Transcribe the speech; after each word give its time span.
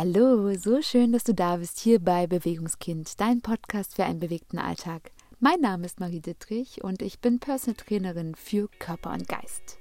Hallo, 0.00 0.54
so 0.54 0.80
schön, 0.80 1.10
dass 1.10 1.24
du 1.24 1.34
da 1.34 1.56
bist 1.56 1.80
hier 1.80 1.98
bei 1.98 2.28
Bewegungskind, 2.28 3.20
dein 3.20 3.40
Podcast 3.40 3.96
für 3.96 4.04
einen 4.04 4.20
bewegten 4.20 4.60
Alltag. 4.60 5.10
Mein 5.40 5.60
Name 5.60 5.86
ist 5.86 5.98
Marie 5.98 6.20
Dittrich 6.20 6.84
und 6.84 7.02
ich 7.02 7.18
bin 7.18 7.40
Personal 7.40 7.74
Trainerin 7.74 8.36
für 8.36 8.68
Körper 8.78 9.10
und 9.12 9.28
Geist. 9.28 9.76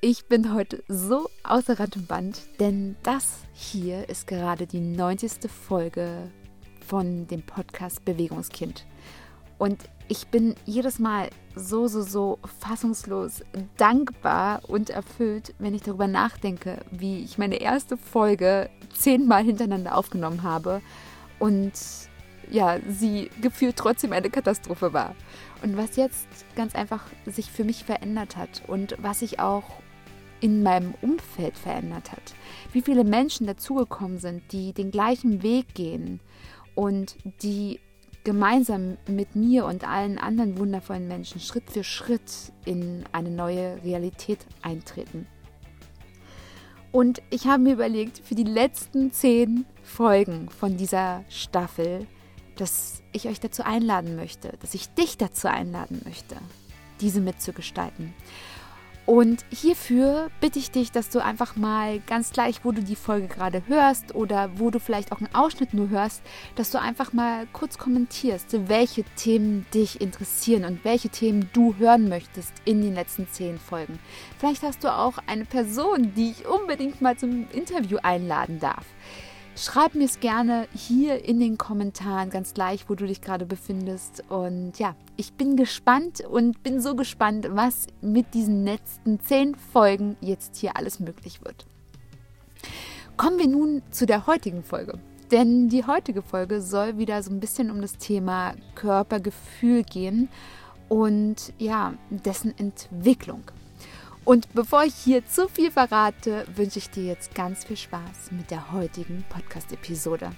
Ich 0.00 0.26
bin 0.26 0.54
heute 0.54 0.84
so 0.86 1.28
außer 1.42 1.80
Rand 1.80 1.96
und 1.96 2.06
Band, 2.06 2.40
denn 2.60 2.94
das 3.02 3.38
hier 3.52 4.08
ist 4.08 4.28
gerade 4.28 4.68
die 4.68 4.78
90. 4.78 5.50
Folge 5.50 6.30
von 6.86 7.26
dem 7.26 7.44
Podcast 7.44 8.04
Bewegungskind. 8.04 8.86
Und 9.58 9.88
ich 10.08 10.28
bin 10.28 10.54
jedes 10.64 10.98
Mal 10.98 11.30
so, 11.54 11.88
so, 11.88 12.02
so 12.02 12.38
fassungslos 12.60 13.42
dankbar 13.76 14.60
und 14.68 14.90
erfüllt, 14.90 15.54
wenn 15.58 15.74
ich 15.74 15.82
darüber 15.82 16.06
nachdenke, 16.06 16.78
wie 16.90 17.24
ich 17.24 17.38
meine 17.38 17.56
erste 17.56 17.96
Folge 17.96 18.70
zehnmal 18.94 19.44
hintereinander 19.44 19.96
aufgenommen 19.96 20.42
habe 20.42 20.80
und 21.38 21.72
ja, 22.50 22.78
sie 22.88 23.30
gefühlt 23.40 23.76
trotzdem 23.76 24.12
eine 24.12 24.30
Katastrophe 24.30 24.92
war. 24.92 25.16
Und 25.62 25.76
was 25.76 25.96
jetzt 25.96 26.28
ganz 26.54 26.74
einfach 26.74 27.02
sich 27.24 27.50
für 27.50 27.64
mich 27.64 27.84
verändert 27.84 28.36
hat 28.36 28.62
und 28.68 28.96
was 29.00 29.20
sich 29.20 29.40
auch 29.40 29.64
in 30.40 30.62
meinem 30.62 30.94
Umfeld 31.00 31.56
verändert 31.56 32.12
hat. 32.12 32.34
Wie 32.72 32.82
viele 32.82 33.04
Menschen 33.04 33.46
dazugekommen 33.46 34.18
sind, 34.18 34.52
die 34.52 34.72
den 34.72 34.90
gleichen 34.90 35.42
Weg 35.42 35.74
gehen 35.74 36.20
und 36.74 37.16
die 37.42 37.80
gemeinsam 38.26 38.98
mit 39.06 39.36
mir 39.36 39.66
und 39.66 39.86
allen 39.88 40.18
anderen 40.18 40.58
wundervollen 40.58 41.06
Menschen 41.06 41.40
Schritt 41.40 41.70
für 41.70 41.84
Schritt 41.84 42.52
in 42.64 43.04
eine 43.12 43.30
neue 43.30 43.80
Realität 43.84 44.40
eintreten. 44.62 45.28
Und 46.90 47.22
ich 47.30 47.46
habe 47.46 47.62
mir 47.62 47.74
überlegt, 47.74 48.18
für 48.18 48.34
die 48.34 48.42
letzten 48.42 49.12
zehn 49.12 49.64
Folgen 49.84 50.50
von 50.50 50.76
dieser 50.76 51.22
Staffel, 51.28 52.04
dass 52.56 53.00
ich 53.12 53.28
euch 53.28 53.38
dazu 53.38 53.62
einladen 53.62 54.16
möchte, 54.16 54.54
dass 54.60 54.74
ich 54.74 54.88
dich 54.88 55.16
dazu 55.18 55.46
einladen 55.46 56.02
möchte, 56.04 56.34
diese 57.00 57.20
mitzugestalten. 57.20 58.12
Und 59.06 59.44
hierfür 59.50 60.30
bitte 60.40 60.58
ich 60.58 60.72
dich, 60.72 60.90
dass 60.90 61.08
du 61.10 61.20
einfach 61.20 61.54
mal 61.54 62.00
ganz 62.08 62.32
gleich, 62.32 62.64
wo 62.64 62.72
du 62.72 62.82
die 62.82 62.96
Folge 62.96 63.28
gerade 63.28 63.62
hörst 63.68 64.16
oder 64.16 64.50
wo 64.56 64.70
du 64.70 64.80
vielleicht 64.80 65.12
auch 65.12 65.18
einen 65.18 65.32
Ausschnitt 65.32 65.74
nur 65.74 65.90
hörst, 65.90 66.22
dass 66.56 66.72
du 66.72 66.80
einfach 66.80 67.12
mal 67.12 67.46
kurz 67.52 67.78
kommentierst, 67.78 68.68
welche 68.68 69.04
Themen 69.14 69.64
dich 69.72 70.00
interessieren 70.00 70.64
und 70.64 70.84
welche 70.84 71.08
Themen 71.08 71.48
du 71.52 71.76
hören 71.78 72.08
möchtest 72.08 72.52
in 72.64 72.82
den 72.82 72.94
letzten 72.94 73.28
zehn 73.30 73.60
Folgen. 73.60 74.00
Vielleicht 74.38 74.64
hast 74.64 74.82
du 74.82 74.92
auch 74.92 75.18
eine 75.28 75.44
Person, 75.44 76.12
die 76.16 76.32
ich 76.32 76.48
unbedingt 76.48 77.00
mal 77.00 77.16
zum 77.16 77.46
Interview 77.52 77.98
einladen 78.02 78.58
darf. 78.58 78.86
Schreib 79.58 79.94
mir 79.94 80.04
es 80.04 80.20
gerne 80.20 80.68
hier 80.74 81.24
in 81.24 81.40
den 81.40 81.56
Kommentaren, 81.56 82.28
ganz 82.28 82.52
gleich, 82.52 82.90
wo 82.90 82.94
du 82.94 83.06
dich 83.06 83.22
gerade 83.22 83.46
befindest. 83.46 84.22
Und 84.28 84.78
ja, 84.78 84.94
ich 85.16 85.32
bin 85.32 85.56
gespannt 85.56 86.20
und 86.20 86.62
bin 86.62 86.78
so 86.78 86.94
gespannt, 86.94 87.48
was 87.50 87.86
mit 88.02 88.34
diesen 88.34 88.64
letzten 88.64 89.18
zehn 89.18 89.54
Folgen 89.54 90.18
jetzt 90.20 90.56
hier 90.56 90.76
alles 90.76 91.00
möglich 91.00 91.42
wird. 91.42 91.64
Kommen 93.16 93.38
wir 93.38 93.48
nun 93.48 93.80
zu 93.90 94.04
der 94.04 94.26
heutigen 94.26 94.62
Folge. 94.62 94.98
Denn 95.30 95.70
die 95.70 95.86
heutige 95.86 96.20
Folge 96.20 96.60
soll 96.60 96.98
wieder 96.98 97.22
so 97.22 97.30
ein 97.30 97.40
bisschen 97.40 97.70
um 97.70 97.80
das 97.80 97.96
Thema 97.96 98.54
Körpergefühl 98.74 99.84
gehen 99.84 100.28
und 100.90 101.54
ja, 101.58 101.94
dessen 102.10 102.56
Entwicklung. 102.58 103.42
Und 104.26 104.52
bevor 104.54 104.82
ich 104.82 104.96
hier 104.96 105.24
zu 105.24 105.46
viel 105.46 105.70
verrate, 105.70 106.48
wünsche 106.56 106.80
ich 106.80 106.90
dir 106.90 107.04
jetzt 107.04 107.32
ganz 107.32 107.64
viel 107.64 107.76
Spaß 107.76 108.32
mit 108.32 108.50
der 108.50 108.72
heutigen 108.72 109.24
Podcast-Episode. 109.28 110.32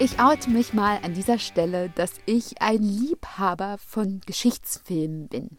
Ich 0.00 0.18
oute 0.18 0.50
mich 0.50 0.72
mal 0.72 0.98
an 1.04 1.14
dieser 1.14 1.38
Stelle, 1.38 1.90
dass 1.90 2.10
ich 2.26 2.60
ein 2.60 2.82
Liebhaber 2.82 3.78
von 3.78 4.20
Geschichtsfilmen 4.26 5.28
bin. 5.28 5.58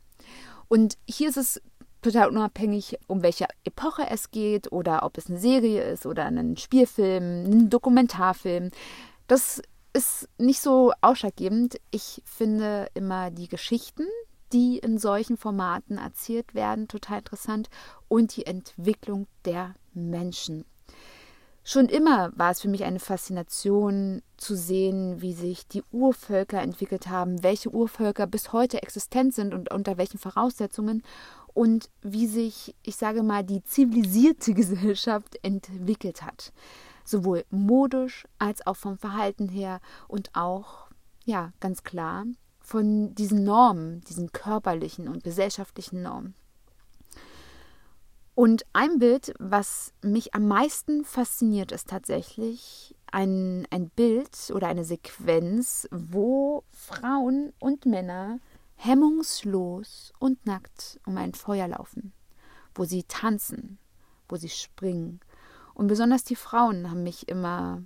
Und 0.68 0.98
hier 1.08 1.30
ist 1.30 1.38
es 1.38 1.62
total 2.02 2.30
unabhängig, 2.30 2.98
um 3.08 3.24
welche 3.24 3.48
Epoche 3.64 4.08
es 4.10 4.32
geht 4.32 4.72
oder 4.72 5.04
ob 5.04 5.18
es 5.18 5.28
eine 5.30 5.40
Serie 5.40 5.84
ist 5.84 6.06
oder 6.06 6.26
ein 6.26 6.58
Spielfilm, 6.58 7.46
ein 7.46 7.70
Dokumentarfilm. 7.70 8.72
Das 9.28 9.62
ist 9.94 10.30
nicht 10.38 10.62
so 10.62 10.94
ausschlaggebend. 11.02 11.80
Ich 11.92 12.22
finde 12.26 12.88
immer 12.94 13.32
die 13.32 13.48
Geschichten, 13.48 14.06
die 14.54 14.78
in 14.78 14.98
solchen 14.98 15.38
Formaten 15.38 15.98
erzählt 15.98 16.54
werden, 16.54 16.88
total 16.88 17.20
interessant 17.20 17.70
und 18.08 18.36
die 18.36 18.46
Entwicklung 18.46 19.28
der 19.46 19.74
Menschen. 19.94 20.66
Schon 21.70 21.90
immer 21.90 22.32
war 22.38 22.52
es 22.52 22.62
für 22.62 22.70
mich 22.70 22.86
eine 22.86 23.00
Faszination 23.00 24.22
zu 24.38 24.56
sehen, 24.56 25.22
wie 25.22 25.34
sich 25.34 25.68
die 25.68 25.84
Urvölker 25.92 26.62
entwickelt 26.62 27.10
haben, 27.10 27.44
welche 27.44 27.70
Urvölker 27.72 28.26
bis 28.26 28.54
heute 28.54 28.82
existent 28.84 29.34
sind 29.34 29.54
und 29.54 29.70
unter 29.74 29.98
welchen 29.98 30.18
Voraussetzungen 30.18 31.04
und 31.58 31.90
wie 32.04 32.28
sich, 32.28 32.76
ich 32.84 32.98
sage 32.98 33.24
mal, 33.24 33.44
die 33.44 33.64
zivilisierte 33.64 34.54
Gesellschaft 34.54 35.40
entwickelt 35.42 36.22
hat. 36.22 36.54
Sowohl 37.04 37.46
modisch 37.50 38.28
als 38.38 38.68
auch 38.68 38.76
vom 38.76 39.00
Verhalten 39.00 39.50
her 39.50 39.80
und 40.08 40.30
auch, 40.36 40.88
ja, 41.26 41.52
ganz 41.60 41.82
klar, 41.84 42.26
von 42.62 43.16
diesen 43.16 43.44
Normen, 43.44 44.02
diesen 44.02 44.32
körperlichen 44.32 45.08
und 45.08 45.24
gesellschaftlichen 45.24 46.04
Normen. 46.04 46.36
Und 48.36 48.64
ein 48.74 49.00
Bild, 49.00 49.34
was 49.40 49.94
mich 50.04 50.36
am 50.36 50.48
meisten 50.48 51.06
fasziniert, 51.06 51.72
ist 51.72 51.90
tatsächlich 51.90 52.94
ein, 53.12 53.66
ein 53.72 53.90
Bild 53.90 54.52
oder 54.54 54.68
eine 54.68 54.84
Sequenz, 54.84 55.88
wo 55.90 56.64
Frauen 56.70 57.52
und 57.60 57.88
Männer 57.88 58.38
hemmungslos 58.78 60.14
und 60.20 60.46
nackt 60.46 61.00
um 61.06 61.18
ein 61.18 61.34
Feuer 61.34 61.68
laufen, 61.68 62.14
wo 62.74 62.86
sie 62.86 63.04
tanzen, 63.04 63.80
wo 64.30 64.38
sie 64.38 64.50
springen. 64.50 65.20
Und 65.74 65.88
besonders 65.88 66.24
die 66.24 66.36
Frauen 66.36 66.90
haben 66.90 67.04
mich 67.04 67.28
immer 67.28 67.84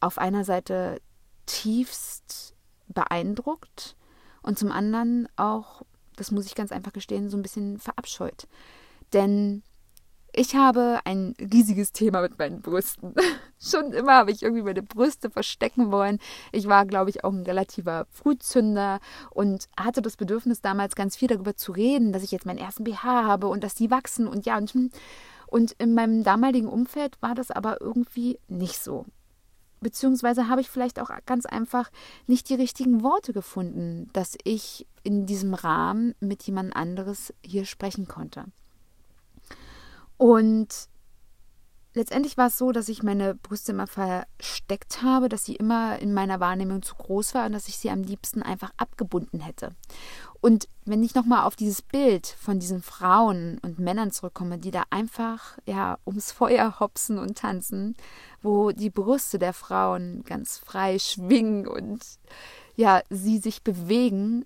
auf 0.00 0.18
einer 0.18 0.44
Seite 0.44 1.00
tiefst 1.46 2.54
beeindruckt 2.88 3.96
und 4.42 4.58
zum 4.58 4.70
anderen 4.72 5.28
auch, 5.36 5.82
das 6.16 6.30
muss 6.30 6.46
ich 6.46 6.54
ganz 6.54 6.72
einfach 6.72 6.92
gestehen, 6.92 7.30
so 7.30 7.36
ein 7.36 7.42
bisschen 7.42 7.78
verabscheut. 7.78 8.48
Denn 9.12 9.62
ich 10.34 10.54
habe 10.54 11.00
ein 11.04 11.34
riesiges 11.38 11.92
Thema 11.92 12.22
mit 12.22 12.38
meinen 12.38 12.62
Brüsten. 12.62 13.14
Schon 13.60 13.92
immer 13.92 14.14
habe 14.14 14.30
ich 14.30 14.42
irgendwie 14.42 14.62
meine 14.62 14.82
Brüste 14.82 15.28
verstecken 15.30 15.92
wollen. 15.92 16.18
Ich 16.52 16.68
war, 16.68 16.86
glaube 16.86 17.10
ich, 17.10 17.22
auch 17.22 17.32
ein 17.32 17.42
relativer 17.42 18.06
Frühzünder 18.10 19.00
und 19.30 19.68
hatte 19.78 20.00
das 20.00 20.16
Bedürfnis, 20.16 20.62
damals 20.62 20.94
ganz 20.94 21.16
viel 21.16 21.28
darüber 21.28 21.54
zu 21.54 21.72
reden, 21.72 22.12
dass 22.12 22.22
ich 22.22 22.30
jetzt 22.30 22.46
meinen 22.46 22.58
ersten 22.58 22.84
BH 22.84 23.24
habe 23.24 23.48
und 23.48 23.62
dass 23.62 23.74
die 23.74 23.90
wachsen 23.90 24.26
und 24.26 24.46
ja. 24.46 24.56
Und, 24.56 24.74
und 25.46 25.72
in 25.72 25.94
meinem 25.94 26.24
damaligen 26.24 26.68
Umfeld 26.68 27.20
war 27.20 27.34
das 27.34 27.50
aber 27.50 27.80
irgendwie 27.80 28.38
nicht 28.48 28.82
so. 28.82 29.04
Beziehungsweise 29.80 30.48
habe 30.48 30.60
ich 30.60 30.70
vielleicht 30.70 31.00
auch 31.00 31.10
ganz 31.26 31.44
einfach 31.44 31.90
nicht 32.26 32.48
die 32.48 32.54
richtigen 32.54 33.02
Worte 33.02 33.32
gefunden, 33.32 34.08
dass 34.12 34.38
ich 34.44 34.86
in 35.02 35.26
diesem 35.26 35.54
Rahmen 35.54 36.14
mit 36.20 36.44
jemand 36.44 36.74
anderes 36.74 37.34
hier 37.44 37.64
sprechen 37.64 38.06
konnte. 38.06 38.44
Und 40.22 40.68
letztendlich 41.94 42.36
war 42.36 42.46
es 42.46 42.56
so, 42.56 42.70
dass 42.70 42.88
ich 42.88 43.02
meine 43.02 43.34
Brüste 43.34 43.72
immer 43.72 43.88
versteckt 43.88 45.02
habe, 45.02 45.28
dass 45.28 45.44
sie 45.44 45.56
immer 45.56 45.98
in 45.98 46.14
meiner 46.14 46.38
Wahrnehmung 46.38 46.82
zu 46.82 46.94
groß 46.94 47.34
war 47.34 47.44
und 47.44 47.50
dass 47.50 47.66
ich 47.66 47.76
sie 47.76 47.90
am 47.90 48.04
liebsten 48.04 48.40
einfach 48.40 48.70
abgebunden 48.76 49.40
hätte. 49.40 49.74
Und 50.40 50.68
wenn 50.84 51.02
ich 51.02 51.16
nochmal 51.16 51.44
auf 51.44 51.56
dieses 51.56 51.82
Bild 51.82 52.28
von 52.28 52.60
diesen 52.60 52.82
Frauen 52.82 53.58
und 53.62 53.80
Männern 53.80 54.12
zurückkomme, 54.12 54.58
die 54.58 54.70
da 54.70 54.84
einfach 54.90 55.58
ja 55.66 55.98
ums 56.06 56.30
Feuer 56.30 56.78
hopsen 56.78 57.18
und 57.18 57.38
tanzen, 57.38 57.96
wo 58.42 58.70
die 58.70 58.90
Brüste 58.90 59.40
der 59.40 59.52
Frauen 59.52 60.22
ganz 60.22 60.56
frei 60.56 61.00
schwingen 61.00 61.66
und 61.66 62.00
ja, 62.76 63.02
sie 63.10 63.38
sich 63.38 63.64
bewegen, 63.64 64.44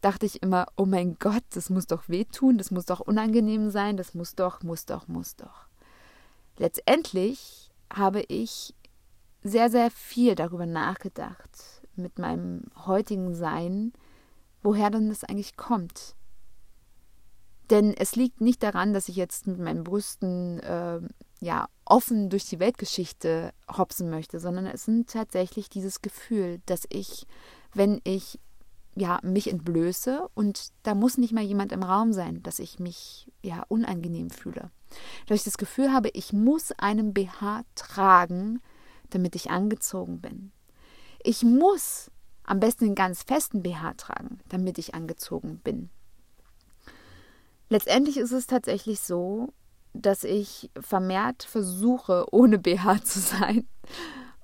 dachte 0.00 0.26
ich 0.26 0.42
immer, 0.42 0.66
oh 0.76 0.86
mein 0.86 1.16
Gott, 1.18 1.44
das 1.50 1.70
muss 1.70 1.86
doch 1.86 2.08
wehtun, 2.08 2.58
das 2.58 2.70
muss 2.70 2.86
doch 2.86 3.00
unangenehm 3.00 3.70
sein, 3.70 3.96
das 3.96 4.14
muss 4.14 4.34
doch, 4.34 4.62
muss 4.62 4.86
doch, 4.86 5.08
muss 5.08 5.36
doch. 5.36 5.66
Letztendlich 6.58 7.70
habe 7.92 8.22
ich 8.28 8.74
sehr, 9.42 9.70
sehr 9.70 9.90
viel 9.90 10.34
darüber 10.34 10.66
nachgedacht 10.66 11.82
mit 11.94 12.18
meinem 12.18 12.64
heutigen 12.86 13.34
Sein, 13.34 13.92
woher 14.62 14.90
denn 14.90 15.08
das 15.08 15.24
eigentlich 15.24 15.56
kommt. 15.56 16.14
Denn 17.70 17.94
es 17.94 18.16
liegt 18.16 18.40
nicht 18.40 18.62
daran, 18.62 18.92
dass 18.92 19.08
ich 19.08 19.16
jetzt 19.16 19.46
mit 19.46 19.58
meinen 19.58 19.84
Brüsten 19.84 20.60
äh, 20.60 21.00
ja 21.40 21.68
offen 21.84 22.30
durch 22.30 22.44
die 22.46 22.60
Weltgeschichte 22.60 23.52
hopsen 23.76 24.08
möchte, 24.10 24.40
sondern 24.40 24.66
es 24.66 24.84
sind 24.84 25.10
tatsächlich 25.10 25.68
dieses 25.68 26.00
Gefühl, 26.00 26.60
dass 26.66 26.86
ich, 26.90 27.26
wenn 27.74 28.00
ich 28.04 28.38
ja 28.96 29.20
mich 29.22 29.48
entblöße 29.50 30.28
und 30.34 30.72
da 30.82 30.94
muss 30.94 31.18
nicht 31.18 31.32
mal 31.32 31.44
jemand 31.44 31.70
im 31.70 31.82
Raum 31.82 32.12
sein, 32.12 32.42
dass 32.42 32.58
ich 32.58 32.78
mich 32.78 33.30
ja 33.42 33.62
unangenehm 33.68 34.30
fühle. 34.30 34.70
Dass 35.26 35.38
ich 35.38 35.44
das 35.44 35.58
Gefühl 35.58 35.92
habe, 35.92 36.08
ich 36.14 36.32
muss 36.32 36.72
einen 36.72 37.12
BH 37.12 37.64
tragen, 37.74 38.60
damit 39.10 39.36
ich 39.36 39.50
angezogen 39.50 40.20
bin. 40.20 40.50
Ich 41.22 41.42
muss 41.42 42.10
am 42.44 42.58
besten 42.58 42.86
einen 42.86 42.94
ganz 42.94 43.22
festen 43.22 43.62
BH 43.62 43.94
tragen, 43.94 44.40
damit 44.48 44.78
ich 44.78 44.94
angezogen 44.94 45.58
bin. 45.58 45.90
Letztendlich 47.68 48.16
ist 48.16 48.32
es 48.32 48.46
tatsächlich 48.46 49.00
so, 49.00 49.52
dass 49.92 50.24
ich 50.24 50.70
vermehrt 50.80 51.42
versuche, 51.42 52.26
ohne 52.30 52.58
BH 52.58 53.04
zu 53.04 53.18
sein 53.18 53.66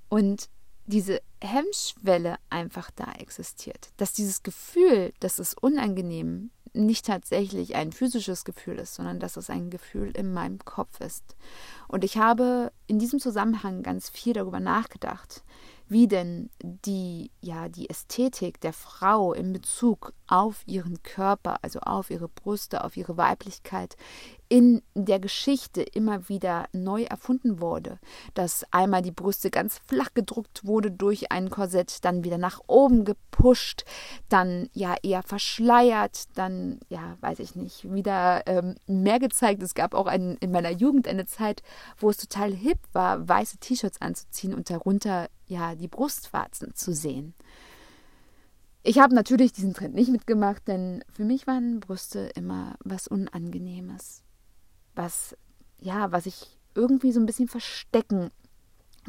und 0.09 0.51
diese 0.87 1.21
Hemmschwelle 1.43 2.37
einfach 2.51 2.91
da 2.91 3.13
existiert. 3.19 3.91
Dass 3.97 4.13
dieses 4.13 4.43
Gefühl, 4.43 5.13
dass 5.21 5.39
es 5.39 5.55
unangenehm 5.55 6.51
nicht 6.75 7.07
tatsächlich 7.07 7.75
ein 7.75 7.93
physisches 7.93 8.45
Gefühl 8.45 8.79
ist, 8.79 8.95
sondern 8.95 9.21
dass 9.21 9.37
es 9.37 9.51
ein 9.51 9.71
Gefühl 9.71 10.11
in 10.17 10.33
meinem 10.33 10.59
Kopf 10.65 11.01
ist. 11.01 11.37
Und 11.87 12.03
ich 12.03 12.17
habe 12.17 12.73
in 12.87 12.99
diesem 12.99 13.19
Zusammenhang 13.19 13.83
ganz 13.83 14.09
viel 14.09 14.33
darüber 14.33 14.61
nachgedacht, 14.61 15.45
wie 15.89 16.09
denn 16.09 16.49
die, 16.63 17.31
ja, 17.43 17.69
die 17.69 17.91
Ästhetik 17.91 18.61
der 18.61 18.73
Frau 18.73 19.35
in 19.35 19.53
Bezug 19.53 20.15
auf 20.27 20.63
ihren 20.67 21.03
Körper, 21.03 21.59
also 21.63 21.81
auf 21.81 22.09
ihre 22.09 22.29
Brüste, 22.29 22.85
auf 22.85 22.97
ihre 22.97 23.19
Weiblichkeit 23.19 23.97
in 24.53 24.83
der 24.95 25.19
Geschichte 25.19 25.81
immer 25.81 26.29
wieder 26.29 26.67
neu 26.75 27.05
erfunden 27.05 27.63
wurde. 27.63 27.99
Dass 28.35 28.67
einmal 28.71 29.01
die 29.01 29.11
Brüste 29.11 29.51
ganz 29.51 29.79
flach 29.87 30.13
gedruckt 30.13 30.67
wurde 30.67 30.91
durch 30.91 31.33
ein 31.33 31.49
Korsett, 31.49 32.05
dann 32.05 32.23
wieder 32.23 32.37
nach 32.37 32.61
oben 32.67 33.07
gepusht, 33.07 33.87
dann 34.29 34.69
ja 34.75 34.95
eher 35.03 35.23
verschleiert, 35.23 36.25
dann, 36.35 36.81
ja, 36.91 37.17
weiß 37.23 37.39
ich 37.39 37.57
nicht, 37.57 37.91
wieder 37.95 38.43
ähm, 38.45 38.75
mehr 38.87 39.19
gezeigt. 39.19 39.63
Es 39.63 39.73
gab 39.73 39.95
auch 39.95 40.05
ein, 40.07 40.37
in 40.41 40.51
meiner 40.51 40.71
Jugend 40.71 41.09
eine 41.09 41.25
Zeit, 41.25 41.63
wo 41.97 42.11
es 42.11 42.19
total 42.19 42.53
hip 42.53 42.79
war, 42.93 43.27
weiße 43.27 43.57
T-Shirts 43.57 44.03
anzuziehen 44.03 44.53
und 44.53 44.69
darunter 44.69 45.31
ja 45.47 45.75
die 45.75 45.89
Brustwarzen 45.89 46.75
zu 46.75 46.93
sehen. 46.93 47.33
Ich 48.83 48.99
habe 48.99 49.15
natürlich 49.15 49.55
diesen 49.55 49.73
Trend 49.73 49.95
nicht 49.95 50.11
mitgemacht, 50.11 50.69
denn 50.69 51.03
für 51.11 51.25
mich 51.25 51.47
waren 51.47 51.81
Brüste 51.81 52.31
immer 52.35 52.75
was 52.85 53.09
Unangenehmes 53.09 54.22
was, 54.95 55.37
ja, 55.79 56.13
was 56.13 56.27
ich 56.27 56.59
irgendwie 56.75 57.13
so 57.13 57.21
ein 57.21 57.27
bisschen 57.27 57.49
verstecken 57.49 58.31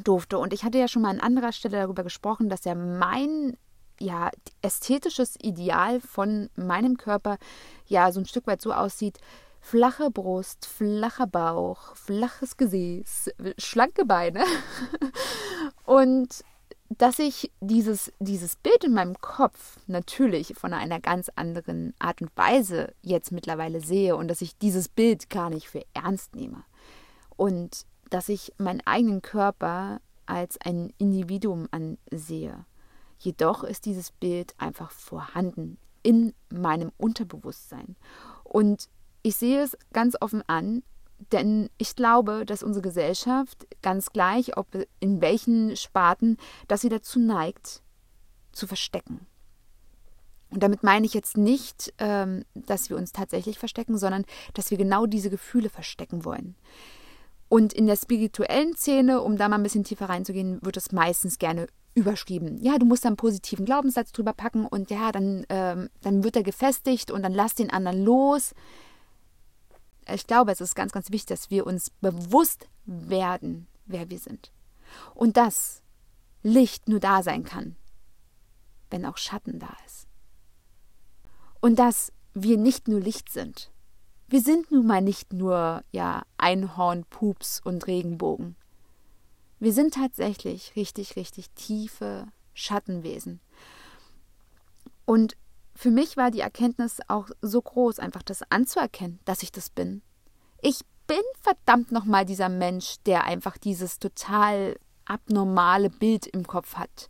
durfte. 0.03 0.37
Und 0.37 0.53
ich 0.53 0.63
hatte 0.63 0.77
ja 0.77 0.87
schon 0.87 1.03
mal 1.03 1.09
an 1.09 1.19
anderer 1.19 1.51
Stelle 1.51 1.77
darüber 1.77 2.03
gesprochen, 2.03 2.49
dass 2.49 2.65
ja 2.65 2.75
mein 2.75 3.57
ja, 3.99 4.31
ästhetisches 4.61 5.35
Ideal 5.41 6.01
von 6.01 6.49
meinem 6.55 6.97
Körper 6.97 7.37
ja 7.85 8.11
so 8.11 8.19
ein 8.19 8.25
Stück 8.25 8.47
weit 8.47 8.61
so 8.61 8.73
aussieht. 8.73 9.19
Flache 9.61 10.11
Brust, 10.11 10.65
flacher 10.65 11.27
Bauch, 11.27 11.95
flaches 11.95 12.57
Gesäß, 12.57 13.31
schlanke 13.57 14.03
Beine. 14.05 14.43
Und 15.85 16.43
dass 16.89 17.19
ich 17.19 17.51
dieses, 17.59 18.11
dieses 18.19 18.55
Bild 18.55 18.83
in 18.83 18.93
meinem 18.93 19.19
Kopf 19.19 19.77
natürlich 19.87 20.53
von 20.55 20.73
einer 20.73 20.99
ganz 20.99 21.29
anderen 21.35 21.93
Art 21.99 22.21
und 22.21 22.31
Weise 22.35 22.93
jetzt 23.01 23.31
mittlerweile 23.31 23.81
sehe 23.81 24.15
und 24.15 24.27
dass 24.27 24.41
ich 24.41 24.57
dieses 24.57 24.89
Bild 24.89 25.29
gar 25.29 25.49
nicht 25.49 25.69
für 25.69 25.83
ernst 25.93 26.35
nehme. 26.35 26.63
Und 27.35 27.85
dass 28.09 28.29
ich 28.29 28.53
meinen 28.57 28.81
eigenen 28.85 29.21
Körper 29.21 29.99
als 30.25 30.59
ein 30.61 30.93
Individuum 30.97 31.67
ansehe. 31.71 32.65
Jedoch 33.17 33.63
ist 33.63 33.85
dieses 33.85 34.11
Bild 34.11 34.53
einfach 34.57 34.91
vorhanden 34.91 35.77
in 36.03 36.33
meinem 36.49 36.91
Unterbewusstsein. 36.97 37.95
Und 38.43 38.89
ich 39.23 39.37
sehe 39.37 39.63
es 39.63 39.77
ganz 39.93 40.15
offen 40.19 40.43
an, 40.47 40.83
denn 41.31 41.69
ich 41.77 41.95
glaube, 41.95 42.45
dass 42.45 42.63
unsere 42.63 42.83
Gesellschaft, 42.83 43.67
ganz 43.81 44.11
gleich, 44.11 44.57
ob 44.57 44.67
in 44.99 45.21
welchen 45.21 45.75
Sparten, 45.75 46.37
dass 46.67 46.81
sie 46.81 46.89
dazu 46.89 47.19
neigt, 47.19 47.81
zu 48.51 48.67
verstecken. 48.67 49.25
Und 50.49 50.61
damit 50.61 50.83
meine 50.83 51.05
ich 51.05 51.15
jetzt 51.15 51.35
nicht, 51.35 51.93
ähm, 51.97 52.45
dass 52.53 52.89
wir 52.89 52.97
uns 52.97 53.11
tatsächlich 53.11 53.57
verstecken, 53.57 53.97
sondern 53.97 54.23
dass 54.53 54.69
wir 54.69 54.77
genau 54.77 55.07
diese 55.07 55.31
Gefühle 55.31 55.69
verstecken 55.69 56.25
wollen. 56.25 56.55
Und 57.49 57.73
in 57.73 57.87
der 57.87 57.95
spirituellen 57.95 58.75
Szene, 58.75 59.21
um 59.21 59.37
da 59.37 59.49
mal 59.49 59.57
ein 59.57 59.63
bisschen 59.63 59.83
tiefer 59.83 60.09
reinzugehen, 60.09 60.59
wird 60.61 60.77
es 60.77 60.91
meistens 60.91 61.39
gerne 61.39 61.67
überschrieben. 61.95 62.57
Ja, 62.61 62.77
du 62.77 62.85
musst 62.85 63.03
da 63.05 63.09
einen 63.09 63.17
positiven 63.17 63.65
Glaubenssatz 63.65 64.11
drüber 64.11 64.33
packen 64.33 64.65
und 64.65 64.89
ja, 64.89 65.11
dann, 65.11 65.45
ähm, 65.49 65.89
dann 66.01 66.23
wird 66.23 66.35
er 66.35 66.43
gefestigt 66.43 67.11
und 67.11 67.23
dann 67.23 67.33
lass 67.33 67.55
den 67.55 67.69
anderen 67.69 68.03
los 68.03 68.53
ich 70.07 70.27
glaube, 70.27 70.51
es 70.51 70.61
ist 70.61 70.75
ganz, 70.75 70.91
ganz 70.91 71.11
wichtig, 71.11 71.27
dass 71.27 71.49
wir 71.49 71.65
uns 71.67 71.89
bewusst 71.89 72.67
werden, 72.85 73.67
wer 73.85 74.09
wir 74.09 74.19
sind. 74.19 74.51
Und 75.15 75.37
dass 75.37 75.81
Licht 76.43 76.87
nur 76.87 76.99
da 76.99 77.23
sein 77.23 77.43
kann, 77.43 77.75
wenn 78.89 79.05
auch 79.05 79.17
Schatten 79.17 79.59
da 79.59 79.75
ist. 79.85 80.07
Und 81.61 81.79
dass 81.79 82.11
wir 82.33 82.57
nicht 82.57 82.87
nur 82.87 82.99
Licht 82.99 83.29
sind. 83.29 83.71
Wir 84.27 84.41
sind 84.41 84.71
nun 84.71 84.85
mal 84.85 85.01
nicht 85.01 85.31
nur 85.31 85.83
ja 85.91 86.23
Einhorn, 86.37 87.05
Pups 87.05 87.61
und 87.63 87.87
Regenbogen. 87.87 88.55
Wir 89.59 89.71
sind 89.71 89.93
tatsächlich 89.93 90.75
richtig, 90.75 91.15
richtig 91.15 91.49
tiefe 91.51 92.27
Schattenwesen. 92.53 93.39
Und 95.05 95.37
für 95.75 95.91
mich 95.91 96.17
war 96.17 96.31
die 96.31 96.41
Erkenntnis 96.41 96.99
auch 97.07 97.29
so 97.41 97.61
groß, 97.61 97.99
einfach 97.99 98.23
das 98.23 98.41
anzuerkennen, 98.49 99.19
dass 99.25 99.43
ich 99.43 99.51
das 99.51 99.69
bin. 99.69 100.01
Ich 100.61 100.81
bin 101.07 101.21
verdammt 101.41 101.91
nochmal 101.91 102.25
dieser 102.25 102.49
Mensch, 102.49 102.95
der 103.05 103.25
einfach 103.25 103.57
dieses 103.57 103.99
total 103.99 104.77
abnormale 105.05 105.89
Bild 105.89 106.27
im 106.27 106.47
Kopf 106.47 106.75
hat. 106.75 107.09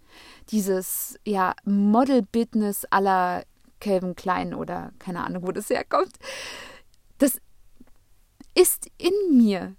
Dieses, 0.50 1.20
ja, 1.26 1.54
Model-Business 1.66 2.86
aller 2.90 3.44
Calvin 3.80 4.16
Klein 4.16 4.54
oder 4.54 4.92
keine 4.98 5.24
Ahnung, 5.24 5.46
wo 5.46 5.52
das 5.52 5.70
herkommt. 5.70 6.14
Das 7.18 7.40
ist 8.56 8.90
in 8.98 9.38
mir. 9.38 9.76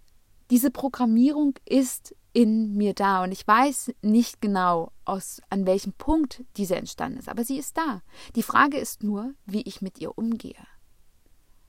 Diese 0.51 0.71
Programmierung 0.71 1.55
ist 1.65 2.15
in 2.35 2.75
mir 2.75 2.95
da 2.95 3.23
und 3.23 3.33
ich 3.33 3.47
weiß 3.47 3.93
nicht 4.03 4.43
genau, 4.43 4.93
aus, 5.05 5.41
an 5.51 5.67
welchem 5.67 5.93
Punkt 5.93 6.45
diese 6.57 6.77
entstanden 6.77 7.19
ist, 7.19 7.29
aber 7.29 7.45
sie 7.45 7.59
ist 7.59 7.79
da. 7.79 8.03
Die 8.35 8.43
Frage 8.43 8.77
ist 8.77 9.03
nur, 9.03 9.35
wie 9.47 9.63
ich 9.63 9.81
mit 9.81 10.01
ihr 10.01 10.19
umgehe. 10.19 10.67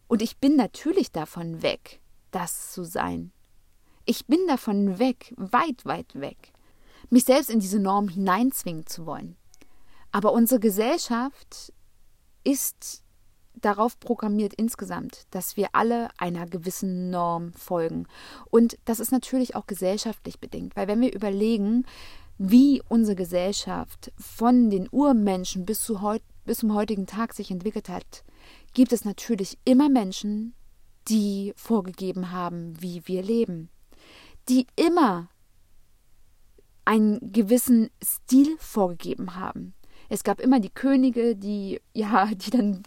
Und 0.07 0.22
ich 0.22 0.38
bin 0.38 0.55
natürlich 0.55 1.12
davon 1.12 1.62
weg, 1.62 2.01
das 2.31 2.72
zu 2.72 2.84
sein. 2.84 3.31
Ich 4.05 4.25
bin 4.25 4.39
davon 4.48 5.00
weg, 5.00 5.34
weit, 5.38 5.86
weit 5.86 6.15
weg, 6.15 6.51
mich 7.10 7.25
selbst 7.25 7.51
in 7.51 7.60
diese 7.60 7.79
Norm 7.79 8.10
hineinzwingen 8.10 8.88
zu 8.88 9.05
wollen. 9.05 9.38
Aber 10.12 10.34
unsere 10.34 10.60
Gesellschaft 10.60 11.74
ist 12.43 13.03
darauf 13.65 14.00
programmiert 14.00 14.53
insgesamt, 14.53 15.25
dass 15.31 15.57
wir 15.57 15.69
alle 15.74 16.10
einer 16.17 16.45
gewissen 16.45 17.10
Norm 17.10 17.51
folgen. 17.53 18.07
Und 18.51 18.77
das 18.86 19.00
ist 19.00 19.12
natürlich 19.12 19.55
auch 19.55 19.65
gesellschaftlich 19.65 20.39
bedingt, 20.39 20.75
weil 20.75 20.88
wenn 20.88 21.01
wir 21.01 21.13
überlegen, 21.13 21.86
wie 22.38 22.81
unsere 22.89 23.15
Gesellschaft 23.15 24.12
von 24.17 24.69
den 24.69 24.88
Urmenschen 24.91 25.65
bis, 25.65 25.81
zu 25.84 26.01
heut, 26.01 26.22
bis 26.45 26.60
zum 26.60 26.74
heutigen 26.74 27.07
Tag 27.07 27.34
sich 27.34 27.50
entwickelt 27.50 27.89
hat, 27.89 28.24
gibt 28.74 28.93
es 28.93 29.05
natürlich 29.05 29.57
immer 29.65 29.89
Menschen, 29.89 30.53
die 31.07 31.53
vorgegeben 31.55 32.31
haben, 32.31 32.79
wie 32.81 33.07
wir 33.07 33.24
leben, 33.24 33.69
die 34.50 34.67
immer 34.75 35.29
einen 36.84 37.31
gewissen 37.31 37.89
Stil 38.03 38.55
vorgegeben 38.60 39.36
haben. 39.36 39.74
Es 40.07 40.24
gab 40.24 40.39
immer 40.39 40.60
die 40.60 40.69
Könige, 40.69 41.36
die 41.36 41.81
ja, 41.93 42.27
die 42.27 42.51
dann 42.51 42.84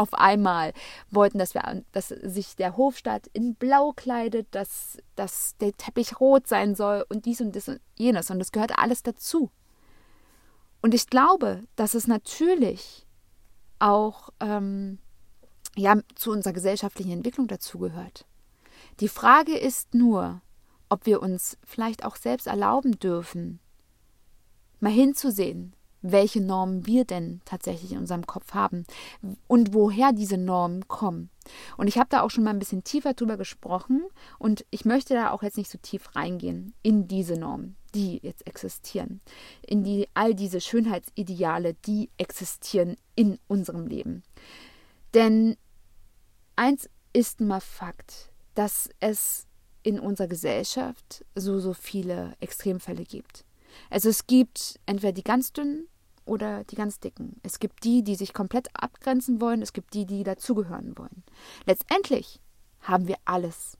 auf 0.00 0.14
einmal 0.14 0.72
wollten, 1.10 1.38
dass, 1.38 1.54
wir, 1.54 1.84
dass 1.92 2.08
sich 2.08 2.56
der 2.56 2.76
Hofstaat 2.76 3.26
in 3.34 3.54
Blau 3.54 3.92
kleidet, 3.92 4.48
dass, 4.52 4.96
dass 5.14 5.56
der 5.58 5.72
Teppich 5.76 6.18
rot 6.20 6.46
sein 6.48 6.74
soll 6.74 7.04
und 7.10 7.26
dies 7.26 7.40
und 7.42 7.54
das 7.54 7.68
und 7.68 7.80
jenes. 7.96 8.30
Und 8.30 8.38
das 8.38 8.50
gehört 8.50 8.78
alles 8.78 9.02
dazu. 9.02 9.50
Und 10.80 10.94
ich 10.94 11.06
glaube, 11.08 11.64
dass 11.76 11.92
es 11.92 12.06
natürlich 12.06 13.06
auch 13.78 14.30
ähm, 14.40 14.98
ja, 15.76 15.96
zu 16.14 16.30
unserer 16.30 16.54
gesellschaftlichen 16.54 17.12
Entwicklung 17.12 17.46
dazugehört. 17.46 18.26
Die 19.00 19.08
Frage 19.08 19.56
ist 19.56 19.94
nur, 19.94 20.40
ob 20.88 21.04
wir 21.04 21.20
uns 21.20 21.58
vielleicht 21.64 22.04
auch 22.04 22.16
selbst 22.16 22.46
erlauben 22.46 22.98
dürfen, 22.98 23.60
mal 24.80 24.90
hinzusehen, 24.90 25.74
welche 26.02 26.40
Normen 26.40 26.86
wir 26.86 27.04
denn 27.04 27.40
tatsächlich 27.44 27.92
in 27.92 27.98
unserem 27.98 28.26
Kopf 28.26 28.54
haben 28.54 28.84
und 29.46 29.74
woher 29.74 30.12
diese 30.12 30.38
Normen 30.38 30.88
kommen. 30.88 31.30
Und 31.76 31.88
ich 31.88 31.98
habe 31.98 32.08
da 32.08 32.22
auch 32.22 32.30
schon 32.30 32.44
mal 32.44 32.50
ein 32.50 32.58
bisschen 32.58 32.84
tiefer 32.84 33.14
drüber 33.14 33.36
gesprochen 33.36 34.04
und 34.38 34.64
ich 34.70 34.84
möchte 34.84 35.14
da 35.14 35.30
auch 35.30 35.42
jetzt 35.42 35.56
nicht 35.56 35.70
so 35.70 35.78
tief 35.78 36.14
reingehen 36.14 36.74
in 36.82 37.08
diese 37.08 37.34
Normen, 37.34 37.76
die 37.94 38.20
jetzt 38.22 38.46
existieren, 38.46 39.20
in 39.66 39.82
die 39.82 40.08
all 40.14 40.34
diese 40.34 40.60
Schönheitsideale, 40.60 41.74
die 41.74 42.10
existieren 42.18 42.96
in 43.14 43.38
unserem 43.48 43.86
Leben. 43.86 44.22
Denn 45.14 45.56
eins 46.56 46.88
ist 47.12 47.40
mal 47.40 47.60
Fakt, 47.60 48.30
dass 48.54 48.88
es 49.00 49.46
in 49.82 49.98
unserer 49.98 50.28
Gesellschaft 50.28 51.24
so 51.34 51.58
so 51.58 51.72
viele 51.72 52.34
Extremfälle 52.40 53.04
gibt. 53.04 53.44
Also 53.88 54.08
es 54.08 54.26
gibt 54.26 54.78
entweder 54.86 55.12
die 55.12 55.22
ganz 55.22 55.52
dünnen 55.52 55.88
oder 56.24 56.64
die 56.64 56.76
ganz 56.76 57.00
dicken. 57.00 57.40
Es 57.42 57.58
gibt 57.58 57.84
die, 57.84 58.02
die 58.02 58.14
sich 58.14 58.32
komplett 58.32 58.68
abgrenzen 58.74 59.40
wollen, 59.40 59.62
es 59.62 59.72
gibt 59.72 59.94
die, 59.94 60.06
die 60.06 60.22
dazugehören 60.22 60.96
wollen. 60.96 61.24
Letztendlich 61.64 62.40
haben 62.80 63.08
wir 63.08 63.16
alles 63.24 63.76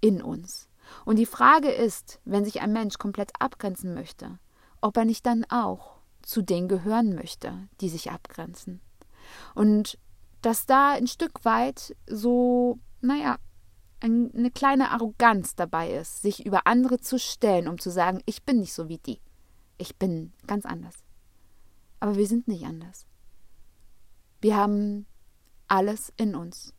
in 0.00 0.22
uns. 0.22 0.68
Und 1.04 1.16
die 1.16 1.26
Frage 1.26 1.70
ist, 1.70 2.20
wenn 2.24 2.44
sich 2.44 2.60
ein 2.60 2.72
Mensch 2.72 2.98
komplett 2.98 3.32
abgrenzen 3.38 3.94
möchte, 3.94 4.38
ob 4.80 4.96
er 4.96 5.04
nicht 5.04 5.26
dann 5.26 5.44
auch 5.48 5.98
zu 6.22 6.42
denen 6.42 6.68
gehören 6.68 7.14
möchte, 7.14 7.68
die 7.80 7.88
sich 7.88 8.10
abgrenzen. 8.10 8.80
Und 9.54 9.98
dass 10.42 10.66
da 10.66 10.92
ein 10.92 11.06
Stück 11.06 11.44
weit 11.44 11.96
so, 12.06 12.78
naja, 13.00 13.38
eine 14.00 14.50
kleine 14.52 14.92
Arroganz 14.92 15.56
dabei 15.56 15.92
ist, 15.92 16.22
sich 16.22 16.46
über 16.46 16.66
andere 16.66 17.00
zu 17.00 17.18
stellen, 17.18 17.66
um 17.66 17.78
zu 17.78 17.90
sagen, 17.90 18.20
ich 18.26 18.44
bin 18.44 18.60
nicht 18.60 18.72
so 18.72 18.88
wie 18.88 18.98
die. 18.98 19.20
Ich 19.76 19.96
bin 19.96 20.32
ganz 20.46 20.66
anders. 20.66 20.94
Aber 22.00 22.16
wir 22.16 22.26
sind 22.26 22.48
nicht 22.48 22.64
anders. 22.64 23.06
Wir 24.40 24.56
haben 24.56 25.06
alles 25.66 26.12
in 26.16 26.34
uns. 26.34 26.72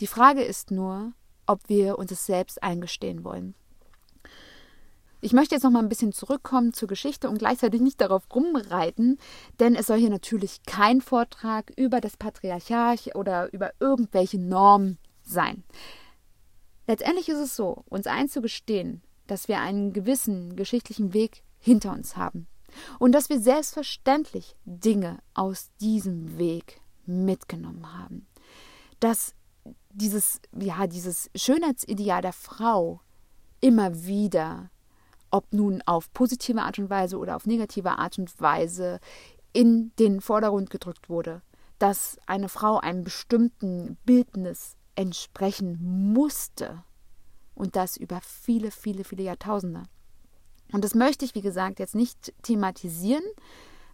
Die 0.00 0.06
Frage 0.06 0.42
ist 0.42 0.70
nur, 0.70 1.12
ob 1.46 1.68
wir 1.68 1.98
uns 1.98 2.10
es 2.10 2.26
selbst 2.26 2.62
eingestehen 2.62 3.24
wollen. 3.24 3.54
Ich 5.20 5.32
möchte 5.32 5.54
jetzt 5.54 5.64
noch 5.64 5.70
mal 5.70 5.82
ein 5.82 5.88
bisschen 5.88 6.12
zurückkommen 6.12 6.72
zur 6.72 6.88
Geschichte 6.88 7.28
und 7.28 7.38
gleichzeitig 7.38 7.80
nicht 7.80 8.00
darauf 8.00 8.24
rumreiten, 8.34 9.18
denn 9.58 9.74
es 9.74 9.86
soll 9.86 9.98
hier 9.98 10.10
natürlich 10.10 10.62
kein 10.66 11.00
Vortrag 11.00 11.72
über 11.76 12.00
das 12.00 12.16
Patriarchat 12.16 13.14
oder 13.14 13.52
über 13.52 13.72
irgendwelche 13.80 14.38
Normen 14.38 14.98
sein. 15.22 15.64
Letztendlich 16.86 17.28
ist 17.28 17.38
es 17.38 17.56
so, 17.56 17.84
uns 17.88 18.06
einzugestehen, 18.06 19.02
dass 19.26 19.48
wir 19.48 19.58
einen 19.60 19.92
gewissen 19.92 20.54
geschichtlichen 20.54 21.14
Weg 21.14 21.42
hinter 21.58 21.92
uns 21.92 22.16
haben 22.16 22.46
und 22.98 23.12
dass 23.12 23.28
wir 23.28 23.40
selbstverständlich 23.40 24.56
Dinge 24.64 25.18
aus 25.34 25.70
diesem 25.80 26.38
Weg 26.38 26.80
mitgenommen 27.06 27.92
haben. 27.92 28.26
Dass 29.00 29.34
dieses, 29.90 30.40
ja, 30.58 30.86
dieses 30.86 31.30
Schönheitsideal 31.34 32.22
der 32.22 32.32
Frau 32.32 33.00
immer 33.60 34.04
wieder, 34.04 34.70
ob 35.30 35.52
nun 35.52 35.82
auf 35.86 36.12
positive 36.12 36.60
Art 36.60 36.78
und 36.78 36.90
Weise 36.90 37.18
oder 37.18 37.36
auf 37.36 37.46
negative 37.46 37.98
Art 37.98 38.18
und 38.18 38.40
Weise, 38.40 39.00
in 39.52 39.92
den 39.98 40.20
Vordergrund 40.20 40.68
gedrückt 40.70 41.08
wurde, 41.08 41.42
dass 41.78 42.18
eine 42.26 42.48
Frau 42.48 42.78
einem 42.78 43.04
bestimmten 43.04 43.96
Bildnis 44.04 44.76
entsprechen 44.94 46.12
musste. 46.12 46.82
Und 47.54 47.74
das 47.74 47.96
über 47.96 48.20
viele, 48.20 48.70
viele, 48.70 49.02
viele 49.04 49.22
Jahrtausende. 49.22 49.84
Und 50.72 50.84
das 50.84 50.94
möchte 50.94 51.24
ich, 51.24 51.34
wie 51.34 51.42
gesagt, 51.42 51.78
jetzt 51.78 51.94
nicht 51.94 52.32
thematisieren, 52.42 53.24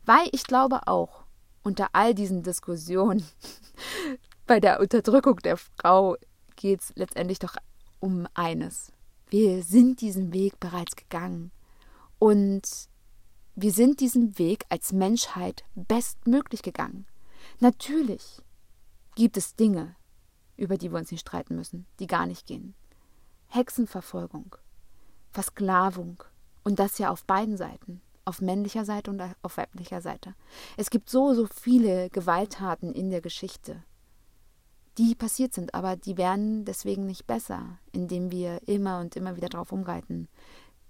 weil 0.04 0.28
ich 0.32 0.44
glaube 0.44 0.86
auch, 0.86 1.24
unter 1.62 1.88
all 1.92 2.14
diesen 2.14 2.42
Diskussionen 2.42 3.24
bei 4.46 4.58
der 4.58 4.80
Unterdrückung 4.80 5.36
der 5.36 5.56
Frau 5.56 6.16
geht 6.56 6.80
es 6.80 6.92
letztendlich 6.96 7.38
doch 7.38 7.56
um 8.00 8.26
eines. 8.34 8.92
Wir 9.28 9.62
sind 9.62 10.00
diesen 10.00 10.32
Weg 10.32 10.58
bereits 10.60 10.96
gegangen. 10.96 11.52
Und 12.18 12.68
wir 13.54 13.72
sind 13.72 14.00
diesen 14.00 14.38
Weg 14.38 14.64
als 14.68 14.92
Menschheit 14.92 15.64
bestmöglich 15.74 16.62
gegangen. 16.62 17.06
Natürlich 17.60 18.42
gibt 19.14 19.36
es 19.36 19.56
Dinge, 19.56 19.96
über 20.56 20.76
die 20.76 20.90
wir 20.90 20.98
uns 20.98 21.10
nicht 21.10 21.22
streiten 21.22 21.56
müssen, 21.56 21.86
die 21.98 22.06
gar 22.06 22.26
nicht 22.26 22.46
gehen. 22.46 22.74
Hexenverfolgung, 23.48 24.56
Versklavung, 25.30 26.22
und 26.64 26.78
das 26.78 26.98
ja 26.98 27.10
auf 27.10 27.24
beiden 27.24 27.56
Seiten, 27.56 28.00
auf 28.24 28.40
männlicher 28.40 28.84
Seite 28.84 29.10
und 29.10 29.22
auf 29.42 29.56
weiblicher 29.56 30.00
Seite. 30.00 30.34
Es 30.76 30.90
gibt 30.90 31.10
so, 31.10 31.34
so 31.34 31.46
viele 31.46 32.10
Gewalttaten 32.10 32.92
in 32.92 33.10
der 33.10 33.20
Geschichte, 33.20 33.82
die 34.98 35.14
passiert 35.14 35.54
sind, 35.54 35.74
aber 35.74 35.96
die 35.96 36.16
werden 36.16 36.64
deswegen 36.64 37.06
nicht 37.06 37.26
besser, 37.26 37.78
indem 37.92 38.30
wir 38.30 38.60
immer 38.68 39.00
und 39.00 39.16
immer 39.16 39.36
wieder 39.36 39.48
drauf 39.48 39.72
umreiten. 39.72 40.28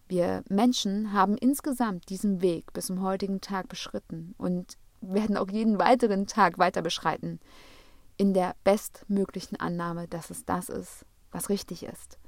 Wir 0.09 0.43
Menschen 0.49 1.13
haben 1.13 1.37
insgesamt 1.37 2.09
diesen 2.11 2.43
Weg 2.43 2.73
bis 2.73 2.87
zum 2.87 3.01
heutigen 3.03 3.41
Tag 3.41 3.69
beschritten 3.69 4.35
und 4.39 4.77
werden 5.01 5.37
auch 5.37 5.51
jeden 5.51 5.79
weiteren 5.79 6.27
Tag 6.27 6.59
weiter 6.59 6.83
beschreiten, 6.83 7.41
in 8.17 8.35
der 8.35 8.55
bestmöglichen 8.65 9.59
Annahme, 9.59 10.09
dass 10.09 10.31
es 10.31 10.45
das 10.45 10.69
ist, 10.69 11.07
was 11.31 11.49
richtig 11.49 11.85
ist. 11.85 12.19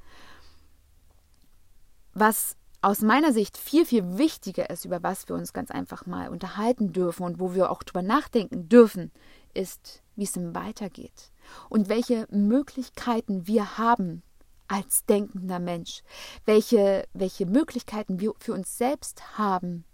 Was 2.15 2.57
aus 2.85 3.01
meiner 3.01 3.33
Sicht 3.33 3.57
viel, 3.57 3.87
viel 3.87 4.19
wichtiger 4.19 4.69
ist, 4.69 4.85
über 4.85 5.03
was 5.03 5.27
wir 5.27 5.37
uns 5.37 5.55
ganz 5.55 5.71
einfach 5.71 6.05
mal 6.05 6.29
unterhalten 6.29 6.93
dürfen 6.93 7.23
und 7.23 7.41
wo 7.41 7.55
wir 7.55 7.71
auch 7.71 7.83
drüber 7.83 8.03
nachdenken 8.03 8.69
dürfen, 8.69 9.11
ist, 9.55 10.03
wie 10.17 10.25
es 10.25 10.33
denn 10.33 10.55
weitergeht 10.55 11.33
und 11.71 11.89
welche 11.89 12.27
Möglichkeiten 12.31 13.47
wir 13.47 13.79
haben 13.79 14.23
als 14.69 15.07
denkender 15.07 15.61
Mensch, 15.61 16.03
welche, 16.45 17.09
welche 17.15 17.47
Möglichkeiten 17.47 18.21
wir 18.21 18.35
für 18.39 18.53
uns 18.53 18.77
selbst 18.77 19.39
haben, 19.39 19.85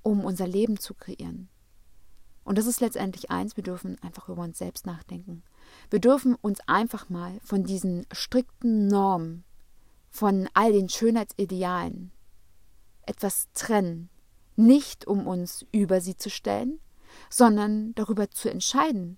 um 0.00 0.24
unser 0.24 0.46
Leben 0.46 0.78
zu 0.78 0.94
kreieren. 0.94 1.50
Und 2.44 2.56
das 2.56 2.66
ist 2.66 2.80
letztendlich 2.80 3.30
eins, 3.30 3.58
wir 3.58 3.64
dürfen 3.64 4.02
einfach 4.02 4.30
über 4.30 4.42
uns 4.42 4.56
selbst 4.56 4.86
nachdenken. 4.86 5.42
Wir 5.90 6.00
dürfen 6.00 6.34
uns 6.34 6.60
einfach 6.66 7.10
mal 7.10 7.38
von 7.44 7.62
diesen 7.64 8.06
strikten 8.10 8.86
Normen 8.88 9.44
von 10.12 10.48
all 10.52 10.72
den 10.72 10.90
Schönheitsidealen 10.90 12.12
etwas 13.06 13.48
trennen, 13.54 14.10
nicht 14.56 15.06
um 15.06 15.26
uns 15.26 15.64
über 15.72 16.02
sie 16.02 16.16
zu 16.16 16.28
stellen, 16.28 16.78
sondern 17.30 17.94
darüber 17.94 18.30
zu 18.30 18.50
entscheiden, 18.50 19.16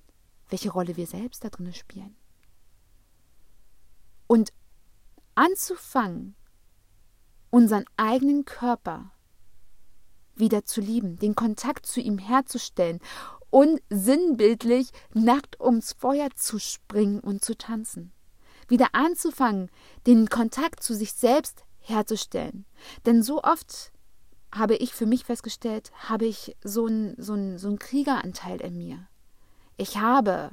welche 0.48 0.70
Rolle 0.70 0.96
wir 0.96 1.08
selbst 1.08 1.42
da 1.44 1.50
drin 1.50 1.74
spielen. 1.74 2.16
Und 4.28 4.52
anzufangen, 5.34 6.36
unseren 7.50 7.84
eigenen 7.96 8.44
Körper 8.44 9.10
wieder 10.36 10.64
zu 10.64 10.80
lieben, 10.80 11.18
den 11.18 11.34
Kontakt 11.34 11.86
zu 11.86 12.00
ihm 12.00 12.18
herzustellen 12.18 13.00
und 13.50 13.82
sinnbildlich 13.90 14.90
nackt 15.12 15.60
ums 15.60 15.92
Feuer 15.92 16.28
zu 16.36 16.60
springen 16.60 17.18
und 17.18 17.44
zu 17.44 17.56
tanzen 17.56 18.13
wieder 18.68 18.88
anzufangen, 18.92 19.70
den 20.06 20.28
Kontakt 20.28 20.82
zu 20.82 20.94
sich 20.94 21.12
selbst 21.12 21.64
herzustellen. 21.80 22.64
Denn 23.06 23.22
so 23.22 23.42
oft 23.42 23.92
habe 24.52 24.76
ich 24.76 24.94
für 24.94 25.06
mich 25.06 25.24
festgestellt, 25.24 25.92
habe 26.08 26.26
ich 26.26 26.56
so 26.62 26.86
einen 26.86 27.14
so 27.18 27.36
so 27.58 27.68
ein 27.68 27.78
Kriegeranteil 27.78 28.60
in 28.60 28.78
mir. 28.78 29.06
Ich 29.76 29.98
habe 29.98 30.52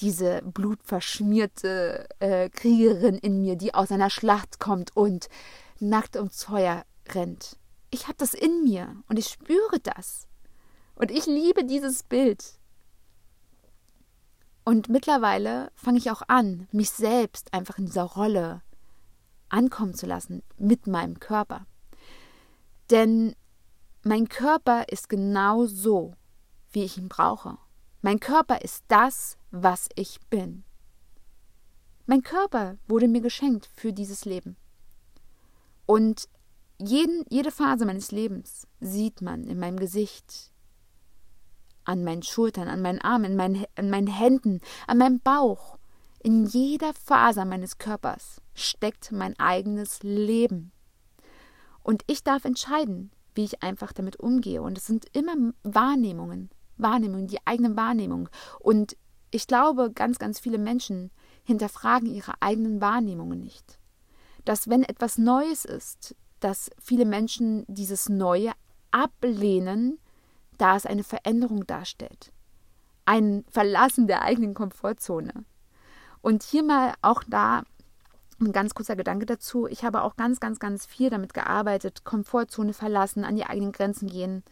diese 0.00 0.42
blutverschmierte 0.42 2.08
äh, 2.18 2.50
Kriegerin 2.50 3.16
in 3.16 3.40
mir, 3.40 3.56
die 3.56 3.74
aus 3.74 3.90
einer 3.90 4.10
Schlacht 4.10 4.58
kommt 4.58 4.94
und 4.96 5.28
nackt 5.78 6.16
ums 6.16 6.44
Feuer 6.44 6.84
rennt. 7.08 7.56
Ich 7.90 8.04
habe 8.08 8.16
das 8.18 8.34
in 8.34 8.64
mir 8.64 8.96
und 9.08 9.18
ich 9.18 9.28
spüre 9.28 9.80
das. 9.82 10.26
Und 10.96 11.10
ich 11.10 11.26
liebe 11.26 11.64
dieses 11.64 12.02
Bild. 12.02 12.58
Und 14.68 14.88
mittlerweile 14.88 15.70
fange 15.76 15.98
ich 15.98 16.10
auch 16.10 16.22
an, 16.26 16.66
mich 16.72 16.90
selbst 16.90 17.54
einfach 17.54 17.78
in 17.78 17.86
dieser 17.86 18.02
Rolle 18.02 18.62
ankommen 19.48 19.94
zu 19.94 20.06
lassen 20.06 20.42
mit 20.58 20.88
meinem 20.88 21.20
Körper. 21.20 21.66
Denn 22.90 23.36
mein 24.02 24.28
Körper 24.28 24.88
ist 24.88 25.08
genau 25.08 25.66
so, 25.66 26.14
wie 26.72 26.82
ich 26.82 26.98
ihn 26.98 27.08
brauche. 27.08 27.58
Mein 28.02 28.18
Körper 28.18 28.60
ist 28.62 28.82
das, 28.88 29.38
was 29.52 29.88
ich 29.94 30.18
bin. 30.30 30.64
Mein 32.06 32.22
Körper 32.22 32.76
wurde 32.88 33.06
mir 33.06 33.20
geschenkt 33.20 33.70
für 33.72 33.92
dieses 33.92 34.24
Leben. 34.24 34.56
Und 35.86 36.28
jeden, 36.78 37.24
jede 37.28 37.52
Phase 37.52 37.86
meines 37.86 38.10
Lebens 38.10 38.66
sieht 38.80 39.22
man 39.22 39.44
in 39.44 39.60
meinem 39.60 39.78
Gesicht, 39.78 40.50
an 41.86 42.04
meinen 42.04 42.22
Schultern, 42.22 42.68
an 42.68 42.82
meinen 42.82 43.00
Armen, 43.00 43.32
in 43.32 43.36
meinen, 43.36 43.64
an 43.76 43.90
meinen 43.90 44.08
Händen, 44.08 44.60
an 44.86 44.98
meinem 44.98 45.20
Bauch. 45.20 45.78
In 46.22 46.44
jeder 46.44 46.92
Faser 46.92 47.44
meines 47.44 47.78
Körpers 47.78 48.42
steckt 48.54 49.12
mein 49.12 49.38
eigenes 49.38 50.02
Leben. 50.02 50.72
Und 51.82 52.02
ich 52.08 52.24
darf 52.24 52.44
entscheiden, 52.44 53.12
wie 53.36 53.44
ich 53.44 53.62
einfach 53.62 53.92
damit 53.92 54.18
umgehe. 54.18 54.60
Und 54.60 54.76
es 54.76 54.86
sind 54.86 55.06
immer 55.12 55.34
Wahrnehmungen, 55.62 56.50
Wahrnehmungen, 56.78 57.28
die 57.28 57.38
eigene 57.44 57.76
Wahrnehmung. 57.76 58.28
Und 58.58 58.96
ich 59.30 59.46
glaube, 59.46 59.92
ganz, 59.92 60.18
ganz 60.18 60.40
viele 60.40 60.58
Menschen 60.58 61.10
hinterfragen 61.44 62.12
ihre 62.12 62.34
eigenen 62.40 62.80
Wahrnehmungen 62.80 63.40
nicht. 63.40 63.78
Dass 64.44 64.68
wenn 64.68 64.82
etwas 64.82 65.18
Neues 65.18 65.64
ist, 65.64 66.16
dass 66.40 66.70
viele 66.80 67.04
Menschen 67.04 67.64
dieses 67.68 68.08
Neue 68.08 68.52
ablehnen, 68.90 69.98
da 70.58 70.76
es 70.76 70.86
eine 70.86 71.04
Veränderung 71.04 71.66
darstellt. 71.66 72.32
Ein 73.04 73.44
Verlassen 73.50 74.06
der 74.06 74.22
eigenen 74.22 74.54
Komfortzone. 74.54 75.44
Und 76.22 76.42
hier 76.42 76.62
mal 76.62 76.94
auch 77.02 77.22
da 77.26 77.62
ein 78.40 78.52
ganz 78.52 78.74
kurzer 78.74 78.96
Gedanke 78.96 79.26
dazu. 79.26 79.66
Ich 79.66 79.84
habe 79.84 80.02
auch 80.02 80.16
ganz, 80.16 80.40
ganz, 80.40 80.58
ganz 80.58 80.86
viel 80.86 81.10
damit 81.10 81.32
gearbeitet. 81.34 82.04
Komfortzone 82.04 82.72
verlassen, 82.72 83.24
an 83.24 83.36
die 83.36 83.46
eigenen 83.46 83.72
Grenzen 83.72 84.08
gehen. 84.08 84.42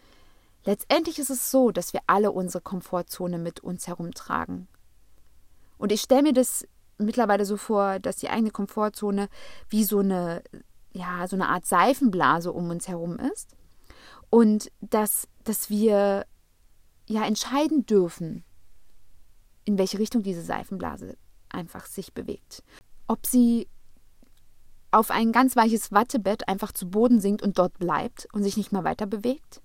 Letztendlich 0.64 1.18
ist 1.18 1.30
es 1.30 1.50
so, 1.50 1.70
dass 1.70 1.92
wir 1.92 2.00
alle 2.06 2.32
unsere 2.32 2.62
Komfortzone 2.62 3.38
mit 3.38 3.60
uns 3.60 3.86
herumtragen. 3.86 4.68
Und 5.76 5.92
ich 5.92 6.00
stelle 6.00 6.22
mir 6.22 6.32
das 6.32 6.66
mittlerweile 6.96 7.44
so 7.44 7.56
vor, 7.56 7.98
dass 7.98 8.16
die 8.16 8.30
eigene 8.30 8.50
Komfortzone 8.50 9.28
wie 9.68 9.84
so 9.84 9.98
eine, 9.98 10.42
ja, 10.92 11.26
so 11.28 11.36
eine 11.36 11.48
Art 11.48 11.66
Seifenblase 11.66 12.52
um 12.52 12.70
uns 12.70 12.88
herum 12.88 13.18
ist. 13.18 13.50
Und 14.30 14.70
dass, 14.80 15.28
dass 15.44 15.70
wir 15.70 16.26
ja 17.06 17.24
entscheiden 17.24 17.86
dürfen, 17.86 18.44
in 19.64 19.78
welche 19.78 19.98
Richtung 19.98 20.22
diese 20.22 20.42
Seifenblase 20.42 21.16
einfach 21.48 21.86
sich 21.86 22.12
bewegt. 22.12 22.62
Ob 23.06 23.26
sie 23.26 23.68
auf 24.90 25.10
ein 25.10 25.32
ganz 25.32 25.56
weiches 25.56 25.92
Wattebett 25.92 26.48
einfach 26.48 26.72
zu 26.72 26.88
Boden 26.88 27.20
sinkt 27.20 27.42
und 27.42 27.58
dort 27.58 27.78
bleibt 27.78 28.28
und 28.32 28.42
sich 28.42 28.56
nicht 28.56 28.72
mehr 28.72 28.84
weiter 28.84 29.06
bewegt, 29.06 29.60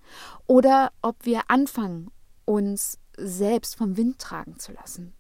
oder 0.47 0.91
ob 1.01 1.25
wir 1.25 1.43
anfangen, 1.49 2.11
uns 2.45 2.97
selbst 3.15 3.75
vom 3.75 3.95
Wind 3.95 4.19
tragen 4.19 4.57
zu 4.57 4.71
lassen. 4.71 5.13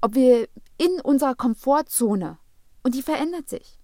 Ob 0.00 0.14
wir 0.14 0.48
in 0.76 1.00
unserer 1.02 1.34
Komfortzone, 1.34 2.38
und 2.82 2.94
die 2.94 3.02
verändert 3.02 3.48
sich. 3.48 3.77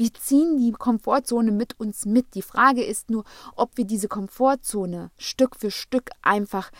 Wir 0.00 0.14
ziehen 0.14 0.56
die 0.56 0.72
Komfortzone 0.72 1.52
mit 1.52 1.78
uns 1.78 2.06
mit. 2.06 2.34
Die 2.34 2.40
Frage 2.40 2.82
ist 2.82 3.10
nur, 3.10 3.22
ob 3.54 3.76
wir 3.76 3.84
diese 3.84 4.08
Komfortzone 4.08 5.10
Stück 5.18 5.56
für 5.56 5.70
Stück 5.70 6.08
einfach 6.22 6.70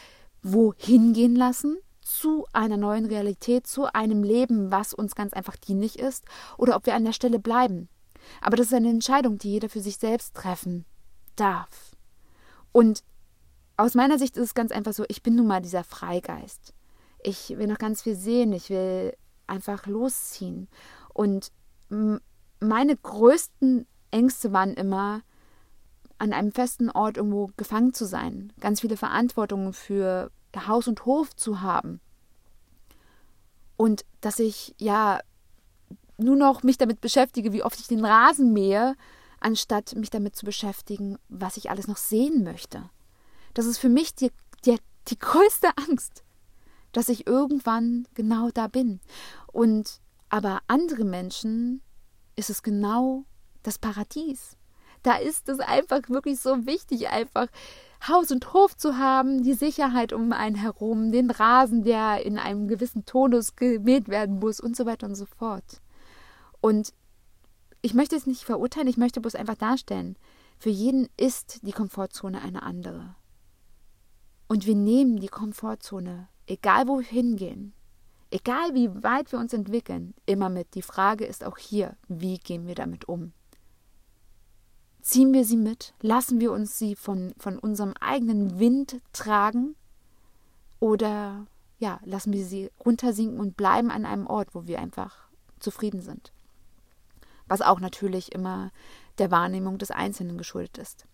wohin 0.43 1.13
gehen 1.13 1.37
lassen 1.37 1.77
zu 2.01 2.47
einer 2.55 2.79
neuen 2.79 3.05
Realität, 3.05 3.67
zu 3.67 3.93
einem 3.93 4.23
Leben, 4.23 4.73
was 4.73 4.95
uns 4.95 5.15
ganz 5.15 5.35
einfach 5.35 5.57
dienlich 5.57 5.99
ist, 5.99 6.25
oder 6.57 6.77
ob 6.77 6.87
wir 6.87 6.95
an 6.95 7.05
der 7.05 7.13
Stelle 7.13 7.39
bleiben. 7.39 7.91
Aber 8.41 8.57
das 8.57 8.69
ist 8.69 8.73
eine 8.73 8.89
Entscheidung, 8.89 9.37
die 9.37 9.51
jeder 9.51 9.69
für 9.69 9.83
sich 9.83 9.99
selbst 9.99 10.35
treffen 10.35 10.87
darf. 11.37 11.95
Und 12.73 13.05
aus 13.77 13.93
meiner 13.93 14.19
Sicht 14.19 14.39
ist 14.39 14.45
es 14.45 14.55
ganz 14.55 14.73
einfach 14.73 14.95
so, 14.95 15.05
ich 15.09 15.23
bin 15.23 15.35
nun 15.35 15.47
mal 15.47 15.61
dieser 15.61 15.85
Freigeist. 15.85 16.73
Ich 17.23 17.51
will 17.51 17.67
noch 17.67 17.77
ganz 17.77 18.01
viel 18.01 18.17
sehen, 18.17 18.55
ich 18.55 18.71
will 18.71 19.15
einfach 19.47 19.87
losziehen. 19.87 20.69
Und 21.13 21.53
meine 22.61 22.97
größten 22.97 23.87
Ängste 24.11 24.53
waren 24.53 24.75
immer, 24.75 25.23
an 26.19 26.35
einem 26.35 26.53
festen 26.53 26.91
Ort 26.91 27.17
irgendwo 27.17 27.51
gefangen 27.57 27.95
zu 27.95 28.05
sein, 28.05 28.53
ganz 28.61 28.83
viele 28.83 28.99
Verantwortungen 28.99 29.73
für 29.73 30.31
Haus 30.67 30.87
und 30.87 31.07
Hof 31.07 31.35
zu 31.35 31.63
haben. 31.63 32.01
Und 33.79 34.05
dass 34.21 34.39
ich 34.39 34.75
ja 34.79 35.21
nur 36.19 36.37
noch 36.37 36.63
mich 36.63 36.77
damit 36.77 37.01
beschäftige, 37.01 37.55
wie 37.55 37.63
oft 37.63 37.81
ich 37.81 37.89
den 37.89 38.05
Rasen 38.05 38.53
mähe, 38.53 38.95
anstatt 39.41 39.97
mich 39.97 40.11
damit 40.11 40.37
zu 40.37 40.45
beschäftigen, 40.45 41.19
was 41.31 41.57
ich 41.57 41.71
alles 41.71 41.89
noch 41.89 41.97
sehen 41.97 42.45
möchte. 42.45 42.91
Das 43.55 43.65
ist 43.65 43.79
für 43.79 43.89
mich 43.89 44.15
die, 44.15 44.31
die, 44.67 44.77
die 45.09 45.19
größte 45.19 45.69
Angst, 45.89 46.23
dass 46.93 47.09
ich 47.09 47.27
irgendwann 47.27 48.07
genau 48.15 48.51
da 48.51 48.69
bin. 48.69 49.01
Und 49.47 50.01
aber 50.29 50.61
andere 50.67 51.05
Menschen 51.05 51.81
ist 52.41 52.51
es 52.51 52.63
genau 52.63 53.25
das 53.63 53.79
Paradies. 53.79 54.57
Da 55.03 55.17
ist 55.17 55.49
es 55.49 55.61
einfach 55.61 56.09
wirklich 56.09 56.41
so 56.41 56.67
wichtig, 56.67 57.09
einfach 57.09 57.47
Haus 58.07 58.33
und 58.33 58.53
Hof 58.53 58.77
zu 58.77 58.97
haben, 58.97 59.43
die 59.43 59.53
Sicherheit 59.53 60.13
um 60.13 60.33
einen 60.33 60.57
herum, 60.57 61.13
den 61.13 61.31
Rasen, 61.31 61.85
der 61.85 62.25
in 62.25 62.39
einem 62.39 62.67
gewissen 62.67 63.05
Tonus 63.05 63.57
gemäht 63.57 64.09
werden 64.09 64.39
muss 64.39 64.59
und 64.59 64.77
so 64.77 64.87
weiter 64.87 65.07
und 65.07 65.15
so 65.15 65.27
fort. 65.27 65.81
Und 66.61 66.93
ich 67.83 67.95
möchte 67.95 68.17
es 68.17 68.27
nicht 68.27 68.45
verurteilen, 68.45 68.89
ich 68.89 68.97
möchte 68.97 69.21
bloß 69.21 69.35
einfach 69.35 69.57
darstellen, 69.57 70.17
für 70.59 70.71
jeden 70.71 71.09
ist 71.17 71.61
die 71.63 71.73
Komfortzone 71.73 72.41
eine 72.41 72.63
andere. 72.63 73.15
Und 74.49 74.67
wir 74.67 74.75
nehmen 74.75 75.21
die 75.21 75.29
Komfortzone, 75.29 76.29
egal 76.47 76.89
wo 76.89 76.99
wir 76.99 77.07
hingehen, 77.07 77.73
egal 78.31 78.75
wie 78.75 79.03
weit 79.03 79.33
wir 79.33 79.39
uns 79.39 79.53
entwickeln, 79.53 80.15
immer 80.27 80.49
mit. 80.49 80.75
Die 80.75 80.83
Frage 80.83 81.25
ist 81.25 81.45
auch 81.45 81.59
hier, 81.59 81.97
wie 82.09 82.39
gehen 82.39 82.67
wir 82.67 82.75
damit 82.75 83.09
um? 83.09 83.33
Ziehen 85.03 85.33
wir 85.33 85.45
sie 85.45 85.57
mit? 85.57 85.95
Lassen 86.03 86.41
wir 86.41 86.53
uns 86.53 86.79
sie 86.79 86.95
von, 86.95 87.33
von 87.39 87.59
unserem 87.59 87.95
eigenen 88.01 88.59
Wind 88.59 89.01
tragen? 89.13 89.75
Oder 90.79 91.47
ja, 91.79 92.01
lassen 92.05 92.33
wir 92.33 92.45
sie 92.45 92.71
runtersinken 92.85 93.41
und 93.41 93.57
bleiben 93.57 93.91
an 93.91 94.05
einem 94.05 94.27
Ort, 94.27 94.55
wo 94.55 94.67
wir 94.67 94.79
einfach 94.79 95.29
zufrieden 95.59 96.03
sind? 96.03 96.33
was 97.51 97.61
auch 97.61 97.81
natürlich 97.81 98.33
immer 98.33 98.71
der 99.19 99.31
Wahrnehmung 99.31 99.77
des 99.77 99.91
Einzelnen 99.91 100.39
geschuldet 100.39 100.79
ist. 100.79 101.05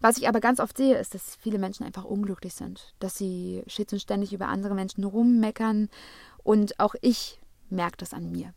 Was 0.00 0.16
ich 0.16 0.26
aber 0.26 0.40
ganz 0.40 0.58
oft 0.58 0.78
sehe, 0.78 0.96
ist, 0.96 1.14
dass 1.14 1.36
viele 1.36 1.58
Menschen 1.58 1.84
einfach 1.84 2.04
unglücklich 2.04 2.54
sind, 2.54 2.94
dass 2.98 3.18
sie 3.18 3.62
stets 3.66 3.92
und 3.92 4.00
ständig 4.00 4.32
über 4.32 4.48
andere 4.48 4.74
Menschen 4.74 5.04
rummeckern 5.04 5.90
und 6.42 6.78
auch 6.80 6.94
ich 7.00 7.40
merke 7.68 7.98
das 7.98 8.14
an 8.14 8.30
mir. 8.30 8.54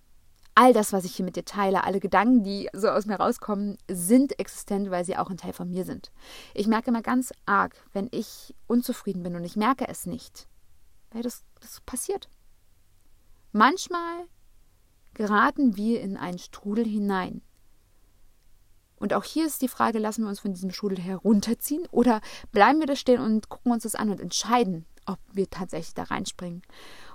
All 0.55 0.71
das, 0.71 0.93
was 0.93 1.03
ich 1.03 1.15
hier 1.15 1.25
mit 1.25 1.35
dir 1.35 1.45
teile, 1.45 1.83
alle 1.83 1.99
Gedanken, 1.99 2.43
die 2.43 2.69
so 2.73 2.89
aus 2.89 3.07
mir 3.07 3.15
rauskommen, 3.15 3.77
sind 3.89 4.39
existent, 4.39 4.91
weil 4.91 5.03
sie 5.03 5.17
auch 5.17 5.31
ein 5.31 5.37
Teil 5.37 5.53
von 5.53 5.69
mir 5.69 5.83
sind. 5.83 6.11
Ich 6.53 6.67
merke 6.67 6.91
immer 6.91 7.01
ganz 7.01 7.33
arg, 7.47 7.75
wenn 7.91 8.07
ich 8.11 8.53
unzufrieden 8.67 9.23
bin 9.23 9.35
und 9.35 9.43
ich 9.43 9.55
merke 9.55 9.87
es 9.87 10.05
nicht, 10.05 10.47
weil 11.11 11.23
das, 11.23 11.43
das 11.59 11.81
passiert. 11.81 12.29
Manchmal 13.51 14.27
geraten 15.15 15.75
wir 15.75 16.01
in 16.01 16.17
einen 16.17 16.39
Strudel 16.39 16.85
hinein. 16.85 17.41
Und 18.97 19.13
auch 19.13 19.23
hier 19.23 19.45
ist 19.45 19.61
die 19.61 19.67
Frage, 19.67 19.99
lassen 19.99 20.23
wir 20.23 20.29
uns 20.29 20.39
von 20.39 20.53
diesem 20.53 20.71
Strudel 20.71 20.99
herunterziehen 20.99 21.85
oder 21.91 22.21
bleiben 22.51 22.79
wir 22.79 22.87
da 22.87 22.95
stehen 22.95 23.19
und 23.21 23.49
gucken 23.49 23.71
uns 23.71 23.83
das 23.83 23.95
an 23.95 24.09
und 24.09 24.21
entscheiden, 24.21 24.85
ob 25.05 25.19
wir 25.31 25.49
tatsächlich 25.49 25.93
da 25.93 26.03
reinspringen. 26.03 26.61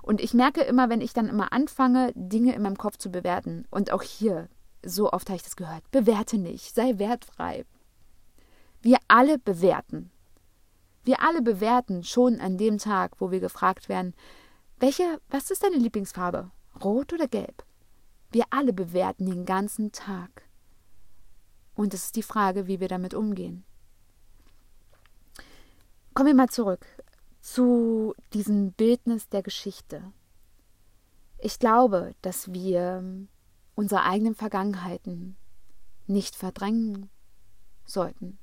Und 0.08 0.22
ich 0.22 0.32
merke 0.32 0.62
immer, 0.62 0.88
wenn 0.88 1.02
ich 1.02 1.12
dann 1.12 1.28
immer 1.28 1.52
anfange, 1.52 2.14
Dinge 2.14 2.54
in 2.54 2.62
meinem 2.62 2.78
Kopf 2.78 2.96
zu 2.96 3.10
bewerten, 3.10 3.66
und 3.70 3.92
auch 3.92 4.00
hier, 4.00 4.48
so 4.82 5.12
oft 5.12 5.28
habe 5.28 5.36
ich 5.36 5.42
das 5.42 5.54
gehört, 5.54 5.82
bewerte 5.90 6.38
nicht, 6.38 6.74
sei 6.74 6.98
wertfrei. 6.98 7.66
Wir 8.80 8.96
alle 9.06 9.38
bewerten. 9.38 10.10
Wir 11.04 11.20
alle 11.20 11.42
bewerten 11.42 12.04
schon 12.04 12.40
an 12.40 12.56
dem 12.56 12.78
Tag, 12.78 13.20
wo 13.20 13.30
wir 13.30 13.40
gefragt 13.40 13.90
werden, 13.90 14.14
welche, 14.80 15.20
was 15.28 15.50
ist 15.50 15.62
deine 15.62 15.76
Lieblingsfarbe? 15.76 16.50
Rot 16.82 17.12
oder 17.12 17.28
gelb? 17.28 17.62
Wir 18.30 18.44
alle 18.48 18.72
bewerten 18.72 19.26
den 19.26 19.44
ganzen 19.44 19.92
Tag. 19.92 20.48
Und 21.74 21.92
es 21.92 22.06
ist 22.06 22.16
die 22.16 22.22
Frage, 22.22 22.66
wie 22.66 22.80
wir 22.80 22.88
damit 22.88 23.12
umgehen. 23.12 23.62
Kommen 26.14 26.28
wir 26.28 26.34
mal 26.34 26.48
zurück 26.48 26.86
zu 27.52 28.14
diesem 28.34 28.72
Bildnis 28.72 29.30
der 29.30 29.42
Geschichte. 29.42 30.12
Ich 31.38 31.58
glaube, 31.58 32.14
dass 32.20 32.52
wir 32.52 33.02
unsere 33.74 34.02
eigenen 34.02 34.34
Vergangenheiten 34.34 35.36
nicht 36.06 36.36
verdrängen 36.36 37.08
sollten. 37.86 38.38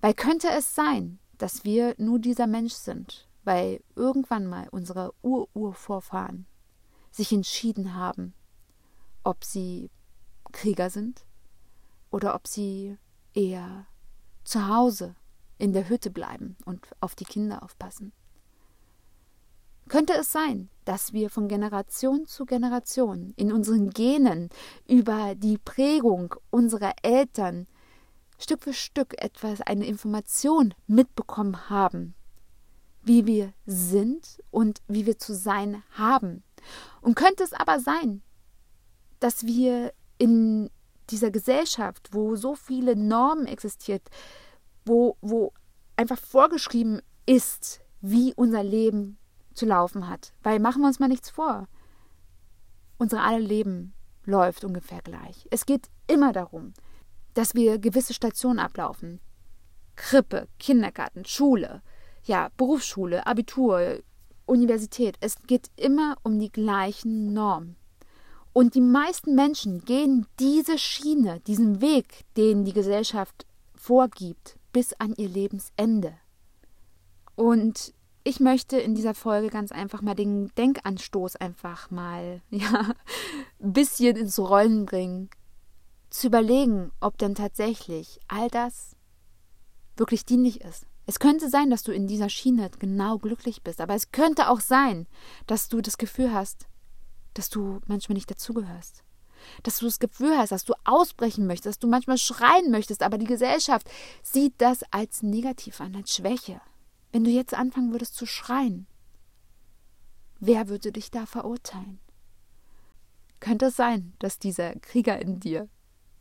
Weil 0.00 0.14
könnte 0.14 0.48
es 0.48 0.76
sein, 0.76 1.18
dass 1.38 1.64
wir 1.64 1.96
nur 1.98 2.20
dieser 2.20 2.46
Mensch 2.46 2.74
sind, 2.74 3.28
weil 3.42 3.82
irgendwann 3.96 4.46
mal 4.46 4.68
unsere 4.70 5.12
Ur-Urvorfahren 5.22 6.46
sich 7.10 7.32
entschieden 7.32 7.94
haben, 7.94 8.32
ob 9.24 9.44
sie 9.44 9.90
Krieger 10.52 10.88
sind 10.88 11.26
oder 12.10 12.36
ob 12.36 12.46
sie 12.46 12.96
eher 13.34 13.86
zu 14.44 14.68
Hause 14.68 15.16
in 15.58 15.72
der 15.72 15.88
Hütte 15.88 16.10
bleiben 16.10 16.56
und 16.64 16.86
auf 17.00 17.16
die 17.16 17.24
Kinder 17.24 17.64
aufpassen. 17.64 18.12
Könnte 19.90 20.12
es 20.12 20.30
sein, 20.30 20.70
dass 20.84 21.12
wir 21.12 21.30
von 21.30 21.48
Generation 21.48 22.24
zu 22.24 22.46
Generation 22.46 23.32
in 23.34 23.52
unseren 23.52 23.90
Genen 23.90 24.48
über 24.88 25.34
die 25.34 25.58
Prägung 25.58 26.36
unserer 26.50 26.92
Eltern 27.02 27.66
Stück 28.38 28.62
für 28.62 28.72
Stück 28.72 29.20
etwas, 29.20 29.60
eine 29.62 29.84
Information 29.86 30.74
mitbekommen 30.86 31.68
haben, 31.68 32.14
wie 33.02 33.26
wir 33.26 33.52
sind 33.66 34.38
und 34.52 34.80
wie 34.86 35.06
wir 35.06 35.18
zu 35.18 35.34
sein 35.34 35.82
haben. 35.90 36.44
Und 37.00 37.16
könnte 37.16 37.42
es 37.42 37.52
aber 37.52 37.80
sein, 37.80 38.22
dass 39.18 39.44
wir 39.44 39.92
in 40.18 40.70
dieser 41.10 41.32
Gesellschaft, 41.32 42.10
wo 42.12 42.36
so 42.36 42.54
viele 42.54 42.94
Normen 42.94 43.46
existiert, 43.46 44.08
wo, 44.84 45.16
wo 45.20 45.52
einfach 45.96 46.20
vorgeschrieben 46.20 47.02
ist, 47.26 47.80
wie 48.00 48.32
unser 48.36 48.62
Leben 48.62 49.18
zu 49.54 49.66
laufen 49.66 50.08
hat. 50.08 50.32
Weil 50.42 50.60
machen 50.60 50.82
wir 50.82 50.88
uns 50.88 51.00
mal 51.00 51.08
nichts 51.08 51.30
vor. 51.30 51.68
Unser 52.98 53.22
aller 53.22 53.40
Leben 53.40 53.94
läuft 54.24 54.64
ungefähr 54.64 55.00
gleich. 55.02 55.46
Es 55.50 55.66
geht 55.66 55.88
immer 56.06 56.32
darum, 56.32 56.74
dass 57.34 57.54
wir 57.54 57.78
gewisse 57.78 58.14
Stationen 58.14 58.58
ablaufen. 58.58 59.20
Krippe, 59.96 60.48
Kindergarten, 60.58 61.24
Schule, 61.24 61.82
ja, 62.24 62.50
Berufsschule, 62.56 63.26
Abitur, 63.26 64.00
Universität. 64.46 65.16
Es 65.20 65.36
geht 65.46 65.70
immer 65.76 66.16
um 66.22 66.38
die 66.38 66.50
gleichen 66.50 67.32
Normen. 67.32 67.76
Und 68.52 68.74
die 68.74 68.80
meisten 68.80 69.34
Menschen 69.34 69.84
gehen 69.84 70.26
diese 70.40 70.76
Schiene, 70.76 71.40
diesen 71.40 71.80
Weg, 71.80 72.24
den 72.36 72.64
die 72.64 72.72
Gesellschaft 72.72 73.46
vorgibt, 73.74 74.58
bis 74.72 74.92
an 74.94 75.14
ihr 75.16 75.28
Lebensende. 75.28 76.14
Und 77.36 77.94
ich 78.22 78.40
möchte 78.40 78.78
in 78.78 78.94
dieser 78.94 79.14
Folge 79.14 79.48
ganz 79.48 79.72
einfach 79.72 80.02
mal 80.02 80.14
den 80.14 80.52
Denkanstoß 80.56 81.36
einfach 81.36 81.90
mal, 81.90 82.42
ja, 82.50 82.94
ein 83.60 83.72
bisschen 83.72 84.16
ins 84.16 84.38
Rollen 84.38 84.86
bringen. 84.86 85.30
Zu 86.10 86.26
überlegen, 86.26 86.90
ob 87.00 87.18
denn 87.18 87.34
tatsächlich 87.34 88.18
all 88.26 88.48
das 88.48 88.96
wirklich 89.96 90.24
dienlich 90.24 90.60
ist. 90.60 90.86
Es 91.06 91.18
könnte 91.18 91.48
sein, 91.48 91.70
dass 91.70 91.82
du 91.82 91.92
in 91.92 92.06
dieser 92.06 92.28
Schiene 92.28 92.70
genau 92.78 93.18
glücklich 93.18 93.62
bist, 93.62 93.80
aber 93.80 93.94
es 93.94 94.12
könnte 94.12 94.48
auch 94.48 94.60
sein, 94.60 95.06
dass 95.46 95.68
du 95.68 95.80
das 95.80 95.98
Gefühl 95.98 96.32
hast, 96.32 96.66
dass 97.34 97.48
du 97.48 97.80
manchmal 97.86 98.14
nicht 98.14 98.30
dazugehörst. 98.30 99.02
Dass 99.62 99.78
du 99.78 99.86
das 99.86 99.98
Gefühl 99.98 100.36
hast, 100.36 100.52
dass 100.52 100.64
du 100.64 100.74
ausbrechen 100.84 101.46
möchtest, 101.46 101.66
dass 101.66 101.78
du 101.78 101.88
manchmal 101.88 102.18
schreien 102.18 102.70
möchtest, 102.70 103.02
aber 103.02 103.18
die 103.18 103.26
Gesellschaft 103.26 103.88
sieht 104.22 104.54
das 104.58 104.82
als 104.90 105.22
negativ 105.22 105.80
an, 105.80 105.96
als 105.96 106.14
Schwäche. 106.14 106.60
Wenn 107.12 107.24
du 107.24 107.30
jetzt 107.30 107.54
anfangen 107.54 107.92
würdest 107.92 108.14
zu 108.14 108.26
schreien, 108.26 108.86
wer 110.38 110.68
würde 110.68 110.92
dich 110.92 111.10
da 111.10 111.26
verurteilen? 111.26 111.98
Könnte 113.40 113.66
es 113.66 113.76
sein, 113.76 114.12
dass 114.18 114.38
dieser 114.38 114.74
Krieger 114.76 115.18
in 115.20 115.40
dir 115.40 115.68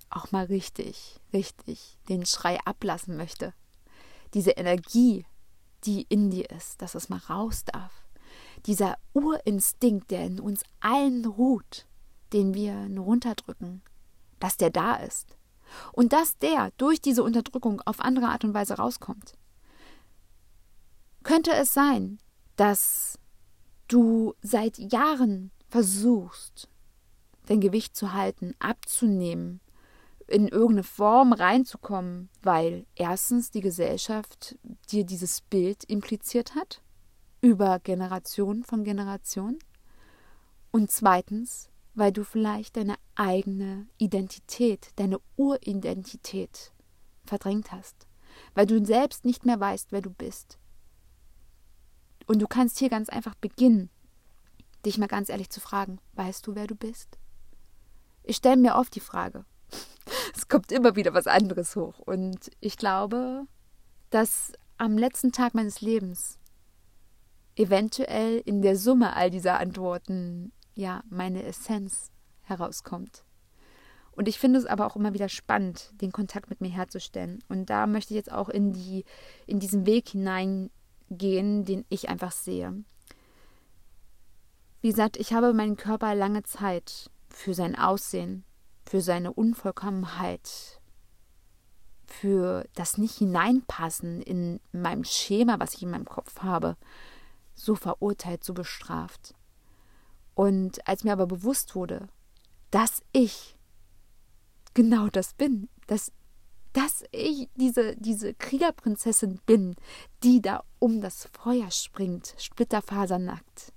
auch 0.10 0.32
mal 0.32 0.46
richtig, 0.46 1.20
richtig 1.32 1.98
den 2.08 2.26
Schrei 2.26 2.60
ablassen 2.66 3.18
möchte? 3.18 3.54
Diese 4.34 4.52
Energie, 4.52 5.26
die 5.84 6.04
in 6.10 6.32
dir 6.32 6.50
ist, 6.50 6.82
dass 6.82 6.96
es 6.96 7.10
mal 7.10 7.20
raus 7.30 7.66
darf. 7.66 7.92
Dieser 8.66 8.98
Urinstinkt, 9.14 10.12
der 10.12 10.26
in 10.26 10.40
uns 10.40 10.64
allen 10.80 11.26
ruht, 11.26 11.86
den 12.34 12.54
wir 12.54 12.90
nur 12.90 13.06
runterdrücken, 13.06 13.82
dass 14.40 14.58
der 14.58 14.70
da 14.70 14.96
ist. 14.96 15.38
Und 15.92 16.14
dass 16.14 16.38
der 16.38 16.72
durch 16.78 17.00
diese 17.00 17.24
Unterdrückung 17.24 17.82
auf 17.82 18.00
andere 18.00 18.30
Art 18.30 18.44
und 18.44 18.54
Weise 18.54 18.76
rauskommt. 18.76 19.34
Könnte 21.24 21.52
es 21.52 21.74
sein, 21.74 22.20
dass 22.56 23.20
du 23.88 24.34
seit 24.42 24.78
Jahren 24.78 25.52
versuchst, 25.68 26.70
dein 27.46 27.62
Gewicht 27.62 27.96
zu 27.96 28.14
halten, 28.14 28.54
abzunehmen, 28.60 29.60
in 30.28 30.48
irgendeine 30.48 30.84
Form 30.84 31.34
reinzukommen, 31.34 32.30
weil 32.42 32.86
erstens 32.96 33.50
die 33.50 33.62
Gesellschaft 33.62 34.58
dir 34.92 35.04
dieses 35.04 35.42
Bild 35.42 35.84
impliziert 35.86 36.56
hat, 36.56 36.82
über 37.42 37.80
Generation 37.80 38.64
von 38.64 38.84
Generation, 38.84 39.58
und 40.72 40.92
zweitens, 40.92 41.70
weil 41.96 42.12
du 42.12 42.24
vielleicht 42.24 42.78
deine 42.78 42.96
eigene 43.16 43.88
Identität, 43.98 44.92
deine 44.98 45.20
Uridentität 45.36 46.72
verdrängt 47.26 47.72
hast, 47.72 48.08
weil 48.54 48.68
du 48.68 48.86
selbst 48.86 49.26
nicht 49.26 49.46
mehr 49.46 49.60
weißt, 49.60 49.92
wer 49.92 50.02
du 50.02 50.12
bist, 50.12 50.59
und 52.30 52.38
du 52.40 52.48
kannst 52.48 52.78
hier 52.78 52.90
ganz 52.90 53.10
einfach 53.10 53.34
beginnen, 53.34 53.90
dich 54.86 55.00
mal 55.00 55.08
ganz 55.08 55.30
ehrlich 55.30 55.50
zu 55.50 55.60
fragen, 55.60 56.00
weißt 56.14 56.46
du, 56.46 56.54
wer 56.54 56.68
du 56.68 56.76
bist? 56.76 57.18
Ich 58.22 58.36
stelle 58.36 58.58
mir 58.58 58.76
oft 58.76 58.94
die 58.96 59.00
Frage. 59.00 59.46
Es 60.36 60.48
kommt 60.48 60.72
immer 60.72 60.96
wieder 60.96 61.14
was 61.16 61.26
anderes 61.26 61.76
hoch. 61.76 61.98
Und 62.00 62.52
ich 62.60 62.78
glaube, 62.78 63.48
dass 64.12 64.54
am 64.78 64.96
letzten 64.98 65.32
Tag 65.32 65.56
meines 65.56 65.82
Lebens 65.82 66.38
eventuell 67.56 68.38
in 68.46 68.62
der 68.62 68.76
Summe 68.76 69.16
all 69.16 69.32
dieser 69.32 69.60
Antworten 69.60 70.52
ja 70.76 71.04
meine 71.10 71.44
Essenz 71.44 72.12
herauskommt. 72.44 73.24
Und 74.12 74.28
ich 74.28 74.38
finde 74.38 74.60
es 74.60 74.66
aber 74.66 74.86
auch 74.86 74.96
immer 74.96 75.14
wieder 75.16 75.30
spannend, 75.30 75.92
den 76.00 76.12
Kontakt 76.12 76.52
mit 76.52 76.62
mir 76.62 76.70
herzustellen. 76.70 77.44
Und 77.50 77.72
da 77.72 77.88
möchte 77.88 78.14
ich 78.14 78.18
jetzt 78.18 78.32
auch 78.32 78.50
in 78.50 78.72
die 78.72 79.04
in 79.48 79.60
diesen 79.60 79.88
Weg 79.88 80.10
hinein 80.10 80.70
gehen, 81.10 81.66
den 81.66 81.86
ich 81.90 82.10
einfach 82.10 82.32
sehe. 82.32 82.84
Wie 84.82 84.90
gesagt, 84.90 85.18
ich 85.18 85.34
habe 85.34 85.54
meinen 85.54 85.78
Körper 85.78 86.16
lange 86.16 86.44
Zeit 86.44 87.10
für 87.30 87.54
sein 87.54 87.76
Aussehen, 87.76 88.46
für 88.86 89.02
seine 89.02 89.34
Unvollkommenheit, 89.34 90.80
für 92.06 92.66
das 92.76 92.98
Nicht-Hineinpassen 92.98 94.22
in 94.22 94.60
meinem 94.72 95.04
Schema, 95.04 95.60
was 95.60 95.76
ich 95.76 95.84
in 95.84 95.92
meinem 95.92 96.06
Kopf 96.06 96.42
habe, 96.42 96.76
so 97.54 97.76
verurteilt, 97.76 98.44
so 98.44 98.54
bestraft. 98.54 99.36
Und 100.34 100.88
als 100.88 101.04
mir 101.04 101.12
aber 101.12 101.28
bewusst 101.28 101.76
wurde, 101.76 102.08
dass 102.72 103.02
ich 103.12 103.58
genau 104.74 105.08
das 105.08 105.34
bin, 105.34 105.70
dass 105.88 106.12
dass 106.80 107.04
ich 107.12 107.50
diese, 107.56 107.98
diese 107.98 108.34
Kriegerprinzessin 108.34 109.42
bin, 109.46 109.76
die 110.24 110.42
da 110.42 110.64
um 110.80 111.02
das 111.02 111.28
Feuer 111.34 111.72
springt, 111.72 112.36
splitterfasernackt, 112.38 113.74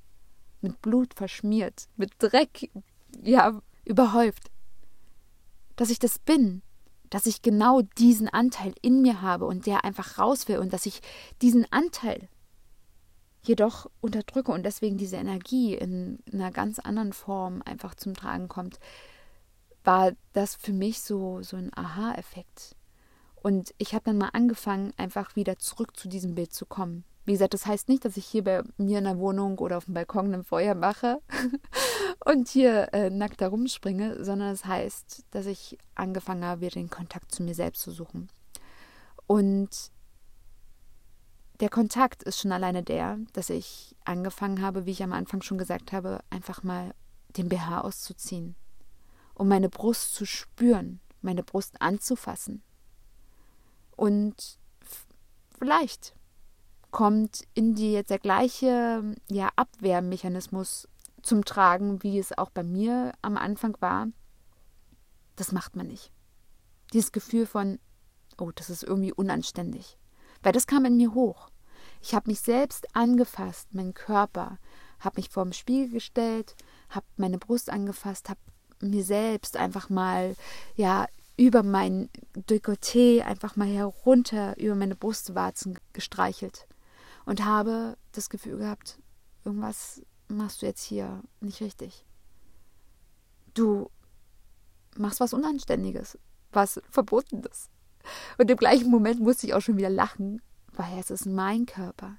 mit 0.60 0.80
Blut 0.82 1.14
verschmiert, 1.14 1.88
mit 1.96 2.12
Dreck, 2.20 2.70
ja, 3.20 3.60
überhäuft. 3.84 4.52
Dass 5.74 5.90
ich 5.90 5.98
das 5.98 6.20
bin, 6.20 6.62
dass 7.10 7.26
ich 7.26 7.42
genau 7.42 7.82
diesen 7.98 8.28
Anteil 8.28 8.72
in 8.82 9.02
mir 9.02 9.20
habe 9.20 9.46
und 9.46 9.66
der 9.66 9.84
einfach 9.84 10.18
raus 10.18 10.46
will 10.46 10.58
und 10.58 10.72
dass 10.72 10.86
ich 10.86 11.00
diesen 11.40 11.66
Anteil 11.72 12.28
jedoch 13.42 13.90
unterdrücke 14.00 14.52
und 14.52 14.62
deswegen 14.64 14.96
diese 14.96 15.16
Energie 15.16 15.74
in 15.74 16.20
einer 16.32 16.52
ganz 16.52 16.78
anderen 16.78 17.12
Form 17.12 17.62
einfach 17.64 17.96
zum 17.96 18.14
Tragen 18.14 18.46
kommt, 18.46 18.78
war 19.82 20.12
das 20.34 20.54
für 20.54 20.72
mich 20.72 21.00
so, 21.00 21.42
so 21.42 21.56
ein 21.56 21.76
Aha-Effekt. 21.76 22.76
Und 23.42 23.74
ich 23.78 23.92
habe 23.92 24.04
dann 24.04 24.18
mal 24.18 24.30
angefangen, 24.32 24.92
einfach 24.96 25.34
wieder 25.34 25.58
zurück 25.58 25.96
zu 25.96 26.08
diesem 26.08 26.36
Bild 26.36 26.52
zu 26.52 26.64
kommen. 26.64 27.04
Wie 27.24 27.32
gesagt, 27.32 27.54
das 27.54 27.66
heißt 27.66 27.88
nicht, 27.88 28.04
dass 28.04 28.16
ich 28.16 28.24
hier 28.24 28.44
bei 28.44 28.62
mir 28.76 28.98
in 28.98 29.04
der 29.04 29.18
Wohnung 29.18 29.58
oder 29.58 29.78
auf 29.78 29.86
dem 29.86 29.94
Balkon 29.94 30.32
ein 30.32 30.44
Feuer 30.44 30.76
mache 30.76 31.20
und 32.24 32.48
hier 32.48 32.92
äh, 32.92 33.10
nackt 33.10 33.40
herumspringe, 33.40 34.24
sondern 34.24 34.52
es 34.52 34.62
das 34.62 34.68
heißt, 34.68 35.24
dass 35.32 35.46
ich 35.46 35.76
angefangen 35.96 36.44
habe, 36.44 36.60
wieder 36.60 36.74
den 36.74 36.90
Kontakt 36.90 37.32
zu 37.32 37.42
mir 37.42 37.54
selbst 37.54 37.82
zu 37.82 37.90
suchen. 37.90 38.28
Und 39.26 39.90
der 41.60 41.68
Kontakt 41.68 42.22
ist 42.22 42.40
schon 42.40 42.52
alleine 42.52 42.82
der, 42.84 43.18
dass 43.32 43.50
ich 43.50 43.96
angefangen 44.04 44.62
habe, 44.62 44.86
wie 44.86 44.92
ich 44.92 45.02
am 45.02 45.12
Anfang 45.12 45.42
schon 45.42 45.58
gesagt 45.58 45.92
habe, 45.92 46.20
einfach 46.30 46.62
mal 46.62 46.94
den 47.36 47.48
BH 47.48 47.80
auszuziehen, 47.80 48.54
um 49.34 49.48
meine 49.48 49.68
Brust 49.68 50.14
zu 50.14 50.26
spüren, 50.26 51.00
meine 51.22 51.42
Brust 51.42 51.80
anzufassen, 51.80 52.62
und 53.96 54.58
vielleicht 55.58 56.14
kommt 56.90 57.44
in 57.54 57.74
dir 57.74 57.92
jetzt 57.92 58.10
der 58.10 58.18
gleiche 58.18 59.14
ja, 59.30 59.48
Abwehrmechanismus 59.56 60.88
zum 61.22 61.44
Tragen, 61.44 62.02
wie 62.02 62.18
es 62.18 62.36
auch 62.36 62.50
bei 62.50 62.62
mir 62.62 63.12
am 63.22 63.36
Anfang 63.36 63.76
war. 63.80 64.08
Das 65.36 65.52
macht 65.52 65.76
man 65.76 65.86
nicht. 65.86 66.12
Dieses 66.92 67.12
Gefühl 67.12 67.46
von, 67.46 67.78
oh, 68.38 68.50
das 68.54 68.68
ist 68.70 68.82
irgendwie 68.82 69.12
unanständig. 69.12 69.96
Weil 70.42 70.52
das 70.52 70.66
kam 70.66 70.84
in 70.84 70.96
mir 70.96 71.14
hoch. 71.14 71.48
Ich 72.02 72.14
habe 72.14 72.30
mich 72.30 72.40
selbst 72.40 72.94
angefasst, 72.94 73.72
meinen 73.74 73.94
Körper, 73.94 74.58
habe 74.98 75.16
mich 75.16 75.30
vor 75.30 75.44
dem 75.44 75.52
Spiegel 75.52 75.88
gestellt, 75.88 76.56
habe 76.90 77.06
meine 77.16 77.38
Brust 77.38 77.70
angefasst, 77.70 78.28
habe 78.28 78.40
mir 78.80 79.04
selbst 79.04 79.56
einfach 79.56 79.88
mal 79.88 80.34
ja 80.74 81.06
über 81.36 81.62
mein 81.62 82.10
Dekolleté 82.34 83.22
einfach 83.22 83.56
mal 83.56 83.68
herunter 83.68 84.56
über 84.58 84.74
meine 84.74 84.96
Brustwarzen 84.96 85.78
gestreichelt 85.92 86.66
und 87.24 87.44
habe 87.44 87.96
das 88.12 88.30
Gefühl 88.30 88.58
gehabt, 88.58 88.98
irgendwas 89.44 90.02
machst 90.28 90.62
du 90.62 90.66
jetzt 90.66 90.84
hier 90.84 91.22
nicht 91.40 91.60
richtig. 91.60 92.04
Du 93.54 93.90
machst 94.96 95.20
was 95.20 95.32
Unanständiges, 95.32 96.18
was 96.52 96.80
Verbotenes. 96.90 97.70
Und 98.38 98.50
im 98.50 98.56
gleichen 98.56 98.90
Moment 98.90 99.20
musste 99.20 99.46
ich 99.46 99.54
auch 99.54 99.60
schon 99.60 99.76
wieder 99.76 99.90
lachen, 99.90 100.42
weil 100.72 100.98
es 100.98 101.10
ist 101.10 101.26
mein 101.26 101.66
Körper. 101.66 102.16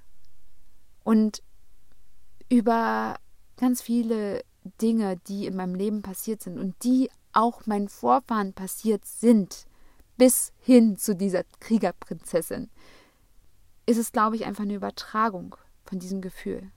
Und 1.03 1.43
über 2.49 3.15
ganz 3.57 3.81
viele 3.81 4.43
Dinge, 4.81 5.17
die 5.27 5.45
in 5.45 5.55
meinem 5.55 5.75
Leben 5.75 6.01
passiert 6.01 6.41
sind 6.41 6.57
und 6.57 6.75
die 6.83 7.09
auch 7.33 7.65
meinen 7.65 7.89
Vorfahren 7.89 8.53
passiert 8.53 9.05
sind, 9.05 9.65
bis 10.17 10.53
hin 10.59 10.97
zu 10.97 11.15
dieser 11.15 11.43
Kriegerprinzessin, 11.59 12.69
ist 13.85 13.97
es, 13.97 14.11
glaube 14.11 14.35
ich, 14.35 14.45
einfach 14.45 14.63
eine 14.63 14.75
Übertragung 14.75 15.55
von 15.83 15.99
diesem 15.99 16.21
Gefühl. 16.21 16.71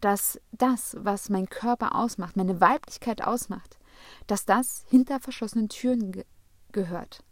Dass 0.00 0.40
das, 0.52 0.96
was 1.00 1.30
mein 1.30 1.48
Körper 1.48 1.94
ausmacht, 1.94 2.36
meine 2.36 2.60
Weiblichkeit 2.60 3.22
ausmacht, 3.22 3.78
dass 4.26 4.44
das 4.44 4.84
hinter 4.88 5.20
verschlossenen 5.20 5.68
Türen 5.68 6.12
ge 6.12 6.24
gehört. 6.72 7.24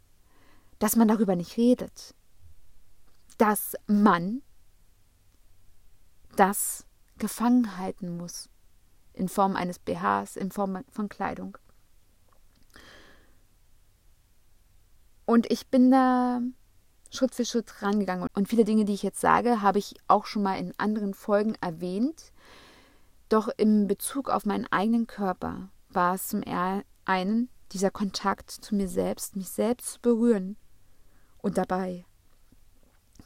Dass 0.79 0.95
man 0.95 1.07
darüber 1.07 1.35
nicht 1.35 1.57
redet. 1.57 2.15
Dass 3.37 3.75
man 3.85 4.41
das 6.35 6.87
gefangen 7.17 7.77
halten 7.77 8.17
muss. 8.17 8.49
In 9.15 9.29
Form 9.29 9.55
eines 9.55 9.79
BHs, 9.79 10.35
in 10.35 10.51
Form 10.51 10.83
von 10.91 11.09
Kleidung. 11.09 11.57
Und 15.25 15.51
ich 15.51 15.67
bin 15.67 15.89
da 15.89 16.41
Schritt 17.09 17.33
für 17.33 17.45
Schritt 17.45 17.81
rangegangen. 17.81 18.27
Und 18.33 18.49
viele 18.49 18.65
Dinge, 18.65 18.85
die 18.85 18.93
ich 18.93 19.03
jetzt 19.03 19.21
sage, 19.21 19.61
habe 19.61 19.79
ich 19.79 19.95
auch 20.07 20.25
schon 20.25 20.43
mal 20.43 20.59
in 20.59 20.77
anderen 20.77 21.13
Folgen 21.13 21.55
erwähnt. 21.61 22.31
Doch 23.29 23.49
im 23.57 23.87
Bezug 23.87 24.29
auf 24.29 24.45
meinen 24.45 24.67
eigenen 24.71 25.07
Körper 25.07 25.69
war 25.89 26.15
es 26.15 26.27
zum 26.27 26.43
einen 27.05 27.49
dieser 27.71 27.89
Kontakt 27.89 28.51
zu 28.51 28.75
mir 28.75 28.87
selbst, 28.87 29.35
mich 29.35 29.49
selbst 29.49 29.93
zu 29.93 30.01
berühren 30.01 30.57
und 31.39 31.57
dabei 31.57 32.05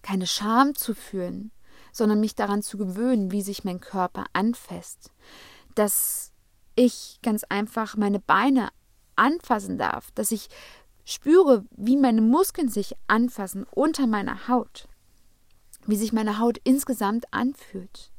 keine 0.02 0.28
Scham 0.28 0.76
zu 0.76 0.94
fühlen, 0.94 1.52
sondern 1.92 2.20
mich 2.20 2.36
daran 2.36 2.62
zu 2.62 2.78
gewöhnen, 2.78 3.32
wie 3.32 3.42
sich 3.42 3.64
mein 3.64 3.82
Körper 3.82 4.26
anfasst, 4.34 5.12
dass 5.80 6.34
ich 6.76 7.20
ganz 7.24 7.46
einfach 7.46 7.96
meine 7.96 8.20
Beine 8.20 8.70
anfassen 9.16 9.78
darf, 9.78 10.12
dass 10.12 10.32
ich 10.32 10.50
spüre, 11.06 11.64
wie 11.72 11.96
meine 11.96 12.22
Muskeln 12.22 12.68
sich 12.68 12.96
anfassen 13.08 13.66
unter 13.72 14.06
meiner 14.06 14.50
Haut, 14.50 14.90
wie 15.86 15.96
sich 15.96 16.12
meine 16.12 16.38
Haut 16.38 16.58
insgesamt 16.66 17.34
anfühlt. 17.34 18.12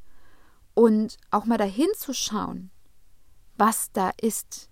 Und 0.72 1.18
auch 1.30 1.44
mal 1.44 1.58
dahin 1.58 1.88
zu 1.96 2.14
schauen, 2.14 2.70
was 3.58 3.92
da 3.92 4.10
ist. 4.20 4.70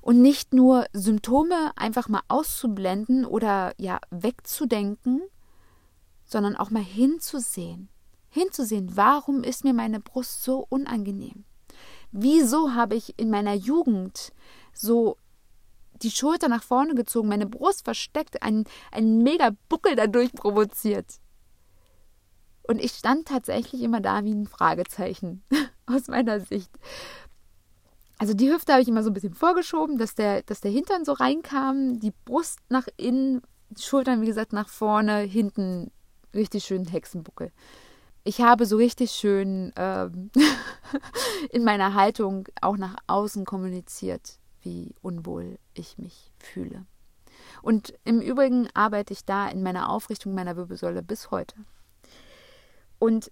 Und 0.00 0.20
nicht 0.20 0.52
nur 0.52 0.86
Symptome 0.92 1.70
einfach 1.76 2.08
mal 2.08 2.22
auszublenden 2.26 3.24
oder 3.24 3.72
ja 3.76 4.00
wegzudenken, 4.10 5.22
sondern 6.24 6.56
auch 6.56 6.70
mal 6.70 6.82
hinzusehen, 6.82 7.88
hinzusehen, 8.30 8.96
warum 8.96 9.44
ist 9.44 9.62
mir 9.62 9.74
meine 9.74 10.00
Brust 10.00 10.42
so 10.42 10.66
unangenehm? 10.68 11.44
Wieso 12.12 12.74
habe 12.74 12.96
ich 12.96 13.18
in 13.18 13.30
meiner 13.30 13.54
Jugend 13.54 14.32
so 14.72 15.16
die 16.02 16.10
Schulter 16.10 16.48
nach 16.48 16.62
vorne 16.62 16.94
gezogen, 16.94 17.28
meine 17.28 17.46
Brust 17.46 17.84
versteckt, 17.84 18.42
einen, 18.42 18.64
einen 18.90 19.22
mega 19.22 19.50
Buckel 19.68 19.96
dadurch 19.96 20.32
provoziert. 20.32 21.20
Und 22.62 22.78
ich 22.78 22.92
stand 22.92 23.28
tatsächlich 23.28 23.82
immer 23.82 24.00
da 24.00 24.24
wie 24.24 24.32
ein 24.32 24.46
Fragezeichen 24.46 25.42
aus 25.86 26.08
meiner 26.08 26.40
Sicht. 26.40 26.70
Also 28.18 28.34
die 28.34 28.50
Hüfte 28.50 28.72
habe 28.72 28.82
ich 28.82 28.88
immer 28.88 29.02
so 29.02 29.10
ein 29.10 29.14
bisschen 29.14 29.34
vorgeschoben, 29.34 29.98
dass 29.98 30.14
der, 30.14 30.42
dass 30.42 30.60
der 30.60 30.70
Hintern 30.70 31.04
so 31.04 31.12
reinkam, 31.12 32.00
die 32.00 32.12
Brust 32.24 32.58
nach 32.68 32.86
innen, 32.96 33.42
die 33.70 33.82
Schultern, 33.82 34.20
wie 34.20 34.26
gesagt, 34.26 34.52
nach 34.52 34.68
vorne, 34.68 35.20
hinten 35.20 35.90
richtig 36.34 36.64
schön 36.64 36.86
Hexenbuckel. 36.86 37.50
Ich 38.22 38.40
habe 38.40 38.66
so 38.66 38.76
richtig 38.76 39.12
schön 39.12 39.72
ähm, 39.76 40.30
in 41.50 41.64
meiner 41.64 41.94
Haltung 41.94 42.48
auch 42.60 42.76
nach 42.76 42.96
außen 43.06 43.44
kommuniziert 43.44 44.40
wie 44.62 44.94
unwohl 45.02 45.58
ich 45.74 45.98
mich 45.98 46.30
fühle. 46.38 46.86
Und 47.62 47.94
im 48.04 48.20
Übrigen 48.20 48.68
arbeite 48.74 49.12
ich 49.12 49.24
da 49.24 49.48
in 49.48 49.62
meiner 49.62 49.88
Aufrichtung 49.88 50.34
meiner 50.34 50.56
Wirbelsäule 50.56 51.02
bis 51.02 51.30
heute. 51.30 51.56
Und 52.98 53.30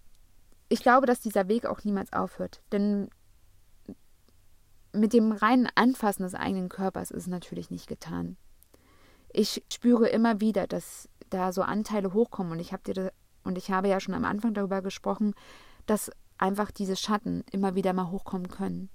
ich 0.68 0.81
glaube, 0.81 1.07
dass 1.07 1.20
dieser 1.20 1.48
Weg 1.48 1.66
auch 1.66 1.85
niemals 1.85 2.12
aufhört. 2.12 2.62
Denn 2.72 3.11
mit 4.92 5.12
dem 5.12 5.33
reinen 5.33 5.68
Anfassen 5.74 6.22
des 6.22 6.35
eigenen 6.35 6.68
Körpers 6.68 7.11
ist 7.11 7.22
es 7.22 7.27
natürlich 7.27 7.70
nicht 7.70 7.87
getan. 7.87 8.37
Ich 9.31 9.62
spüre 9.70 10.09
immer 10.09 10.40
wieder, 10.40 10.66
dass 10.66 11.09
da 11.29 11.53
so 11.53 11.62
Anteile 11.62 12.14
hochkommen 12.14 12.53
und 12.53 12.61
ich 12.61 12.72
habe 12.72 12.83
dir 12.83 13.12
und 13.49 13.59
ich 13.59 13.73
habe 13.73 13.89
ja 13.89 13.99
schon 13.99 14.15
am 14.15 14.25
Anfang 14.25 14.55
darüber 14.55 14.81
gesprochen, 14.83 15.35
dass 15.87 16.13
einfach 16.39 16.71
diese 16.71 16.95
Schatten 16.95 17.43
immer 17.51 17.75
wieder 17.75 17.93
mal 17.93 18.11
hochkommen 18.13 18.49
können 18.49 18.91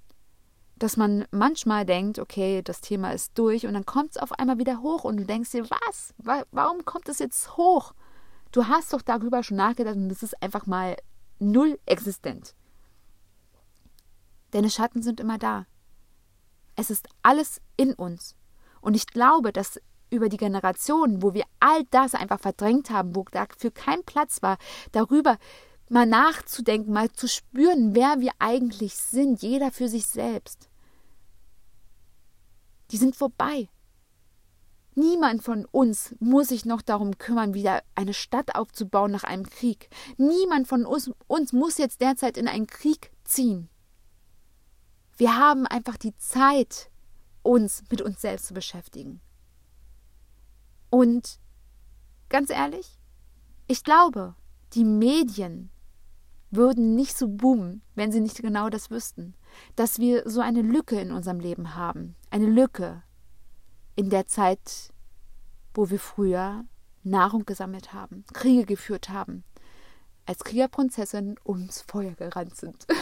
dass 0.76 0.96
man 0.96 1.24
manchmal 1.30 1.86
denkt, 1.86 2.18
okay, 2.18 2.62
das 2.62 2.80
Thema 2.80 3.12
ist 3.12 3.38
durch 3.38 3.66
und 3.66 3.74
dann 3.74 3.86
kommt 3.86 4.12
es 4.12 4.16
auf 4.16 4.32
einmal 4.32 4.58
wieder 4.58 4.80
hoch 4.80 5.04
und 5.04 5.16
du 5.16 5.24
denkst 5.24 5.52
dir, 5.52 5.68
was? 5.70 6.14
Warum 6.50 6.84
kommt 6.84 7.08
es 7.08 7.20
jetzt 7.20 7.56
hoch? 7.56 7.94
Du 8.50 8.66
hast 8.66 8.92
doch 8.92 9.02
darüber 9.02 9.42
schon 9.42 9.56
nachgedacht 9.56 9.96
und 9.96 10.10
es 10.10 10.22
ist 10.22 10.40
einfach 10.42 10.66
mal 10.66 10.96
null 11.38 11.78
existent. 11.86 12.54
Deine 14.50 14.70
Schatten 14.70 15.02
sind 15.02 15.20
immer 15.20 15.38
da. 15.38 15.66
Es 16.76 16.90
ist 16.90 17.08
alles 17.22 17.60
in 17.76 17.94
uns. 17.94 18.36
Und 18.80 18.94
ich 18.94 19.06
glaube, 19.06 19.52
dass 19.52 19.80
über 20.14 20.28
die 20.28 20.36
Generationen, 20.36 21.22
wo 21.22 21.34
wir 21.34 21.44
all 21.60 21.84
das 21.90 22.14
einfach 22.14 22.40
verdrängt 22.40 22.90
haben, 22.90 23.14
wo 23.14 23.24
dafür 23.30 23.70
kein 23.70 24.02
Platz 24.04 24.42
war, 24.42 24.58
darüber 24.92 25.38
mal 25.88 26.06
nachzudenken, 26.06 26.92
mal 26.92 27.10
zu 27.10 27.28
spüren, 27.28 27.94
wer 27.94 28.20
wir 28.20 28.32
eigentlich 28.38 28.94
sind, 28.94 29.42
jeder 29.42 29.70
für 29.70 29.88
sich 29.88 30.06
selbst. 30.06 30.68
Die 32.90 32.96
sind 32.96 33.16
vorbei. 33.16 33.68
Niemand 34.96 35.42
von 35.42 35.64
uns 35.64 36.14
muss 36.20 36.48
sich 36.48 36.64
noch 36.64 36.80
darum 36.80 37.18
kümmern, 37.18 37.52
wieder 37.52 37.82
eine 37.96 38.14
Stadt 38.14 38.54
aufzubauen 38.54 39.10
nach 39.10 39.24
einem 39.24 39.44
Krieg. 39.44 39.88
Niemand 40.16 40.68
von 40.68 40.86
uns, 40.86 41.10
uns 41.26 41.52
muss 41.52 41.78
jetzt 41.78 42.00
derzeit 42.00 42.36
in 42.36 42.46
einen 42.46 42.68
Krieg 42.68 43.10
ziehen. 43.24 43.68
Wir 45.16 45.36
haben 45.36 45.66
einfach 45.66 45.96
die 45.96 46.16
Zeit, 46.16 46.90
uns 47.42 47.82
mit 47.90 48.02
uns 48.02 48.20
selbst 48.20 48.46
zu 48.46 48.54
beschäftigen. 48.54 49.20
Und 50.94 51.40
ganz 52.28 52.50
ehrlich, 52.50 53.00
ich 53.66 53.82
glaube, 53.82 54.36
die 54.74 54.84
Medien 54.84 55.70
würden 56.52 56.94
nicht 56.94 57.18
so 57.18 57.26
boomen, 57.26 57.82
wenn 57.96 58.12
sie 58.12 58.20
nicht 58.20 58.40
genau 58.40 58.68
das 58.70 58.92
wüssten, 58.92 59.34
dass 59.74 59.98
wir 59.98 60.22
so 60.30 60.40
eine 60.40 60.62
Lücke 60.62 61.00
in 61.00 61.10
unserem 61.10 61.40
Leben 61.40 61.74
haben, 61.74 62.14
eine 62.30 62.46
Lücke 62.46 63.02
in 63.96 64.08
der 64.08 64.28
Zeit, 64.28 64.92
wo 65.74 65.90
wir 65.90 65.98
früher 65.98 66.64
Nahrung 67.02 67.44
gesammelt 67.44 67.92
haben, 67.92 68.24
Kriege 68.32 68.64
geführt 68.64 69.08
haben, 69.08 69.42
als 70.26 70.44
Kriegerprinzessin 70.44 71.40
ums 71.44 71.80
Feuer 71.80 72.12
gerannt 72.12 72.54
sind. 72.54 72.86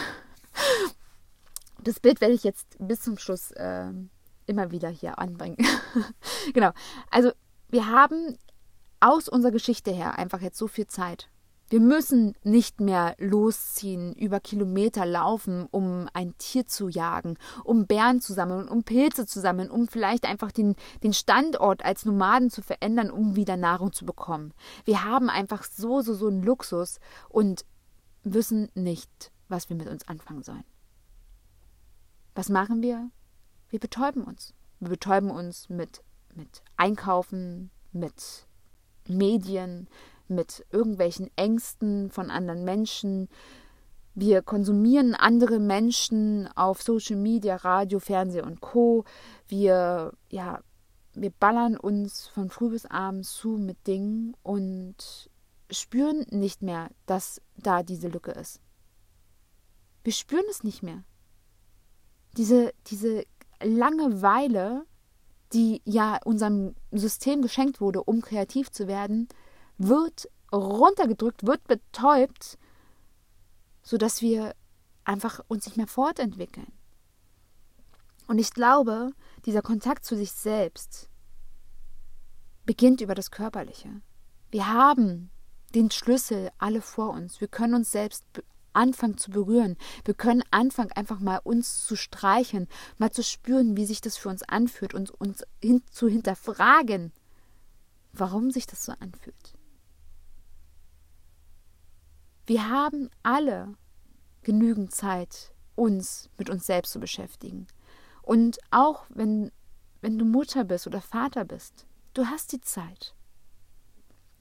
Das 1.83 1.99
Bild 1.99 2.21
werde 2.21 2.33
ich 2.33 2.45
jetzt 2.45 2.77
bis 2.79 3.01
zum 3.01 3.17
Schluss 3.17 3.51
äh, 3.51 3.91
immer 4.45 4.71
wieder 4.71 4.87
hier 4.87 5.19
anbringen. 5.19 5.57
genau. 6.53 6.71
Also 7.11 7.33
wir 7.73 7.87
haben 7.87 8.37
aus 8.99 9.27
unserer 9.27 9.51
Geschichte 9.51 9.91
her 9.91 10.17
einfach 10.17 10.41
jetzt 10.41 10.57
so 10.57 10.67
viel 10.67 10.87
Zeit 10.87 11.29
wir 11.73 11.79
müssen 11.79 12.35
nicht 12.43 12.81
mehr 12.81 13.15
losziehen, 13.17 14.13
über 14.13 14.39
Kilometer 14.39 15.07
laufen, 15.07 15.67
um 15.71 16.07
ein 16.13 16.37
Tier 16.37 16.67
zu 16.67 16.87
jagen, 16.87 17.35
um 17.63 17.87
Bären 17.87 18.21
zu 18.21 18.33
sammeln, 18.33 18.67
um 18.67 18.83
Pilze 18.83 19.25
zu 19.25 19.39
sammeln, 19.39 19.71
um 19.71 19.87
vielleicht 19.87 20.25
einfach 20.25 20.51
den, 20.51 20.75
den 21.01 21.13
Standort 21.13 21.83
als 21.83 22.05
Nomaden 22.05 22.51
zu 22.51 22.61
verändern, 22.61 23.09
um 23.09 23.35
wieder 23.35 23.57
Nahrung 23.57 23.91
zu 23.91 24.05
bekommen. 24.05 24.53
Wir 24.85 25.03
haben 25.03 25.31
einfach 25.31 25.63
so, 25.63 26.01
so, 26.01 26.13
so 26.13 26.27
einen 26.27 26.43
Luxus 26.43 26.99
und 27.27 27.65
wissen 28.23 28.69
nicht, 28.75 29.31
was 29.49 29.69
wir 29.69 29.75
mit 29.75 29.87
uns 29.87 30.07
anfangen 30.07 30.43
sollen. 30.43 30.65
Was 32.35 32.49
machen 32.49 32.83
wir? 32.83 33.09
Wir 33.69 33.79
betäuben 33.79 34.23
uns. 34.23 34.53
Wir 34.79 34.89
betäuben 34.89 35.31
uns 35.31 35.69
mit, 35.69 36.03
mit 36.35 36.61
Einkaufen, 36.77 37.71
mit 37.91 38.47
Medien, 39.07 39.87
mit 40.27 40.65
irgendwelchen 40.71 41.29
Ängsten 41.35 42.09
von 42.09 42.29
anderen 42.29 42.63
Menschen. 42.63 43.29
Wir 44.15 44.41
konsumieren 44.41 45.15
andere 45.15 45.59
Menschen 45.59 46.47
auf 46.55 46.81
Social 46.81 47.17
Media, 47.17 47.55
Radio, 47.55 47.99
Fernsehen 47.99 48.45
und 48.45 48.61
Co. 48.61 49.05
Wir, 49.47 50.13
ja, 50.29 50.61
wir 51.13 51.31
ballern 51.31 51.77
uns 51.77 52.27
von 52.27 52.49
früh 52.49 52.69
bis 52.69 52.85
abends 52.85 53.33
zu 53.33 53.49
mit 53.49 53.87
Dingen 53.87 54.35
und 54.43 55.29
spüren 55.71 56.25
nicht 56.29 56.61
mehr, 56.61 56.89
dass 57.05 57.41
da 57.57 57.83
diese 57.83 58.07
Lücke 58.07 58.31
ist. 58.31 58.59
Wir 60.03 60.13
spüren 60.13 60.45
es 60.49 60.63
nicht 60.63 60.83
mehr. 60.83 61.03
Diese, 62.37 62.73
diese 62.87 63.23
Langeweile, 63.61 64.85
die 65.53 65.81
ja 65.85 66.19
unserem 66.23 66.75
System 66.91 67.41
geschenkt 67.41 67.79
wurde, 67.79 68.03
um 68.03 68.21
kreativ 68.21 68.71
zu 68.71 68.87
werden, 68.87 69.27
wird 69.77 70.29
runtergedrückt, 70.51 71.45
wird 71.45 71.65
betäubt, 71.67 72.57
sodass 73.81 74.21
wir 74.21 74.55
einfach 75.03 75.41
uns 75.47 75.65
nicht 75.65 75.77
mehr 75.77 75.87
fortentwickeln. 75.87 76.71
Und 78.27 78.39
ich 78.39 78.53
glaube, 78.53 79.11
dieser 79.45 79.61
Kontakt 79.61 80.05
zu 80.05 80.15
sich 80.15 80.31
selbst, 80.31 81.09
beginnt 82.65 83.01
über 83.01 83.15
das 83.15 83.31
Körperliche. 83.31 84.01
Wir 84.51 84.71
haben 84.71 85.29
den 85.75 85.91
Schlüssel 85.91 86.49
alle 86.57 86.81
vor 86.81 87.09
uns. 87.09 87.41
Wir 87.41 87.47
können 87.47 87.73
uns 87.73 87.91
selbst 87.91 88.23
anfangen 88.73 89.17
zu 89.17 89.31
berühren. 89.31 89.77
Wir 90.05 90.13
können 90.13 90.43
anfangen, 90.51 90.91
einfach 90.91 91.19
mal 91.19 91.39
uns 91.43 91.85
zu 91.85 91.95
streichen, 91.95 92.67
mal 92.97 93.11
zu 93.11 93.23
spüren, 93.23 93.77
wie 93.77 93.85
sich 93.85 94.01
das 94.01 94.17
für 94.17 94.29
uns 94.29 94.43
anfühlt 94.43 94.93
und 94.93 95.11
uns 95.11 95.43
hin 95.61 95.81
zu 95.89 96.07
hinterfragen, 96.07 97.11
warum 98.11 98.51
sich 98.51 98.65
das 98.67 98.85
so 98.85 98.93
anfühlt. 98.99 99.53
Wir 102.45 102.69
haben 102.69 103.09
alle 103.23 103.75
genügend 104.43 104.93
Zeit, 104.93 105.53
uns 105.75 106.29
mit 106.37 106.49
uns 106.49 106.65
selbst 106.65 106.91
zu 106.91 106.99
beschäftigen. 106.99 107.67
Und 108.21 108.59
auch 108.71 109.05
wenn, 109.09 109.51
wenn 110.01 110.17
du 110.17 110.25
Mutter 110.25 110.63
bist 110.65 110.85
oder 110.85 111.01
Vater 111.01 111.45
bist, 111.45 111.85
du 112.13 112.27
hast 112.27 112.51
die 112.51 112.61
Zeit. 112.61 113.15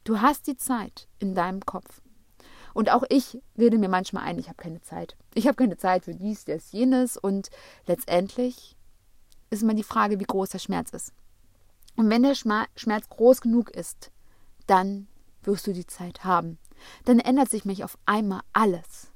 Du 0.04 0.20
hast 0.20 0.48
die 0.48 0.56
Zeit 0.56 1.08
in 1.20 1.34
deinem 1.34 1.60
Kopf. 1.64 2.01
Und 2.74 2.90
auch 2.90 3.04
ich 3.08 3.38
rede 3.58 3.78
mir 3.78 3.88
manchmal 3.88 4.24
ein, 4.24 4.38
ich 4.38 4.48
habe 4.48 4.62
keine 4.62 4.80
Zeit. 4.80 5.16
Ich 5.34 5.46
habe 5.46 5.56
keine 5.56 5.76
Zeit 5.76 6.04
für 6.04 6.14
dies, 6.14 6.44
das, 6.44 6.72
jenes. 6.72 7.16
Und 7.16 7.50
letztendlich 7.86 8.76
ist 9.50 9.62
immer 9.62 9.74
die 9.74 9.82
Frage, 9.82 10.20
wie 10.20 10.24
groß 10.24 10.50
der 10.50 10.58
Schmerz 10.58 10.90
ist. 10.90 11.12
Und 11.96 12.08
wenn 12.08 12.22
der 12.22 12.34
Schmerz 12.34 13.08
groß 13.10 13.40
genug 13.40 13.70
ist, 13.70 14.10
dann 14.66 15.08
wirst 15.42 15.66
du 15.66 15.72
die 15.72 15.86
Zeit 15.86 16.24
haben. 16.24 16.58
Dann 17.04 17.18
ändert 17.18 17.50
sich 17.50 17.64
mich 17.64 17.84
auf 17.84 17.98
einmal 18.06 18.40
alles. 18.52 19.12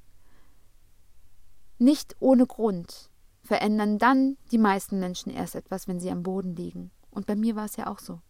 Nicht 1.79 2.17
ohne 2.21 2.47
Grund 2.47 3.11
verändern 3.43 3.99
dann 3.99 4.37
die 4.51 4.59
meisten 4.59 4.99
Menschen 4.99 5.33
erst 5.33 5.55
etwas, 5.55 5.89
wenn 5.89 6.01
sie 6.01 6.11
am 6.11 6.23
Boden 6.23 6.57
liegen. 6.57 6.91
Und 7.11 7.27
bei 7.27 7.37
mir 7.37 7.57
war 7.57 7.65
es 7.65 7.77
ja 7.77 7.87
auch 7.87 8.01
so. 8.01 8.21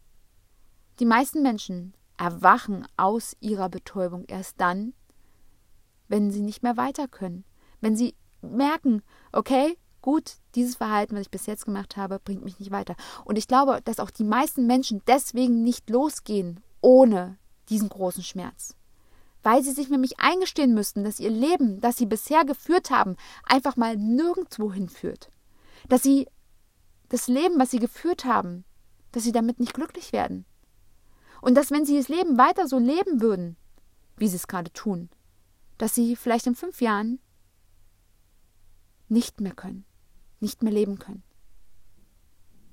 Die 1.00 1.06
meisten 1.06 1.42
Menschen 1.42 1.94
erwachen 2.16 2.86
aus 2.96 3.36
ihrer 3.40 3.68
Betäubung 3.68 4.24
erst 4.26 4.60
dann, 4.60 4.94
wenn 6.08 6.30
sie 6.30 6.42
nicht 6.42 6.62
mehr 6.62 6.76
weiter 6.76 7.08
können. 7.08 7.44
Wenn 7.80 7.96
sie 7.96 8.14
merken, 8.42 9.02
okay, 9.32 9.76
gut, 10.02 10.36
dieses 10.54 10.76
Verhalten, 10.76 11.14
was 11.14 11.22
ich 11.22 11.30
bis 11.30 11.46
jetzt 11.46 11.64
gemacht 11.64 11.96
habe, 11.96 12.20
bringt 12.20 12.44
mich 12.44 12.58
nicht 12.58 12.70
weiter. 12.70 12.94
Und 13.24 13.36
ich 13.36 13.48
glaube, 13.48 13.80
dass 13.84 14.00
auch 14.00 14.10
die 14.10 14.24
meisten 14.24 14.66
Menschen 14.66 15.02
deswegen 15.06 15.62
nicht 15.62 15.90
losgehen 15.90 16.60
ohne 16.80 17.38
diesen 17.68 17.88
großen 17.88 18.22
Schmerz. 18.22 18.76
Weil 19.42 19.62
sie 19.62 19.72
sich 19.72 19.88
nämlich 19.88 20.18
eingestehen 20.18 20.74
müssten, 20.74 21.04
dass 21.04 21.20
ihr 21.20 21.30
Leben, 21.30 21.80
das 21.80 21.96
sie 21.96 22.06
bisher 22.06 22.44
geführt 22.44 22.90
haben, 22.90 23.16
einfach 23.44 23.76
mal 23.76 23.96
nirgendwo 23.96 24.72
hinführt. 24.72 25.30
Dass 25.88 26.02
sie 26.02 26.28
das 27.08 27.28
Leben, 27.28 27.58
was 27.58 27.70
sie 27.70 27.78
geführt 27.78 28.24
haben, 28.24 28.64
dass 29.12 29.24
sie 29.24 29.32
damit 29.32 29.60
nicht 29.60 29.74
glücklich 29.74 30.12
werden. 30.12 30.44
Und 31.40 31.54
dass, 31.54 31.70
wenn 31.70 31.84
sie 31.84 31.96
das 31.96 32.08
Leben 32.08 32.38
weiter 32.38 32.66
so 32.66 32.78
leben 32.78 33.20
würden, 33.20 33.56
wie 34.16 34.28
sie 34.28 34.36
es 34.36 34.48
gerade 34.48 34.72
tun, 34.72 35.10
dass 35.78 35.94
sie 35.94 36.16
vielleicht 36.16 36.46
in 36.46 36.54
fünf 36.54 36.80
Jahren 36.80 37.20
nicht 39.08 39.40
mehr 39.40 39.54
können, 39.54 39.84
nicht 40.40 40.62
mehr 40.62 40.72
leben 40.72 40.98
können. 40.98 41.22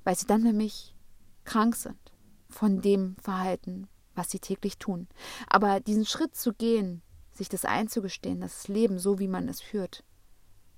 Weil 0.04 0.16
sie 0.16 0.26
dann 0.26 0.44
nämlich 0.44 0.96
krank 1.44 1.76
sind 1.76 2.12
von 2.50 2.82
dem 2.82 3.16
Verhalten, 3.18 3.88
was 4.16 4.32
sie 4.32 4.40
täglich 4.40 4.78
tun. 4.78 5.08
Aber 5.48 5.80
diesen 5.80 6.06
Schritt 6.06 6.36
zu 6.36 6.54
gehen, 6.54 7.02
sich 7.32 7.50
das 7.50 7.66
einzugestehen, 7.66 8.42
dass 8.42 8.54
das 8.54 8.68
Leben, 8.68 9.00
so 9.00 9.20
wie 9.20 9.28
man 9.28 9.48
es 9.50 9.62
führt, 9.62 10.04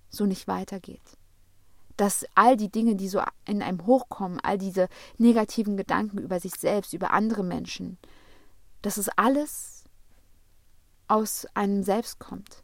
so 0.10 0.26
nicht 0.26 0.48
weitergeht. 0.48 1.18
Dass 1.98 2.26
all 2.36 2.58
die 2.58 2.72
Dinge, 2.72 2.96
die 2.96 3.10
so 3.10 3.22
in 3.46 3.62
einem 3.62 3.86
hochkommen, 3.86 4.40
all 4.42 4.58
diese 4.58 4.88
negativen 5.18 5.78
Gedanken 5.78 6.18
über 6.18 6.40
sich 6.40 6.56
selbst, 6.56 6.94
über 6.94 7.12
andere 7.12 7.44
Menschen, 7.44 7.98
dass 8.82 8.98
es 8.98 9.10
alles 9.10 9.75
aus 11.08 11.46
einem 11.54 11.84
selbst 11.84 12.20
kommt. 12.20 12.64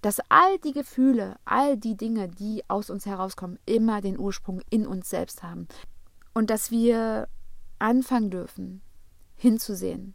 Dass 0.00 0.20
all 0.28 0.58
die 0.58 0.72
Gefühle, 0.72 1.36
all 1.44 1.76
die 1.76 1.96
Dinge, 1.96 2.28
die 2.28 2.64
aus 2.68 2.90
uns 2.90 3.06
herauskommen, 3.06 3.58
immer 3.66 4.00
den 4.00 4.18
Ursprung 4.18 4.60
in 4.68 4.86
uns 4.86 5.08
selbst 5.08 5.42
haben. 5.42 5.68
Und 6.34 6.50
dass 6.50 6.70
wir 6.70 7.28
anfangen 7.78 8.30
dürfen, 8.30 8.82
hinzusehen. 9.36 10.14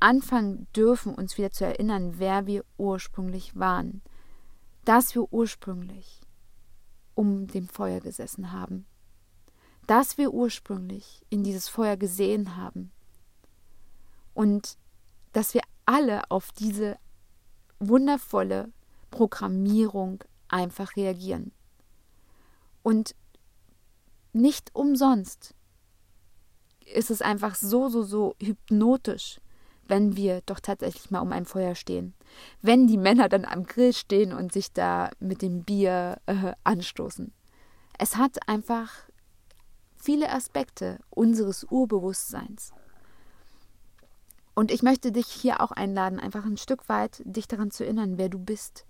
Anfangen 0.00 0.66
dürfen, 0.74 1.14
uns 1.14 1.38
wieder 1.38 1.50
zu 1.50 1.64
erinnern, 1.64 2.14
wer 2.18 2.46
wir 2.46 2.64
ursprünglich 2.76 3.56
waren. 3.56 4.02
Dass 4.84 5.14
wir 5.14 5.32
ursprünglich 5.32 6.20
um 7.14 7.46
dem 7.46 7.68
Feuer 7.68 8.00
gesessen 8.00 8.52
haben. 8.52 8.86
Dass 9.86 10.18
wir 10.18 10.32
ursprünglich 10.32 11.24
in 11.28 11.44
dieses 11.44 11.68
Feuer 11.68 11.96
gesehen 11.96 12.56
haben. 12.56 12.92
Und 14.34 14.76
dass 15.32 15.54
wir 15.54 15.62
alle 15.92 16.30
auf 16.30 16.52
diese 16.52 16.96
wundervolle 17.78 18.72
Programmierung 19.10 20.24
einfach 20.48 20.96
reagieren. 20.96 21.52
Und 22.82 23.14
nicht 24.32 24.74
umsonst 24.74 25.54
ist 26.94 27.10
es 27.10 27.20
einfach 27.20 27.54
so, 27.54 27.90
so, 27.90 28.02
so 28.02 28.34
hypnotisch, 28.40 29.38
wenn 29.86 30.16
wir 30.16 30.40
doch 30.46 30.60
tatsächlich 30.60 31.10
mal 31.10 31.20
um 31.20 31.30
ein 31.30 31.44
Feuer 31.44 31.74
stehen. 31.74 32.14
Wenn 32.62 32.86
die 32.86 32.96
Männer 32.96 33.28
dann 33.28 33.44
am 33.44 33.64
Grill 33.64 33.92
stehen 33.92 34.32
und 34.32 34.50
sich 34.50 34.72
da 34.72 35.10
mit 35.20 35.42
dem 35.42 35.62
Bier 35.62 36.22
äh, 36.24 36.54
anstoßen. 36.64 37.34
Es 37.98 38.16
hat 38.16 38.48
einfach 38.48 38.90
viele 39.96 40.30
Aspekte 40.30 41.00
unseres 41.10 41.64
Urbewusstseins. 41.64 42.72
Und 44.54 44.70
ich 44.70 44.82
möchte 44.82 45.12
dich 45.12 45.26
hier 45.26 45.60
auch 45.60 45.70
einladen, 45.70 46.20
einfach 46.20 46.44
ein 46.44 46.56
Stück 46.56 46.88
weit 46.88 47.22
dich 47.24 47.48
daran 47.48 47.70
zu 47.70 47.84
erinnern, 47.84 48.18
wer 48.18 48.28
du 48.28 48.38
bist. 48.38 48.84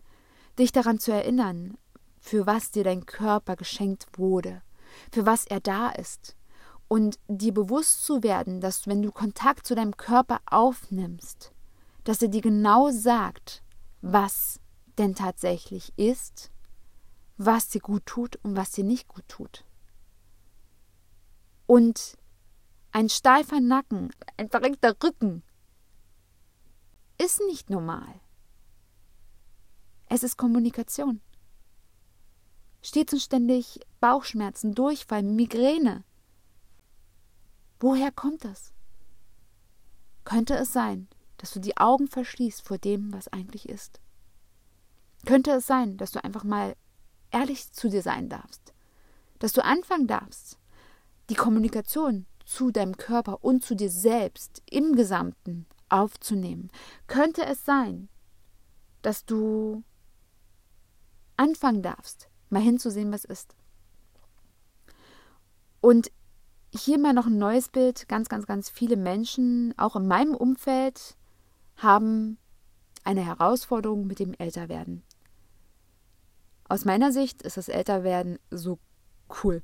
Dich 0.59 0.73
daran 0.73 0.99
zu 0.99 1.13
erinnern, 1.13 1.77
für 2.21 2.47
was 2.47 2.71
dir 2.71 2.85
dein 2.85 3.07
Körper 3.07 3.57
geschenkt 3.57 4.07
wurde, 4.17 4.63
für 5.13 5.25
was 5.25 5.47
er 5.47 5.61
da 5.61 5.91
ist. 5.91 6.37
Und 6.89 7.19
dir 7.29 7.55
bewusst 7.55 8.05
zu 8.05 8.23
werden, 8.23 8.61
dass 8.61 8.87
wenn 8.87 9.03
du 9.03 9.13
Kontakt 9.13 9.67
zu 9.67 9.75
deinem 9.75 9.97
Körper 9.97 10.41
aufnimmst, 10.47 11.53
dass 12.05 12.21
er 12.21 12.29
dir 12.29 12.43
genau 12.43 12.91
sagt, 12.91 13.63
was 14.03 14.61
denn 14.99 15.15
tatsächlich 15.15 15.93
ist, 15.97 16.51
was 17.39 17.69
dir 17.69 17.81
gut 17.81 18.05
tut 18.05 18.37
und 18.43 18.57
was 18.57 18.73
dir 18.73 18.85
nicht 18.85 19.09
gut 19.09 19.27
tut. 19.29 19.65
Und 21.67 22.19
ein 22.91 23.09
steifer 23.09 23.61
Nacken, 23.61 24.11
ein 24.37 24.51
verrenkter 24.51 24.95
Rücken, 25.03 25.43
ist 27.23 27.41
nicht 27.47 27.71
normal. 27.71 28.21
Es 30.09 30.25
ist 30.25 30.37
Kommunikation. 30.37 31.21
Stets 32.83 33.13
und 33.13 33.21
ständig 33.21 33.81
Bauchschmerzen, 34.01 34.75
Durchfall, 34.75 35.23
Migräne. 35.23 36.05
Woher 37.79 38.11
kommt 38.11 38.45
das? 38.45 38.73
Könnte 40.25 40.55
es 40.55 40.73
sein, 40.73 41.09
dass 41.39 41.53
du 41.53 41.61
die 41.61 41.77
Augen 41.77 42.09
verschließt 42.09 42.63
vor 42.63 42.79
dem, 42.79 43.13
was 43.13 43.29
eigentlich 43.29 43.69
ist? 43.69 44.01
Könnte 45.25 45.53
es 45.53 45.67
sein, 45.67 45.97
dass 45.97 46.11
du 46.11 46.23
einfach 46.25 46.43
mal 46.43 46.75
ehrlich 47.31 47.71
zu 47.73 47.89
dir 47.89 48.03
sein 48.03 48.29
darfst? 48.29 48.75
Dass 49.39 49.53
du 49.53 49.65
anfangen 49.65 50.09
darfst, 50.09 50.59
die 51.31 51.35
Kommunikation 51.35 52.27
zu 52.45 52.73
deinem 52.73 52.97
Körper 52.97 53.45
und 53.45 53.65
zu 53.65 53.77
dir 53.77 53.91
selbst 53.91 54.63
im 54.69 54.97
Gesamten 54.97 55.67
aufzunehmen. 55.93 56.71
Könnte 57.07 57.45
es 57.45 57.65
sein, 57.65 58.09
dass 59.03 59.25
du 59.25 59.83
anfangen 61.37 61.83
darfst, 61.83 62.29
mal 62.51 62.63
hinzusehen, 62.63 63.13
was 63.13 63.25
ist. 63.25 63.55
Und 65.81 66.11
hier 66.75 66.99
mal 66.99 67.13
noch 67.13 67.27
ein 67.27 67.39
neues 67.39 67.69
Bild. 67.69 68.09
Ganz, 68.09 68.29
ganz, 68.29 68.47
ganz 68.47 68.71
viele 68.71 68.97
Menschen, 68.97 69.75
auch 69.77 69.97
in 69.97 70.07
meinem 70.07 70.35
Umfeld, 70.35 71.17
haben 71.77 72.39
eine 73.05 73.25
Herausforderung 73.25 74.07
mit 74.07 74.19
dem 74.19 74.33
Älterwerden. 74.35 75.03
Aus 76.69 76.85
meiner 76.85 77.13
Sicht 77.13 77.43
ist 77.43 77.57
das 77.57 77.69
Älterwerden 77.69 78.39
so 78.51 78.79
cool. 79.43 79.63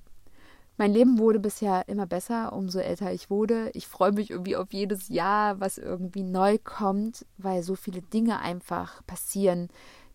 Mein 0.79 0.93
Leben 0.93 1.18
wurde 1.18 1.41
bisher 1.41 1.89
immer 1.89 2.07
besser, 2.07 2.53
umso 2.53 2.79
älter 2.79 3.12
ich 3.12 3.31
wurde. 3.31 3.70
Ich 3.74 3.89
freue 3.89 4.12
mich 4.12 4.31
irgendwie 4.31 4.55
auf 4.57 4.72
jedes 4.72 5.09
Jahr, 5.09 5.59
was 5.59 5.76
irgendwie 5.76 6.22
neu 6.22 6.57
kommt, 6.62 7.26
weil 7.37 7.64
so 7.64 7.74
viele 7.74 8.01
Dinge 8.01 8.39
einfach 8.39 9.05
passieren, 9.05 9.70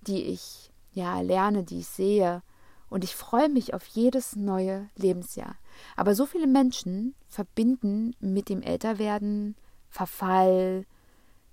die 0.08 0.24
ich 0.24 0.72
ja 0.94 1.20
lerne, 1.20 1.64
die 1.64 1.80
ich 1.80 1.88
sehe. 1.88 2.42
Und 2.90 3.04
ich 3.04 3.14
freue 3.14 3.50
mich 3.50 3.74
auf 3.74 3.86
jedes 3.88 4.38
neue 4.38 4.88
Lebensjahr. 4.96 5.56
Aber 5.98 6.16
so 6.16 6.26
viele 6.26 6.48
Menschen 6.48 7.14
verbinden 7.28 8.16
mit 8.22 8.48
dem 8.48 8.62
Älterwerden 8.62 9.56
Verfall, 9.90 10.86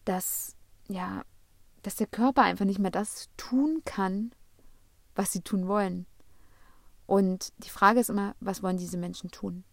dass 0.04 0.54
ja, 0.86 1.22
dass 1.82 1.96
der 1.96 2.06
Körper 2.06 2.42
einfach 2.42 2.64
nicht 2.64 2.78
mehr 2.78 2.90
das 2.92 3.28
tun 3.36 3.82
kann, 3.84 4.30
was 5.16 5.32
sie 5.32 5.40
tun 5.40 5.66
wollen. 5.66 6.06
Und 7.10 7.52
die 7.64 7.70
Frage 7.70 7.98
ist 7.98 8.08
immer, 8.08 8.36
was 8.38 8.62
wollen 8.62 8.76
diese 8.76 8.96
Menschen 8.96 9.32
tun? 9.32 9.64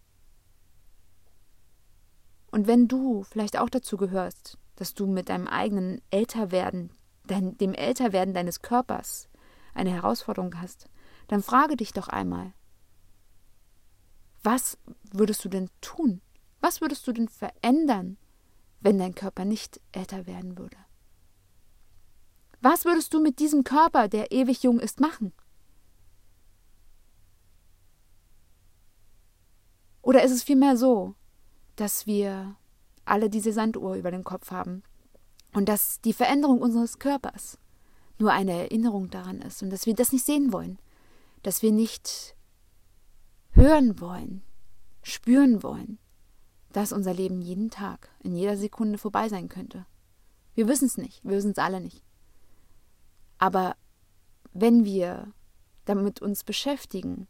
Und 2.50 2.66
wenn 2.66 2.88
du 2.88 3.22
vielleicht 3.22 3.56
auch 3.60 3.70
dazu 3.70 3.96
gehörst, 3.96 4.58
dass 4.74 4.92
du 4.94 5.06
mit 5.06 5.28
deinem 5.28 5.46
eigenen 5.46 6.02
Älterwerden, 6.10 6.90
dein, 7.28 7.56
dem 7.56 7.74
Älterwerden 7.74 8.34
deines 8.34 8.60
Körpers 8.60 9.28
eine 9.72 9.90
Herausforderung 9.90 10.60
hast, 10.60 10.88
dann 11.28 11.44
frage 11.44 11.76
dich 11.76 11.92
doch 11.92 12.08
einmal, 12.08 12.54
was 14.42 14.76
würdest 15.12 15.44
du 15.44 15.48
denn 15.48 15.70
tun? 15.80 16.20
Was 16.60 16.80
würdest 16.80 17.06
du 17.06 17.12
denn 17.12 17.28
verändern, 17.28 18.16
wenn 18.80 18.98
dein 18.98 19.14
Körper 19.14 19.44
nicht 19.44 19.80
älter 19.92 20.26
werden 20.26 20.58
würde? 20.58 20.76
Was 22.60 22.84
würdest 22.84 23.14
du 23.14 23.22
mit 23.22 23.38
diesem 23.38 23.62
Körper, 23.62 24.08
der 24.08 24.32
ewig 24.32 24.64
jung 24.64 24.80
ist, 24.80 24.98
machen? 24.98 25.32
Oder 30.08 30.22
ist 30.22 30.32
es 30.32 30.42
vielmehr 30.42 30.78
so, 30.78 31.16
dass 31.76 32.06
wir 32.06 32.56
alle 33.04 33.28
diese 33.28 33.52
Sanduhr 33.52 33.94
über 33.94 34.10
dem 34.10 34.24
Kopf 34.24 34.50
haben 34.50 34.82
und 35.52 35.68
dass 35.68 36.00
die 36.00 36.14
Veränderung 36.14 36.62
unseres 36.62 36.98
Körpers 36.98 37.58
nur 38.18 38.32
eine 38.32 38.52
Erinnerung 38.52 39.10
daran 39.10 39.42
ist 39.42 39.62
und 39.62 39.68
dass 39.68 39.84
wir 39.84 39.94
das 39.94 40.10
nicht 40.10 40.24
sehen 40.24 40.50
wollen, 40.50 40.78
dass 41.42 41.60
wir 41.60 41.72
nicht 41.72 42.34
hören 43.50 44.00
wollen, 44.00 44.42
spüren 45.02 45.62
wollen, 45.62 45.98
dass 46.72 46.94
unser 46.94 47.12
Leben 47.12 47.42
jeden 47.42 47.68
Tag, 47.68 48.08
in 48.20 48.34
jeder 48.34 48.56
Sekunde 48.56 48.96
vorbei 48.96 49.28
sein 49.28 49.50
könnte. 49.50 49.84
Wir 50.54 50.68
wissen 50.68 50.86
es 50.86 50.96
nicht, 50.96 51.22
wir 51.22 51.36
wissen 51.36 51.50
es 51.50 51.58
alle 51.58 51.82
nicht. 51.82 52.02
Aber 53.36 53.76
wenn 54.54 54.86
wir 54.86 55.34
damit 55.84 56.22
uns 56.22 56.44
beschäftigen, 56.44 57.28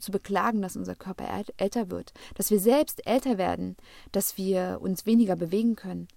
zu 0.00 0.10
beklagen, 0.10 0.62
dass 0.62 0.76
unser 0.76 0.94
Körper 0.94 1.44
älter 1.56 1.90
wird, 1.90 2.12
dass 2.34 2.50
wir 2.50 2.60
selbst 2.60 3.06
älter 3.06 3.38
werden, 3.38 3.76
dass 4.12 4.36
wir 4.36 4.78
uns 4.80 5.06
weniger 5.06 5.36
bewegen 5.36 5.76
können, 5.76 6.08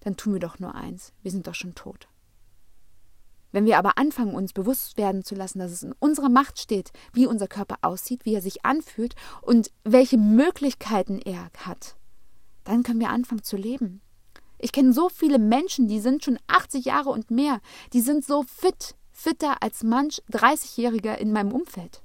dann 0.00 0.16
tun 0.16 0.32
wir 0.32 0.40
doch 0.40 0.58
nur 0.58 0.74
eins, 0.74 1.12
wir 1.22 1.30
sind 1.30 1.46
doch 1.46 1.54
schon 1.54 1.74
tot. 1.74 2.08
Wenn 3.52 3.66
wir 3.66 3.78
aber 3.78 3.98
anfangen, 3.98 4.34
uns 4.34 4.52
bewusst 4.52 4.96
werden 4.96 5.24
zu 5.24 5.34
lassen, 5.34 5.58
dass 5.58 5.72
es 5.72 5.82
in 5.82 5.92
unserer 5.98 6.28
Macht 6.28 6.58
steht, 6.58 6.92
wie 7.12 7.26
unser 7.26 7.48
Körper 7.48 7.78
aussieht, 7.82 8.24
wie 8.24 8.34
er 8.34 8.42
sich 8.42 8.64
anfühlt 8.64 9.14
und 9.42 9.72
welche 9.82 10.18
Möglichkeiten 10.18 11.18
er 11.18 11.50
hat, 11.58 11.96
dann 12.64 12.82
können 12.82 13.00
wir 13.00 13.10
anfangen 13.10 13.42
zu 13.42 13.56
leben. 13.56 14.02
Ich 14.58 14.72
kenne 14.72 14.92
so 14.92 15.08
viele 15.08 15.38
Menschen, 15.38 15.88
die 15.88 16.00
sind 16.00 16.24
schon 16.24 16.38
80 16.46 16.84
Jahre 16.84 17.10
und 17.10 17.30
mehr, 17.30 17.60
die 17.92 18.02
sind 18.02 18.24
so 18.24 18.42
fit, 18.44 18.94
fitter 19.10 19.62
als 19.62 19.82
manch 19.82 20.22
30-Jähriger 20.30 21.14
in 21.16 21.32
meinem 21.32 21.52
Umfeld. 21.52 22.02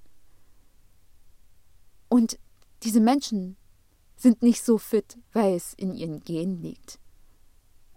Und 2.16 2.40
diese 2.84 3.02
Menschen 3.02 3.58
sind 4.16 4.42
nicht 4.42 4.64
so 4.64 4.78
fit, 4.78 5.18
weil 5.34 5.54
es 5.54 5.74
in 5.74 5.94
ihren 5.94 6.22
Genen 6.22 6.62
liegt. 6.62 6.98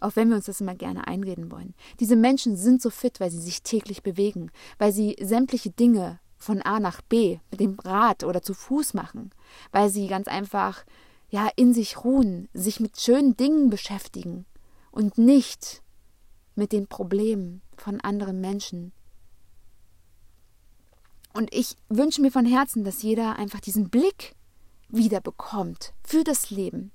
Auch 0.01 0.17
wenn 0.17 0.29
wir 0.29 0.35
uns 0.35 0.47
das 0.47 0.61
immer 0.61 0.75
gerne 0.75 1.07
einreden 1.07 1.53
wollen. 1.53 1.73
Diese 2.01 2.17
Menschen 2.17 2.57
sind 2.57 2.83
so 2.83 2.91
fit, 2.91 3.21
weil 3.21 3.31
sie 3.31 3.41
sich 3.41 3.63
täglich 3.63 4.03
bewegen, 4.03 4.51
weil 4.77 4.91
sie 4.91 5.15
sämtliche 5.23 5.71
Dinge 5.71 6.19
von 6.37 6.63
A 6.63 6.81
nach 6.81 7.01
B 7.01 7.39
mit 7.53 7.61
dem 7.61 7.79
Rad 7.79 8.25
oder 8.25 8.43
zu 8.43 8.55
Fuß 8.55 8.93
machen, 8.93 9.31
weil 9.71 9.89
sie 9.89 10.09
ganz 10.09 10.27
einfach 10.27 10.85
ja 11.31 11.49
in 11.55 11.73
sich 11.73 12.03
ruhen, 12.03 12.49
sich 12.53 12.81
mit 12.81 12.99
schönen 12.99 13.37
Dingen 13.37 13.71
beschäftigen 13.71 14.47
und 14.91 15.17
nicht 15.17 15.81
mit 16.57 16.73
den 16.73 16.89
Problemen 16.89 17.63
von 17.77 18.01
anderen 18.01 18.41
Menschen. 18.41 18.91
Und 21.39 21.55
ich 21.55 21.77
wünsche 21.89 22.21
mir 22.21 22.33
von 22.33 22.45
Herzen, 22.45 22.83
dass 22.83 23.03
jeder 23.03 23.37
einfach 23.37 23.61
diesen 23.61 23.91
Blick 23.91 24.35
wieder 24.89 25.21
bekommt 25.21 25.93
für 26.03 26.25
das 26.25 26.51
Leben 26.51 26.91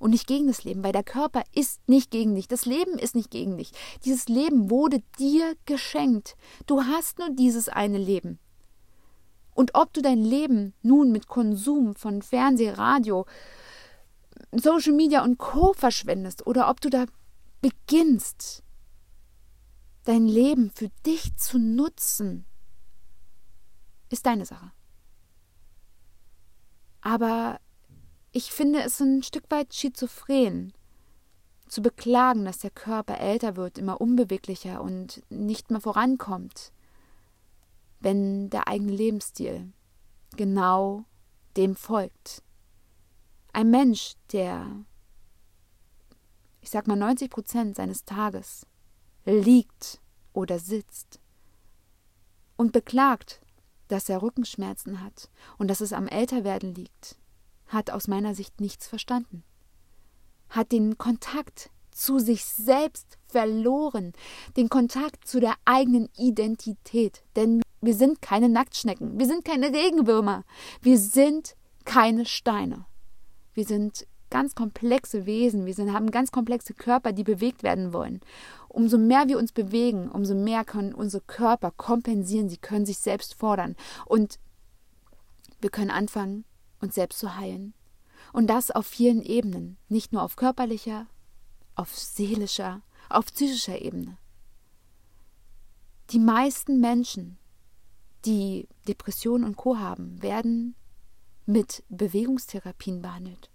und 0.00 0.10
nicht 0.10 0.26
gegen 0.26 0.48
das 0.48 0.64
Leben, 0.64 0.82
weil 0.82 0.90
der 0.90 1.04
Körper 1.04 1.44
ist 1.54 1.88
nicht 1.88 2.10
gegen 2.10 2.34
dich, 2.34 2.48
das 2.48 2.66
Leben 2.66 2.98
ist 2.98 3.14
nicht 3.14 3.30
gegen 3.30 3.56
dich. 3.56 3.70
Dieses 4.04 4.26
Leben 4.26 4.70
wurde 4.70 5.04
dir 5.20 5.54
geschenkt. 5.66 6.36
Du 6.66 6.82
hast 6.82 7.20
nur 7.20 7.30
dieses 7.30 7.68
eine 7.68 7.98
Leben. 7.98 8.40
Und 9.54 9.76
ob 9.76 9.92
du 9.92 10.02
dein 10.02 10.24
Leben 10.24 10.74
nun 10.82 11.12
mit 11.12 11.28
Konsum 11.28 11.94
von 11.94 12.22
Fernseh, 12.22 12.70
Radio, 12.70 13.24
Social 14.50 14.94
Media 14.94 15.22
und 15.22 15.38
Co 15.38 15.74
verschwendest 15.74 16.44
oder 16.44 16.70
ob 16.70 16.80
du 16.80 16.90
da 16.90 17.04
beginnst, 17.60 18.64
dein 20.02 20.26
Leben 20.26 20.72
für 20.74 20.88
dich 21.06 21.36
zu 21.36 21.60
nutzen, 21.60 22.46
ist 24.10 24.26
deine 24.26 24.46
Sache. 24.46 24.72
Aber 27.00 27.60
ich 28.32 28.52
finde 28.52 28.82
es 28.82 29.00
ein 29.00 29.22
Stück 29.22 29.44
weit 29.50 29.74
schizophren, 29.74 30.72
zu 31.68 31.82
beklagen, 31.82 32.44
dass 32.44 32.58
der 32.58 32.70
Körper 32.70 33.18
älter 33.18 33.56
wird, 33.56 33.78
immer 33.78 34.00
unbeweglicher 34.00 34.80
und 34.80 35.22
nicht 35.30 35.70
mehr 35.70 35.80
vorankommt, 35.80 36.72
wenn 38.00 38.50
der 38.50 38.68
eigene 38.68 38.92
Lebensstil 38.92 39.72
genau 40.36 41.04
dem 41.56 41.74
folgt. 41.74 42.42
Ein 43.52 43.70
Mensch, 43.70 44.14
der, 44.32 44.84
ich 46.60 46.70
sag 46.70 46.86
mal, 46.86 46.96
90 46.96 47.30
Prozent 47.30 47.76
seines 47.76 48.04
Tages 48.04 48.66
liegt 49.24 50.00
oder 50.32 50.58
sitzt 50.58 51.20
und 52.56 52.72
beklagt, 52.72 53.40
dass 53.88 54.08
er 54.08 54.22
Rückenschmerzen 54.22 55.02
hat 55.02 55.30
und 55.58 55.68
dass 55.68 55.80
es 55.80 55.92
am 55.92 56.08
Älterwerden 56.08 56.74
liegt, 56.74 57.16
hat 57.66 57.90
aus 57.90 58.08
meiner 58.08 58.34
Sicht 58.34 58.60
nichts 58.60 58.86
verstanden, 58.86 59.42
hat 60.48 60.72
den 60.72 60.98
Kontakt 60.98 61.70
zu 61.90 62.18
sich 62.18 62.44
selbst 62.44 63.18
verloren, 63.26 64.12
den 64.56 64.68
Kontakt 64.68 65.26
zu 65.26 65.40
der 65.40 65.54
eigenen 65.64 66.08
Identität, 66.16 67.24
denn 67.36 67.62
wir 67.80 67.94
sind 67.94 68.20
keine 68.20 68.48
Nacktschnecken, 68.48 69.18
wir 69.18 69.26
sind 69.26 69.44
keine 69.44 69.72
Regenwürmer, 69.72 70.44
wir 70.82 70.98
sind 70.98 71.56
keine 71.84 72.26
Steine. 72.26 72.84
Wir 73.54 73.64
sind 73.64 74.06
ganz 74.28 74.54
komplexe 74.54 75.24
Wesen, 75.24 75.64
wir 75.64 75.72
sind, 75.72 75.92
haben 75.92 76.10
ganz 76.10 76.30
komplexe 76.30 76.74
Körper, 76.74 77.12
die 77.12 77.24
bewegt 77.24 77.62
werden 77.62 77.92
wollen. 77.92 78.20
Umso 78.68 78.98
mehr 78.98 79.28
wir 79.28 79.38
uns 79.38 79.52
bewegen, 79.52 80.10
umso 80.10 80.34
mehr 80.34 80.64
können 80.64 80.94
unsere 80.94 81.22
Körper 81.22 81.70
kompensieren, 81.70 82.48
sie 82.48 82.58
können 82.58 82.86
sich 82.86 82.98
selbst 82.98 83.34
fordern. 83.34 83.76
Und 84.04 84.38
wir 85.60 85.70
können 85.70 85.90
anfangen, 85.90 86.44
uns 86.80 86.94
selbst 86.94 87.18
zu 87.18 87.36
heilen. 87.36 87.74
Und 88.32 88.48
das 88.48 88.70
auf 88.70 88.86
vielen 88.86 89.22
Ebenen, 89.22 89.78
nicht 89.88 90.12
nur 90.12 90.22
auf 90.22 90.36
körperlicher, 90.36 91.06
auf 91.74 91.96
seelischer, 91.96 92.82
auf 93.08 93.26
psychischer 93.26 93.80
Ebene. 93.80 94.18
Die 96.10 96.18
meisten 96.18 96.80
Menschen, 96.80 97.38
die 98.24 98.68
Depressionen 98.86 99.44
und 99.44 99.56
Co 99.56 99.78
haben, 99.78 100.22
werden 100.22 100.74
mit 101.46 101.84
Bewegungstherapien 101.88 103.02
behandelt. 103.02 103.50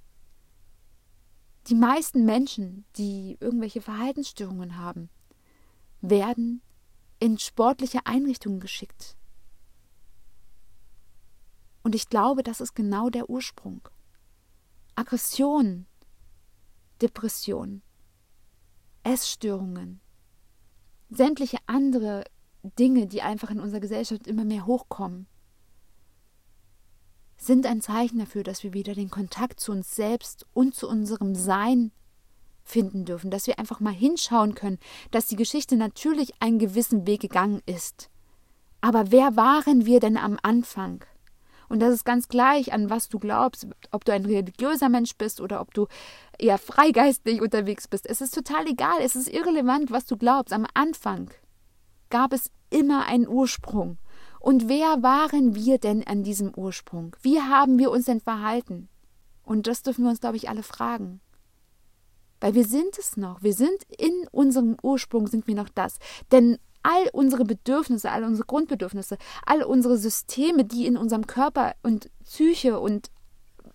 Die 1.67 1.75
meisten 1.75 2.25
Menschen, 2.25 2.85
die 2.97 3.37
irgendwelche 3.39 3.81
Verhaltensstörungen 3.81 4.77
haben, 4.77 5.09
werden 6.01 6.61
in 7.19 7.37
sportliche 7.37 8.05
Einrichtungen 8.05 8.59
geschickt. 8.59 9.15
Und 11.83 11.95
ich 11.95 12.09
glaube, 12.09 12.43
das 12.43 12.61
ist 12.61 12.73
genau 12.73 13.09
der 13.09 13.29
Ursprung. 13.29 13.87
Aggression, 14.95 15.85
Depression, 17.01 17.81
Essstörungen, 19.03 19.99
sämtliche 21.09 21.57
andere 21.65 22.23
Dinge, 22.63 23.07
die 23.07 23.21
einfach 23.21 23.49
in 23.49 23.59
unserer 23.59 23.79
Gesellschaft 23.79 24.27
immer 24.27 24.45
mehr 24.45 24.65
hochkommen, 24.65 25.27
sind 27.41 27.65
ein 27.65 27.81
Zeichen 27.81 28.19
dafür, 28.19 28.43
dass 28.43 28.63
wir 28.63 28.73
wieder 28.73 28.93
den 28.93 29.09
Kontakt 29.09 29.59
zu 29.59 29.71
uns 29.71 29.95
selbst 29.95 30.45
und 30.53 30.75
zu 30.75 30.87
unserem 30.87 31.33
Sein 31.33 31.91
finden 32.63 33.03
dürfen, 33.03 33.31
dass 33.31 33.47
wir 33.47 33.57
einfach 33.57 33.79
mal 33.79 33.93
hinschauen 33.93 34.53
können, 34.53 34.77
dass 35.09 35.25
die 35.25 35.35
Geschichte 35.35 35.75
natürlich 35.75 36.33
einen 36.39 36.59
gewissen 36.59 37.07
Weg 37.07 37.21
gegangen 37.21 37.61
ist. 37.65 38.09
Aber 38.79 39.11
wer 39.11 39.35
waren 39.35 39.87
wir 39.87 39.99
denn 39.99 40.17
am 40.17 40.37
Anfang? 40.43 41.03
Und 41.67 41.79
das 41.79 41.93
ist 41.93 42.05
ganz 42.05 42.27
gleich, 42.27 42.73
an 42.73 42.91
was 42.91 43.09
du 43.09 43.17
glaubst, 43.17 43.65
ob 43.91 44.05
du 44.05 44.13
ein 44.13 44.25
religiöser 44.25 44.89
Mensch 44.89 45.15
bist 45.15 45.41
oder 45.41 45.61
ob 45.61 45.73
du 45.73 45.87
eher 46.37 46.59
freigeistlich 46.59 47.41
unterwegs 47.41 47.87
bist. 47.87 48.07
Es 48.07 48.21
ist 48.21 48.35
total 48.35 48.67
egal, 48.67 48.97
es 49.01 49.15
ist 49.15 49.27
irrelevant, 49.27 49.89
was 49.89 50.05
du 50.05 50.15
glaubst. 50.15 50.53
Am 50.53 50.67
Anfang 50.75 51.31
gab 52.09 52.33
es 52.33 52.51
immer 52.69 53.05
einen 53.05 53.27
Ursprung. 53.27 53.97
Und 54.41 54.67
wer 54.67 55.03
waren 55.03 55.53
wir 55.53 55.77
denn 55.77 56.05
an 56.05 56.23
diesem 56.23 56.51
Ursprung? 56.55 57.15
Wie 57.21 57.39
haben 57.39 57.77
wir 57.77 57.91
uns 57.91 58.05
denn 58.05 58.19
verhalten? 58.19 58.89
Und 59.43 59.67
das 59.67 59.83
dürfen 59.83 60.03
wir 60.03 60.09
uns, 60.09 60.19
glaube 60.19 60.35
ich, 60.35 60.49
alle 60.49 60.63
fragen. 60.63 61.21
Weil 62.39 62.55
wir 62.55 62.65
sind 62.65 62.97
es 62.97 63.17
noch. 63.17 63.43
Wir 63.43 63.53
sind 63.53 63.83
in 63.99 64.27
unserem 64.31 64.77
Ursprung, 64.81 65.27
sind 65.27 65.45
wir 65.45 65.53
noch 65.53 65.69
das. 65.69 65.99
Denn 66.31 66.57
all 66.81 67.07
unsere 67.13 67.45
Bedürfnisse, 67.45 68.11
all 68.11 68.23
unsere 68.23 68.47
Grundbedürfnisse, 68.47 69.19
all 69.45 69.61
unsere 69.61 69.99
Systeme, 69.99 70.65
die 70.65 70.87
in 70.87 70.97
unserem 70.97 71.27
Körper 71.27 71.75
und 71.83 72.09
Psyche 72.23 72.79
und 72.79 73.11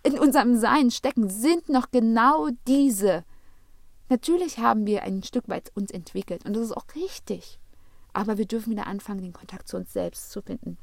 in 0.03 0.19
unserem 0.19 0.57
Sein 0.57 0.91
stecken, 0.91 1.31
sind 1.31 1.69
noch 1.69 1.93
genau 1.93 2.49
diese. 2.67 3.25
Natürlich 4.09 4.59
haben 4.59 4.85
wir 4.85 5.05
ein 5.05 5.23
Stück 5.23 5.49
weit 5.49 5.71
uns 5.77 5.93
entwickelt 5.93 6.45
und 6.45 6.55
das 6.55 6.65
ist 6.65 6.77
auch 6.77 6.87
richtig. 6.97 7.61
Aber 8.17 8.39
wir 8.39 8.47
dürfen 8.47 8.71
wieder 8.71 8.87
anfangen, 8.87 9.21
den 9.21 9.35
Kontakt 9.35 9.69
zu 9.69 9.77
uns 9.77 9.93
selbst 9.93 10.31
zu 10.31 10.41
finden. 10.41 10.79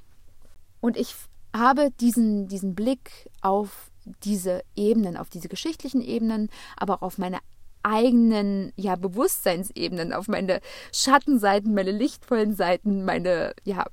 Und 0.81 0.97
ich 0.97 1.15
habe 1.51 1.89
diesen, 1.99 2.47
diesen 2.47 2.75
Blick 2.75 3.27
auf 3.41 3.89
diese 4.23 4.63
Ebenen, 4.75 5.17
auf 5.17 5.29
diese 5.29 5.47
geschichtlichen 5.47 6.01
Ebenen, 6.01 6.51
aber 6.77 6.93
auch 6.93 7.01
auf 7.01 7.17
meine 7.17 7.39
eigenen 7.81 8.71
ja, 8.75 8.95
Bewusstseinsebenen, 8.95 10.13
auf 10.13 10.27
meine 10.27 10.61
Schattenseiten, 10.93 11.73
meine 11.73 11.91
lichtvollen 11.91 12.55
Seiten, 12.55 13.03
meine, 13.03 13.55
ja, 13.63 13.87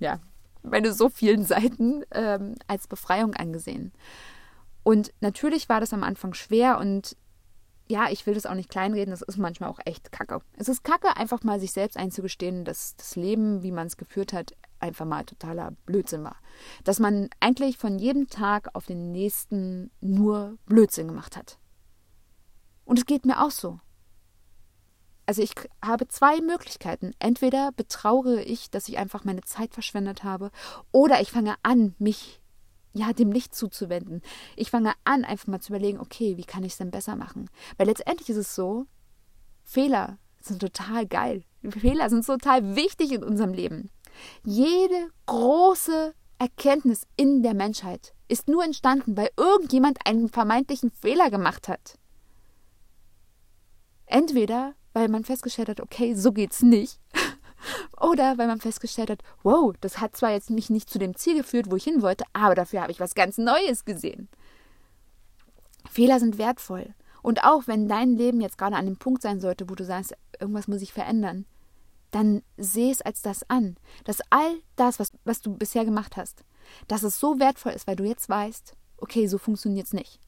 ja, 0.00 0.18
meine 0.64 0.92
so 0.92 1.08
vielen 1.08 1.44
Seiten 1.44 2.02
ähm, 2.10 2.56
als 2.66 2.88
Befreiung 2.88 3.34
angesehen. 3.34 3.92
Und 4.82 5.12
natürlich 5.20 5.68
war 5.68 5.78
das 5.78 5.92
am 5.92 6.02
Anfang 6.02 6.34
schwer 6.34 6.78
und 6.78 7.16
ja, 7.92 8.08
ich 8.10 8.26
will 8.26 8.34
das 8.34 8.46
auch 8.46 8.54
nicht 8.54 8.70
kleinreden, 8.70 9.10
das 9.10 9.22
ist 9.22 9.36
manchmal 9.36 9.68
auch 9.68 9.78
echt 9.84 10.10
kacke. 10.10 10.40
Es 10.56 10.68
ist 10.68 10.82
kacke, 10.82 11.16
einfach 11.16 11.42
mal 11.42 11.60
sich 11.60 11.72
selbst 11.72 11.96
einzugestehen, 11.96 12.64
dass 12.64 12.96
das 12.96 13.16
Leben, 13.16 13.62
wie 13.62 13.70
man 13.70 13.86
es 13.86 13.98
geführt 13.98 14.32
hat, 14.32 14.54
einfach 14.80 15.04
mal 15.04 15.24
totaler 15.24 15.72
Blödsinn 15.84 16.24
war. 16.24 16.36
Dass 16.84 16.98
man 16.98 17.28
eigentlich 17.38 17.76
von 17.76 17.98
jedem 17.98 18.28
Tag 18.28 18.70
auf 18.74 18.86
den 18.86 19.12
nächsten 19.12 19.90
nur 20.00 20.56
Blödsinn 20.64 21.06
gemacht 21.06 21.36
hat. 21.36 21.58
Und 22.84 22.98
es 22.98 23.06
geht 23.06 23.26
mir 23.26 23.42
auch 23.42 23.50
so. 23.50 23.78
Also 25.26 25.42
ich 25.42 25.52
habe 25.84 26.08
zwei 26.08 26.40
Möglichkeiten. 26.40 27.12
Entweder 27.18 27.72
betraure 27.72 28.42
ich, 28.42 28.70
dass 28.70 28.88
ich 28.88 28.98
einfach 28.98 29.24
meine 29.24 29.42
Zeit 29.42 29.74
verschwendet 29.74 30.24
habe, 30.24 30.50
oder 30.90 31.20
ich 31.20 31.30
fange 31.30 31.54
an, 31.62 31.94
mich 31.98 32.41
ja 32.92 33.12
dem 33.12 33.32
Licht 33.32 33.54
zuzuwenden. 33.54 34.22
Ich 34.56 34.70
fange 34.70 34.92
an, 35.04 35.24
einfach 35.24 35.46
mal 35.46 35.60
zu 35.60 35.72
überlegen, 35.72 36.00
okay, 36.00 36.36
wie 36.36 36.44
kann 36.44 36.64
ich 36.64 36.72
es 36.72 36.78
denn 36.78 36.90
besser 36.90 37.16
machen? 37.16 37.48
Weil 37.76 37.86
letztendlich 37.86 38.28
ist 38.30 38.36
es 38.36 38.54
so, 38.54 38.86
Fehler 39.64 40.18
sind 40.40 40.60
total 40.60 41.06
geil. 41.06 41.44
Fehler 41.68 42.10
sind 42.10 42.26
total 42.26 42.76
wichtig 42.76 43.12
in 43.12 43.22
unserem 43.22 43.52
Leben. 43.52 43.90
Jede 44.44 45.10
große 45.26 46.14
Erkenntnis 46.38 47.06
in 47.16 47.42
der 47.42 47.54
Menschheit 47.54 48.14
ist 48.28 48.48
nur 48.48 48.64
entstanden, 48.64 49.16
weil 49.16 49.30
irgendjemand 49.36 50.06
einen 50.06 50.28
vermeintlichen 50.28 50.90
Fehler 50.90 51.30
gemacht 51.30 51.68
hat. 51.68 51.98
Entweder 54.06 54.74
weil 54.92 55.08
man 55.08 55.24
festgestellt 55.24 55.68
hat, 55.68 55.80
okay, 55.80 56.14
so 56.14 56.32
geht's 56.32 56.62
nicht. 56.62 57.00
Oder 58.00 58.38
weil 58.38 58.46
man 58.46 58.60
festgestellt 58.60 59.10
hat, 59.10 59.22
wow, 59.42 59.74
das 59.80 60.00
hat 60.00 60.16
zwar 60.16 60.30
jetzt 60.30 60.50
mich 60.50 60.70
nicht 60.70 60.90
zu 60.90 60.98
dem 60.98 61.16
Ziel 61.16 61.36
geführt, 61.36 61.70
wo 61.70 61.76
ich 61.76 61.84
hin 61.84 62.02
wollte, 62.02 62.24
aber 62.32 62.54
dafür 62.54 62.82
habe 62.82 62.92
ich 62.92 63.00
was 63.00 63.14
ganz 63.14 63.38
Neues 63.38 63.84
gesehen. 63.84 64.28
Fehler 65.90 66.20
sind 66.20 66.38
wertvoll. 66.38 66.94
Und 67.22 67.44
auch 67.44 67.66
wenn 67.66 67.88
dein 67.88 68.16
Leben 68.16 68.40
jetzt 68.40 68.58
gerade 68.58 68.76
an 68.76 68.86
dem 68.86 68.96
Punkt 68.96 69.22
sein 69.22 69.40
sollte, 69.40 69.70
wo 69.70 69.74
du 69.74 69.84
sagst, 69.84 70.14
irgendwas 70.40 70.66
muss 70.66 70.80
sich 70.80 70.92
verändern, 70.92 71.46
dann 72.10 72.42
seh 72.56 72.90
es 72.90 73.00
als 73.00 73.22
das 73.22 73.48
an, 73.48 73.76
dass 74.04 74.20
all 74.30 74.60
das, 74.76 74.98
was, 74.98 75.12
was 75.24 75.40
du 75.40 75.56
bisher 75.56 75.84
gemacht 75.84 76.16
hast, 76.16 76.44
dass 76.88 77.02
es 77.02 77.18
so 77.18 77.38
wertvoll 77.38 77.72
ist, 77.72 77.86
weil 77.86 77.96
du 77.96 78.04
jetzt 78.04 78.28
weißt, 78.28 78.74
okay, 78.98 79.26
so 79.26 79.38
funktioniert 79.38 79.86
es 79.86 79.92
nicht. 79.92 80.20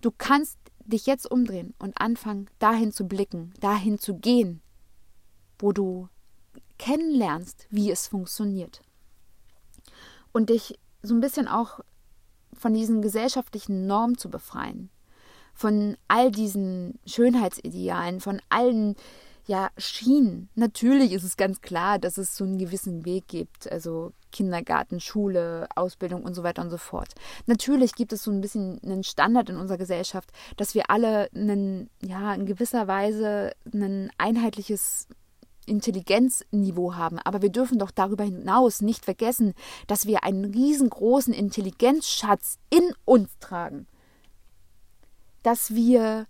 Du 0.00 0.10
kannst 0.10 0.58
dich 0.84 1.06
jetzt 1.06 1.30
umdrehen 1.30 1.74
und 1.78 2.00
anfangen, 2.00 2.48
dahin 2.58 2.92
zu 2.92 3.06
blicken, 3.06 3.52
dahin 3.60 3.98
zu 3.98 4.16
gehen, 4.16 4.60
wo 5.58 5.72
du 5.72 6.08
kennenlernst, 6.82 7.68
wie 7.70 7.92
es 7.92 8.08
funktioniert. 8.08 8.82
Und 10.32 10.50
dich 10.50 10.80
so 11.02 11.14
ein 11.14 11.20
bisschen 11.20 11.46
auch 11.46 11.78
von 12.52 12.74
diesen 12.74 13.02
gesellschaftlichen 13.02 13.86
Normen 13.86 14.18
zu 14.18 14.28
befreien, 14.28 14.90
von 15.54 15.96
all 16.08 16.32
diesen 16.32 16.98
Schönheitsidealen, 17.06 18.20
von 18.20 18.42
allen 18.48 18.96
ja, 19.46 19.70
Schienen. 19.76 20.48
Natürlich 20.56 21.12
ist 21.12 21.22
es 21.22 21.36
ganz 21.36 21.60
klar, 21.60 22.00
dass 22.00 22.18
es 22.18 22.36
so 22.36 22.42
einen 22.42 22.58
gewissen 22.58 23.04
Weg 23.04 23.28
gibt. 23.28 23.70
Also 23.70 24.12
Kindergarten, 24.32 24.98
Schule, 24.98 25.68
Ausbildung 25.76 26.24
und 26.24 26.34
so 26.34 26.42
weiter 26.42 26.62
und 26.62 26.70
so 26.70 26.78
fort. 26.78 27.14
Natürlich 27.46 27.94
gibt 27.94 28.12
es 28.12 28.24
so 28.24 28.32
ein 28.32 28.40
bisschen 28.40 28.80
einen 28.82 29.04
Standard 29.04 29.50
in 29.50 29.56
unserer 29.56 29.78
Gesellschaft, 29.78 30.30
dass 30.56 30.74
wir 30.74 30.90
alle 30.90 31.28
einen, 31.32 31.90
ja, 32.00 32.34
in 32.34 32.46
gewisser 32.46 32.88
Weise 32.88 33.52
ein 33.72 34.10
einheitliches 34.18 35.06
Intelligenzniveau 35.66 36.94
haben. 36.94 37.18
Aber 37.18 37.42
wir 37.42 37.50
dürfen 37.50 37.78
doch 37.78 37.90
darüber 37.90 38.24
hinaus 38.24 38.80
nicht 38.80 39.04
vergessen, 39.04 39.54
dass 39.86 40.06
wir 40.06 40.24
einen 40.24 40.44
riesengroßen 40.44 41.32
Intelligenzschatz 41.32 42.58
in 42.70 42.92
uns 43.04 43.30
tragen. 43.40 43.86
Dass 45.42 45.74
wir 45.74 46.26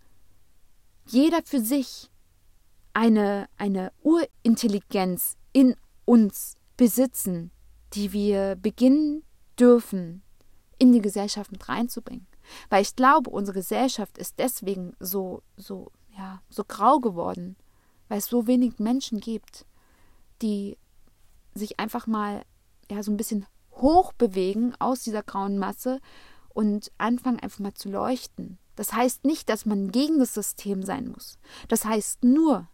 jeder 1.07 1.43
für 1.45 1.61
sich 1.61 2.11
eine, 2.93 3.49
eine 3.57 3.93
Urintelligenz 4.03 5.37
in 5.53 5.77
uns 6.05 6.57
besitzen, 6.77 7.51
die 7.95 8.13
wir 8.13 8.57
beginnen 8.57 9.23
dürfen, 9.59 10.23
in 10.79 10.93
die 10.93 11.01
Gesellschaft 11.01 11.53
mit 11.53 11.69
reinzubringen. 11.69 12.27
Weil 12.69 12.83
ich 12.83 12.97
glaube, 12.97 13.31
unsere 13.31 13.59
Gesellschaft 13.59 14.19
ist 14.19 14.39
deswegen 14.39 14.95
so, 14.99 15.43
so, 15.57 15.93
ja, 16.17 16.43
so 16.51 16.65
grau 16.65 16.99
geworden, 16.99 17.57
weil 18.13 18.19
es 18.19 18.27
so 18.27 18.47
wenig 18.47 18.79
Menschen 18.79 19.21
gibt, 19.21 19.65
die 20.43 20.77
sich 21.55 21.81
einfach 21.81 22.07
mal 22.07 22.45
ja, 22.91 23.03
so 23.03 23.11
ein 23.11 23.17
bisschen 23.17 23.47
hoch 23.71 24.13
bewegen 24.13 24.75
aus 24.79 25.01
dieser 25.01 25.23
grauen 25.23 25.57
Masse 25.57 25.99
und 26.51 26.93
anfangen 26.99 27.41
einfach 27.41 27.61
mal 27.61 27.73
zu 27.73 27.89
leuchten. 27.89 28.59
Das 28.77 28.93
heißt 28.93 29.25
nicht, 29.25 29.49
dass 29.49 29.65
man 29.65 29.93
gegen 29.93 30.19
das 30.19 30.35
System 30.35 30.83
sein 30.83 31.09
muss. 31.09 31.39
Das 31.69 31.87
heißt 31.87 32.23
nur, 32.23 32.69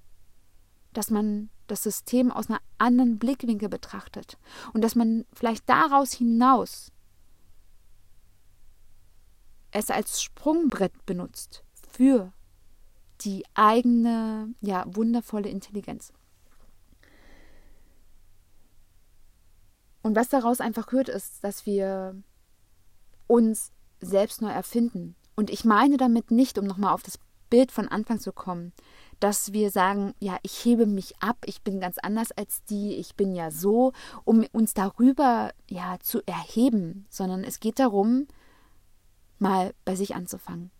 dass 0.92 1.08
man 1.08 1.50
das 1.68 1.84
System 1.84 2.32
aus 2.32 2.48
einer 2.48 2.60
anderen 2.78 3.20
Blickwinkel 3.20 3.68
betrachtet 3.68 4.38
und 4.72 4.82
dass 4.82 4.96
man 4.96 5.24
vielleicht 5.32 5.68
daraus 5.68 6.10
hinaus 6.10 6.90
es 9.70 9.88
als 9.88 10.20
Sprungbrett 10.20 11.06
benutzt 11.06 11.62
für 11.92 12.32
die 13.20 13.44
eigene, 13.54 14.54
ja, 14.60 14.84
wundervolle 14.86 15.48
Intelligenz. 15.48 16.12
Und 20.02 20.16
was 20.16 20.28
daraus 20.28 20.60
einfach 20.60 20.92
hört, 20.92 21.08
ist, 21.08 21.42
dass 21.44 21.66
wir 21.66 22.16
uns 23.26 23.72
selbst 24.00 24.40
neu 24.40 24.50
erfinden. 24.50 25.16
Und 25.36 25.50
ich 25.50 25.64
meine 25.64 25.96
damit 25.96 26.30
nicht, 26.30 26.58
um 26.58 26.66
nochmal 26.66 26.94
auf 26.94 27.02
das 27.02 27.18
Bild 27.50 27.72
von 27.72 27.88
Anfang 27.88 28.20
zu 28.20 28.32
kommen, 28.32 28.72
dass 29.20 29.52
wir 29.52 29.70
sagen, 29.70 30.14
ja, 30.20 30.38
ich 30.42 30.64
hebe 30.64 30.86
mich 30.86 31.18
ab, 31.20 31.38
ich 31.44 31.62
bin 31.62 31.80
ganz 31.80 31.98
anders 31.98 32.30
als 32.32 32.62
die, 32.64 32.94
ich 32.94 33.16
bin 33.16 33.34
ja 33.34 33.50
so, 33.50 33.92
um 34.24 34.46
uns 34.52 34.74
darüber 34.74 35.52
ja 35.68 35.98
zu 36.00 36.22
erheben, 36.26 37.06
sondern 37.08 37.42
es 37.42 37.60
geht 37.60 37.78
darum, 37.78 38.28
mal 39.38 39.74
bei 39.84 39.96
sich 39.96 40.14
anzufangen. 40.14 40.70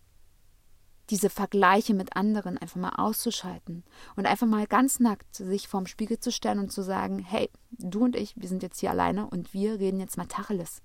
Diese 1.09 1.29
Vergleiche 1.29 1.93
mit 1.93 2.15
anderen 2.15 2.57
einfach 2.57 2.79
mal 2.79 2.95
auszuschalten 2.95 3.83
und 4.15 4.25
einfach 4.25 4.45
mal 4.45 4.67
ganz 4.67 4.99
nackt 4.99 5.35
sich 5.35 5.67
vorm 5.67 5.87
Spiegel 5.87 6.19
zu 6.19 6.31
stellen 6.31 6.59
und 6.59 6.71
zu 6.71 6.83
sagen, 6.83 7.19
hey, 7.19 7.49
du 7.71 8.03
und 8.03 8.15
ich, 8.15 8.35
wir 8.35 8.47
sind 8.47 8.61
jetzt 8.61 8.79
hier 8.79 8.91
alleine 8.91 9.27
und 9.27 9.53
wir 9.53 9.79
reden 9.79 9.99
jetzt 9.99 10.17
mal 10.17 10.27
Tacheles. 10.27 10.81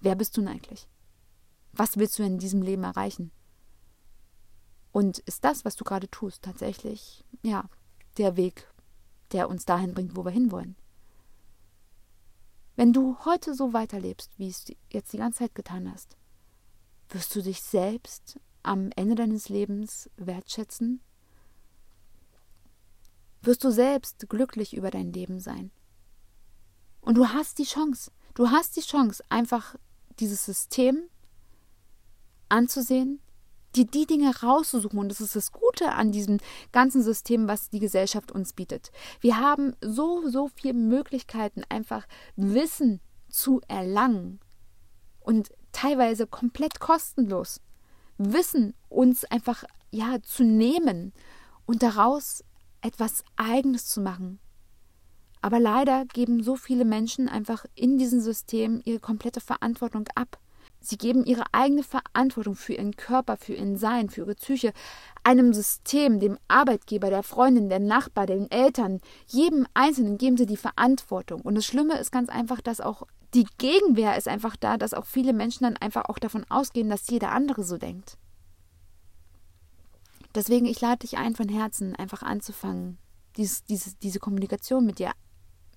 Wer 0.00 0.16
bist 0.16 0.36
du 0.36 0.40
denn 0.40 0.48
eigentlich? 0.48 0.88
Was 1.72 1.96
willst 1.96 2.18
du 2.18 2.24
in 2.24 2.38
diesem 2.38 2.62
Leben 2.62 2.82
erreichen? 2.82 3.30
Und 4.90 5.18
ist 5.20 5.44
das, 5.44 5.64
was 5.64 5.76
du 5.76 5.84
gerade 5.84 6.10
tust, 6.10 6.42
tatsächlich, 6.42 7.24
ja, 7.42 7.68
der 8.16 8.36
Weg, 8.36 8.66
der 9.32 9.48
uns 9.48 9.64
dahin 9.64 9.94
bringt, 9.94 10.16
wo 10.16 10.24
wir 10.24 10.32
hinwollen? 10.32 10.76
Wenn 12.74 12.92
du 12.92 13.16
heute 13.24 13.54
so 13.54 13.72
weiterlebst, 13.72 14.38
wie 14.38 14.48
es 14.48 14.64
jetzt 14.90 15.12
die 15.12 15.18
ganze 15.18 15.40
Zeit 15.40 15.54
getan 15.54 15.90
hast, 15.92 16.16
wirst 17.10 17.34
du 17.34 17.42
dich 17.42 17.60
selbst 17.60 18.40
am 18.68 18.90
Ende 18.94 19.14
deines 19.14 19.48
Lebens 19.48 20.10
wertschätzen? 20.16 21.00
Wirst 23.42 23.64
du 23.64 23.70
selbst 23.70 24.28
glücklich 24.28 24.76
über 24.76 24.90
dein 24.90 25.12
Leben 25.12 25.40
sein? 25.40 25.70
Und 27.00 27.16
du 27.16 27.28
hast 27.28 27.58
die 27.58 27.64
Chance, 27.64 28.10
du 28.34 28.50
hast 28.50 28.76
die 28.76 28.82
Chance, 28.82 29.24
einfach 29.30 29.76
dieses 30.20 30.44
System 30.44 31.08
anzusehen, 32.48 33.20
dir 33.74 33.86
die 33.86 34.06
Dinge 34.06 34.32
rauszusuchen. 34.42 34.98
Und 34.98 35.08
das 35.08 35.20
ist 35.20 35.36
das 35.36 35.52
Gute 35.52 35.92
an 35.92 36.12
diesem 36.12 36.38
ganzen 36.72 37.02
System, 37.02 37.48
was 37.48 37.70
die 37.70 37.80
Gesellschaft 37.80 38.32
uns 38.32 38.52
bietet. 38.52 38.90
Wir 39.20 39.38
haben 39.38 39.74
so, 39.80 40.28
so 40.28 40.48
viele 40.48 40.74
Möglichkeiten, 40.74 41.62
einfach 41.68 42.06
Wissen 42.36 43.00
zu 43.28 43.60
erlangen. 43.68 44.40
Und 45.20 45.50
teilweise 45.72 46.26
komplett 46.26 46.80
kostenlos. 46.80 47.60
Wissen 48.18 48.74
uns 48.88 49.24
einfach, 49.24 49.64
ja, 49.90 50.20
zu 50.22 50.44
nehmen 50.44 51.12
und 51.66 51.82
daraus 51.82 52.44
etwas 52.80 53.24
Eigenes 53.36 53.86
zu 53.86 54.00
machen. 54.00 54.38
Aber 55.40 55.60
leider 55.60 56.04
geben 56.06 56.42
so 56.42 56.56
viele 56.56 56.84
Menschen 56.84 57.28
einfach 57.28 57.64
in 57.74 57.96
diesem 57.96 58.20
System 58.20 58.82
ihre 58.84 58.98
komplette 58.98 59.40
Verantwortung 59.40 60.06
ab. 60.14 60.38
Sie 60.80 60.96
geben 60.96 61.24
ihre 61.24 61.44
eigene 61.52 61.82
Verantwortung 61.82 62.54
für 62.54 62.74
ihren 62.74 62.96
Körper, 62.96 63.36
für 63.36 63.54
ihren 63.54 63.76
Sein, 63.76 64.10
für 64.10 64.22
ihre 64.22 64.34
Psyche, 64.34 64.72
einem 65.24 65.52
System, 65.52 66.20
dem 66.20 66.38
Arbeitgeber, 66.46 67.10
der 67.10 67.22
Freundin, 67.22 67.68
der 67.68 67.80
Nachbar, 67.80 68.26
den 68.26 68.50
Eltern, 68.50 69.00
jedem 69.26 69.66
Einzelnen 69.74 70.18
geben 70.18 70.36
sie 70.36 70.46
die 70.46 70.56
Verantwortung. 70.56 71.40
Und 71.42 71.56
das 71.56 71.66
Schlimme 71.66 71.98
ist 71.98 72.12
ganz 72.12 72.28
einfach, 72.28 72.60
dass 72.60 72.80
auch 72.80 73.02
die 73.34 73.46
Gegenwehr 73.58 74.16
ist 74.16 74.28
einfach 74.28 74.56
da, 74.56 74.76
dass 74.78 74.94
auch 74.94 75.04
viele 75.04 75.32
Menschen 75.32 75.64
dann 75.64 75.76
einfach 75.76 76.06
auch 76.06 76.18
davon 76.18 76.46
ausgehen, 76.48 76.88
dass 76.88 77.10
jeder 77.10 77.32
andere 77.32 77.62
so 77.62 77.76
denkt. 77.76 78.16
Deswegen, 80.34 80.66
ich 80.66 80.80
lade 80.80 81.00
dich 81.00 81.18
ein, 81.18 81.34
von 81.34 81.48
Herzen 81.48 81.96
einfach 81.96 82.22
anzufangen, 82.22 82.98
dieses, 83.36 83.64
dieses, 83.64 83.98
diese 83.98 84.18
Kommunikation 84.18 84.86
mit 84.86 84.98
dir 84.98 85.12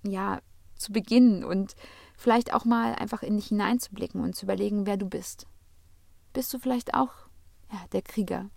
ja, 0.04 0.42
zu 0.76 0.92
beginnen 0.92 1.44
und 1.44 1.76
vielleicht 2.18 2.54
auch 2.54 2.66
mal 2.66 2.96
einfach 2.96 3.24
in 3.24 3.38
dich 3.38 3.48
hineinzublicken 3.48 4.22
und 4.22 4.36
zu 4.36 4.46
überlegen, 4.46 4.86
wer 4.86 4.98
du 4.98 5.08
bist. 5.08 5.46
Bist 6.34 6.54
du 6.54 6.60
vielleicht 6.60 6.94
auch 6.94 7.12
ja, 7.72 7.80
der 7.92 8.02
Krieger, 8.02 8.50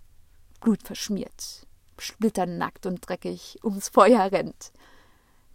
blutverschmiert, 0.61 1.67
splitternackt 1.97 2.85
und 2.85 3.07
dreckig 3.07 3.59
ums 3.63 3.89
Feuer 3.89 4.31
rennt? 4.31 4.71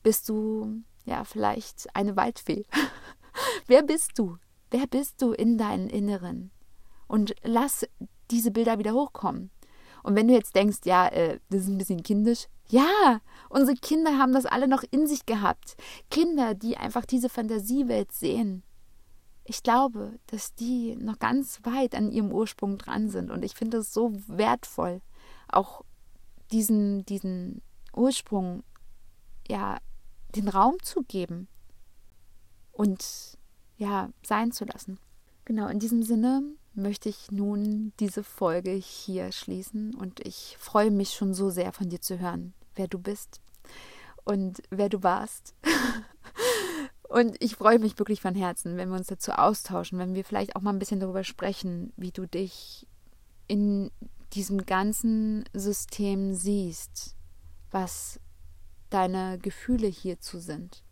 Bist 0.03 0.28
du 0.28 0.82
ja 1.05 1.24
vielleicht 1.24 1.95
eine 1.95 2.16
Waldfee? 2.16 2.64
wer 3.66 3.82
bist 3.82 4.12
du? 4.18 4.38
Wer 4.70 4.86
bist 4.86 5.20
du 5.20 5.32
in 5.32 5.59
deinem 5.59 5.88
Inneren? 5.88 6.51
Und 7.09 7.34
lass 7.43 7.86
diese 8.30 8.51
Bilder 8.51 8.78
wieder 8.78 8.93
hochkommen. 8.93 9.51
Und 10.03 10.16
wenn 10.16 10.28
du 10.28 10.34
jetzt 10.34 10.55
denkst, 10.55 10.78
ja, 10.84 11.09
äh, 11.09 11.41
das 11.51 11.62
ist 11.62 11.68
ein 11.68 11.78
bisschen 11.78 12.03
kindisch, 12.03 12.47
ja, 12.68 13.20
unsere 13.49 13.76
Kinder 13.76 14.16
haben 14.16 14.32
das 14.32 14.47
alle 14.47 14.68
noch 14.68 14.84
in 14.91 15.07
sich 15.07 15.26
gehabt. 15.26 15.76
Kinder, 16.11 16.55
die 16.55 16.76
einfach 16.76 17.05
diese 17.05 17.28
Fantasiewelt 17.28 18.12
sehen. 18.12 18.62
Ich 19.45 19.62
glaube, 19.64 20.18
dass 20.28 20.55
die 20.55 20.95
noch 20.97 21.18
ganz 21.18 21.61
weit 21.64 21.97
an 21.97 22.12
ihrem 22.12 22.32
Ursprung 22.32 22.78
dran 22.78 23.09
sind. 23.09 23.30
Und 23.30 23.45
ich 23.45 23.55
finde 23.55 23.78
es 23.78 23.93
so 23.93 24.12
wertvoll, 24.28 25.03
auch 25.49 25.82
diesen, 26.53 27.05
diesen 27.07 27.61
Ursprung, 27.95 28.62
ja, 29.49 29.78
den 30.36 30.49
Raum 30.49 30.76
zu 30.82 31.03
geben 31.03 31.49
und 32.81 33.37
ja, 33.76 34.09
sein 34.22 34.53
zu 34.53 34.64
lassen. 34.64 34.99
Genau, 35.45 35.68
in 35.68 35.81
diesem 35.81 36.03
Sinne 36.03 36.43
möchte 36.72 37.11
ich 37.11 37.31
nun 37.31 37.93
diese 38.01 38.24
Folge 38.24 38.70
hier 38.70 39.33
schließen 39.33 39.95
und 39.95 40.20
ich 40.26 40.57
freue 40.59 40.91
mich 40.91 41.11
schon 41.11 41.35
so 41.35 41.51
sehr 41.51 41.74
von 41.74 41.91
dir 41.91 42.01
zu 42.01 42.18
hören, 42.18 42.55
wer 42.76 42.89
du 42.89 42.99
bist 42.99 43.43
und 44.24 44.62
wer 44.70 44.89
du 44.89 45.03
warst. 45.03 45.55
und 47.11 47.37
ich 47.41 47.57
freue 47.57 47.78
mich 47.78 47.99
wirklich 47.99 48.22
von 48.22 48.35
Herzen, 48.35 48.78
wenn 48.78 48.89
wir 48.89 48.97
uns 48.97 49.09
dazu 49.09 49.33
austauschen, 49.33 49.99
wenn 49.99 50.14
wir 50.14 50.24
vielleicht 50.24 50.57
auch 50.57 50.62
mal 50.62 50.72
ein 50.72 50.78
bisschen 50.78 51.01
darüber 51.01 51.22
sprechen, 51.22 51.93
wie 51.99 52.12
du 52.12 52.26
dich 52.26 52.87
in 53.47 53.91
diesem 54.33 54.64
ganzen 54.64 55.45
System 55.53 56.33
siehst, 56.33 57.14
was 57.70 58.20
deine 58.89 59.39
Gefühle 59.39 59.87
hierzu 59.87 60.39
sind. 60.39 60.83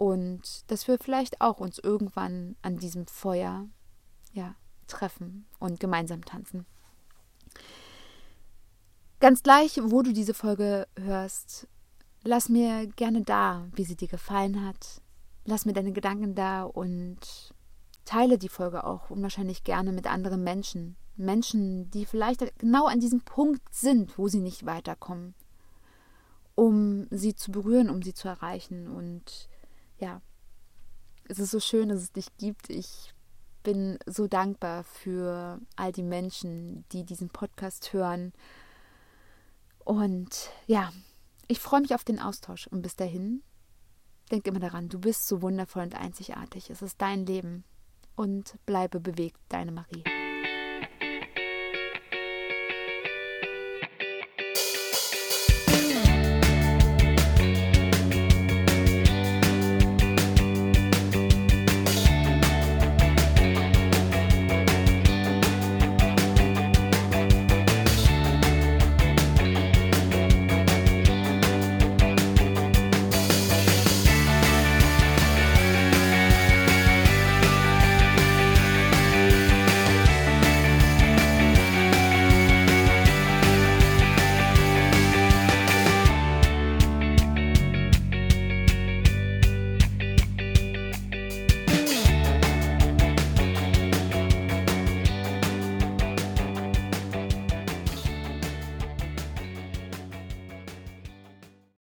Und 0.00 0.70
dass 0.70 0.88
wir 0.88 0.98
vielleicht 0.98 1.42
auch 1.42 1.60
uns 1.60 1.78
irgendwann 1.78 2.56
an 2.62 2.78
diesem 2.78 3.06
Feuer 3.06 3.68
ja, 4.32 4.54
treffen 4.86 5.44
und 5.58 5.78
gemeinsam 5.78 6.24
tanzen. 6.24 6.64
Ganz 9.20 9.42
gleich, 9.42 9.78
wo 9.82 10.00
du 10.00 10.14
diese 10.14 10.32
Folge 10.32 10.88
hörst, 10.96 11.68
lass 12.22 12.48
mir 12.48 12.86
gerne 12.86 13.20
da, 13.20 13.68
wie 13.74 13.84
sie 13.84 13.94
dir 13.94 14.08
gefallen 14.08 14.64
hat. 14.66 15.02
Lass 15.44 15.66
mir 15.66 15.74
deine 15.74 15.92
Gedanken 15.92 16.34
da 16.34 16.62
und 16.62 17.52
teile 18.06 18.38
die 18.38 18.48
Folge 18.48 18.84
auch 18.84 19.10
unwahrscheinlich 19.10 19.64
gerne 19.64 19.92
mit 19.92 20.06
anderen 20.06 20.42
Menschen. 20.42 20.96
Menschen, 21.16 21.90
die 21.90 22.06
vielleicht 22.06 22.58
genau 22.58 22.86
an 22.86 23.00
diesem 23.00 23.20
Punkt 23.20 23.74
sind, 23.74 24.16
wo 24.16 24.28
sie 24.28 24.40
nicht 24.40 24.64
weiterkommen, 24.64 25.34
um 26.54 27.06
sie 27.10 27.34
zu 27.34 27.52
berühren, 27.52 27.90
um 27.90 28.00
sie 28.00 28.14
zu 28.14 28.28
erreichen. 28.28 28.88
Und 28.88 29.49
ja, 30.00 30.20
es 31.28 31.38
ist 31.38 31.52
so 31.52 31.60
schön, 31.60 31.90
dass 31.90 32.00
es 32.00 32.12
dich 32.12 32.26
gibt. 32.38 32.70
Ich 32.70 33.14
bin 33.62 33.98
so 34.06 34.26
dankbar 34.26 34.84
für 34.84 35.60
all 35.76 35.92
die 35.92 36.02
Menschen, 36.02 36.84
die 36.92 37.04
diesen 37.04 37.28
Podcast 37.28 37.92
hören. 37.92 38.32
Und 39.84 40.50
ja, 40.66 40.92
ich 41.46 41.60
freue 41.60 41.80
mich 41.80 41.94
auf 41.94 42.04
den 42.04 42.18
Austausch. 42.18 42.66
Und 42.66 42.82
bis 42.82 42.96
dahin, 42.96 43.42
denk 44.30 44.46
immer 44.46 44.60
daran, 44.60 44.88
du 44.88 44.98
bist 44.98 45.26
so 45.28 45.42
wundervoll 45.42 45.82
und 45.82 45.94
einzigartig. 45.94 46.70
Es 46.70 46.82
ist 46.82 47.00
dein 47.00 47.26
Leben. 47.26 47.64
Und 48.16 48.58
bleibe 48.66 49.00
bewegt, 49.00 49.40
deine 49.48 49.72
Marie. 49.72 50.04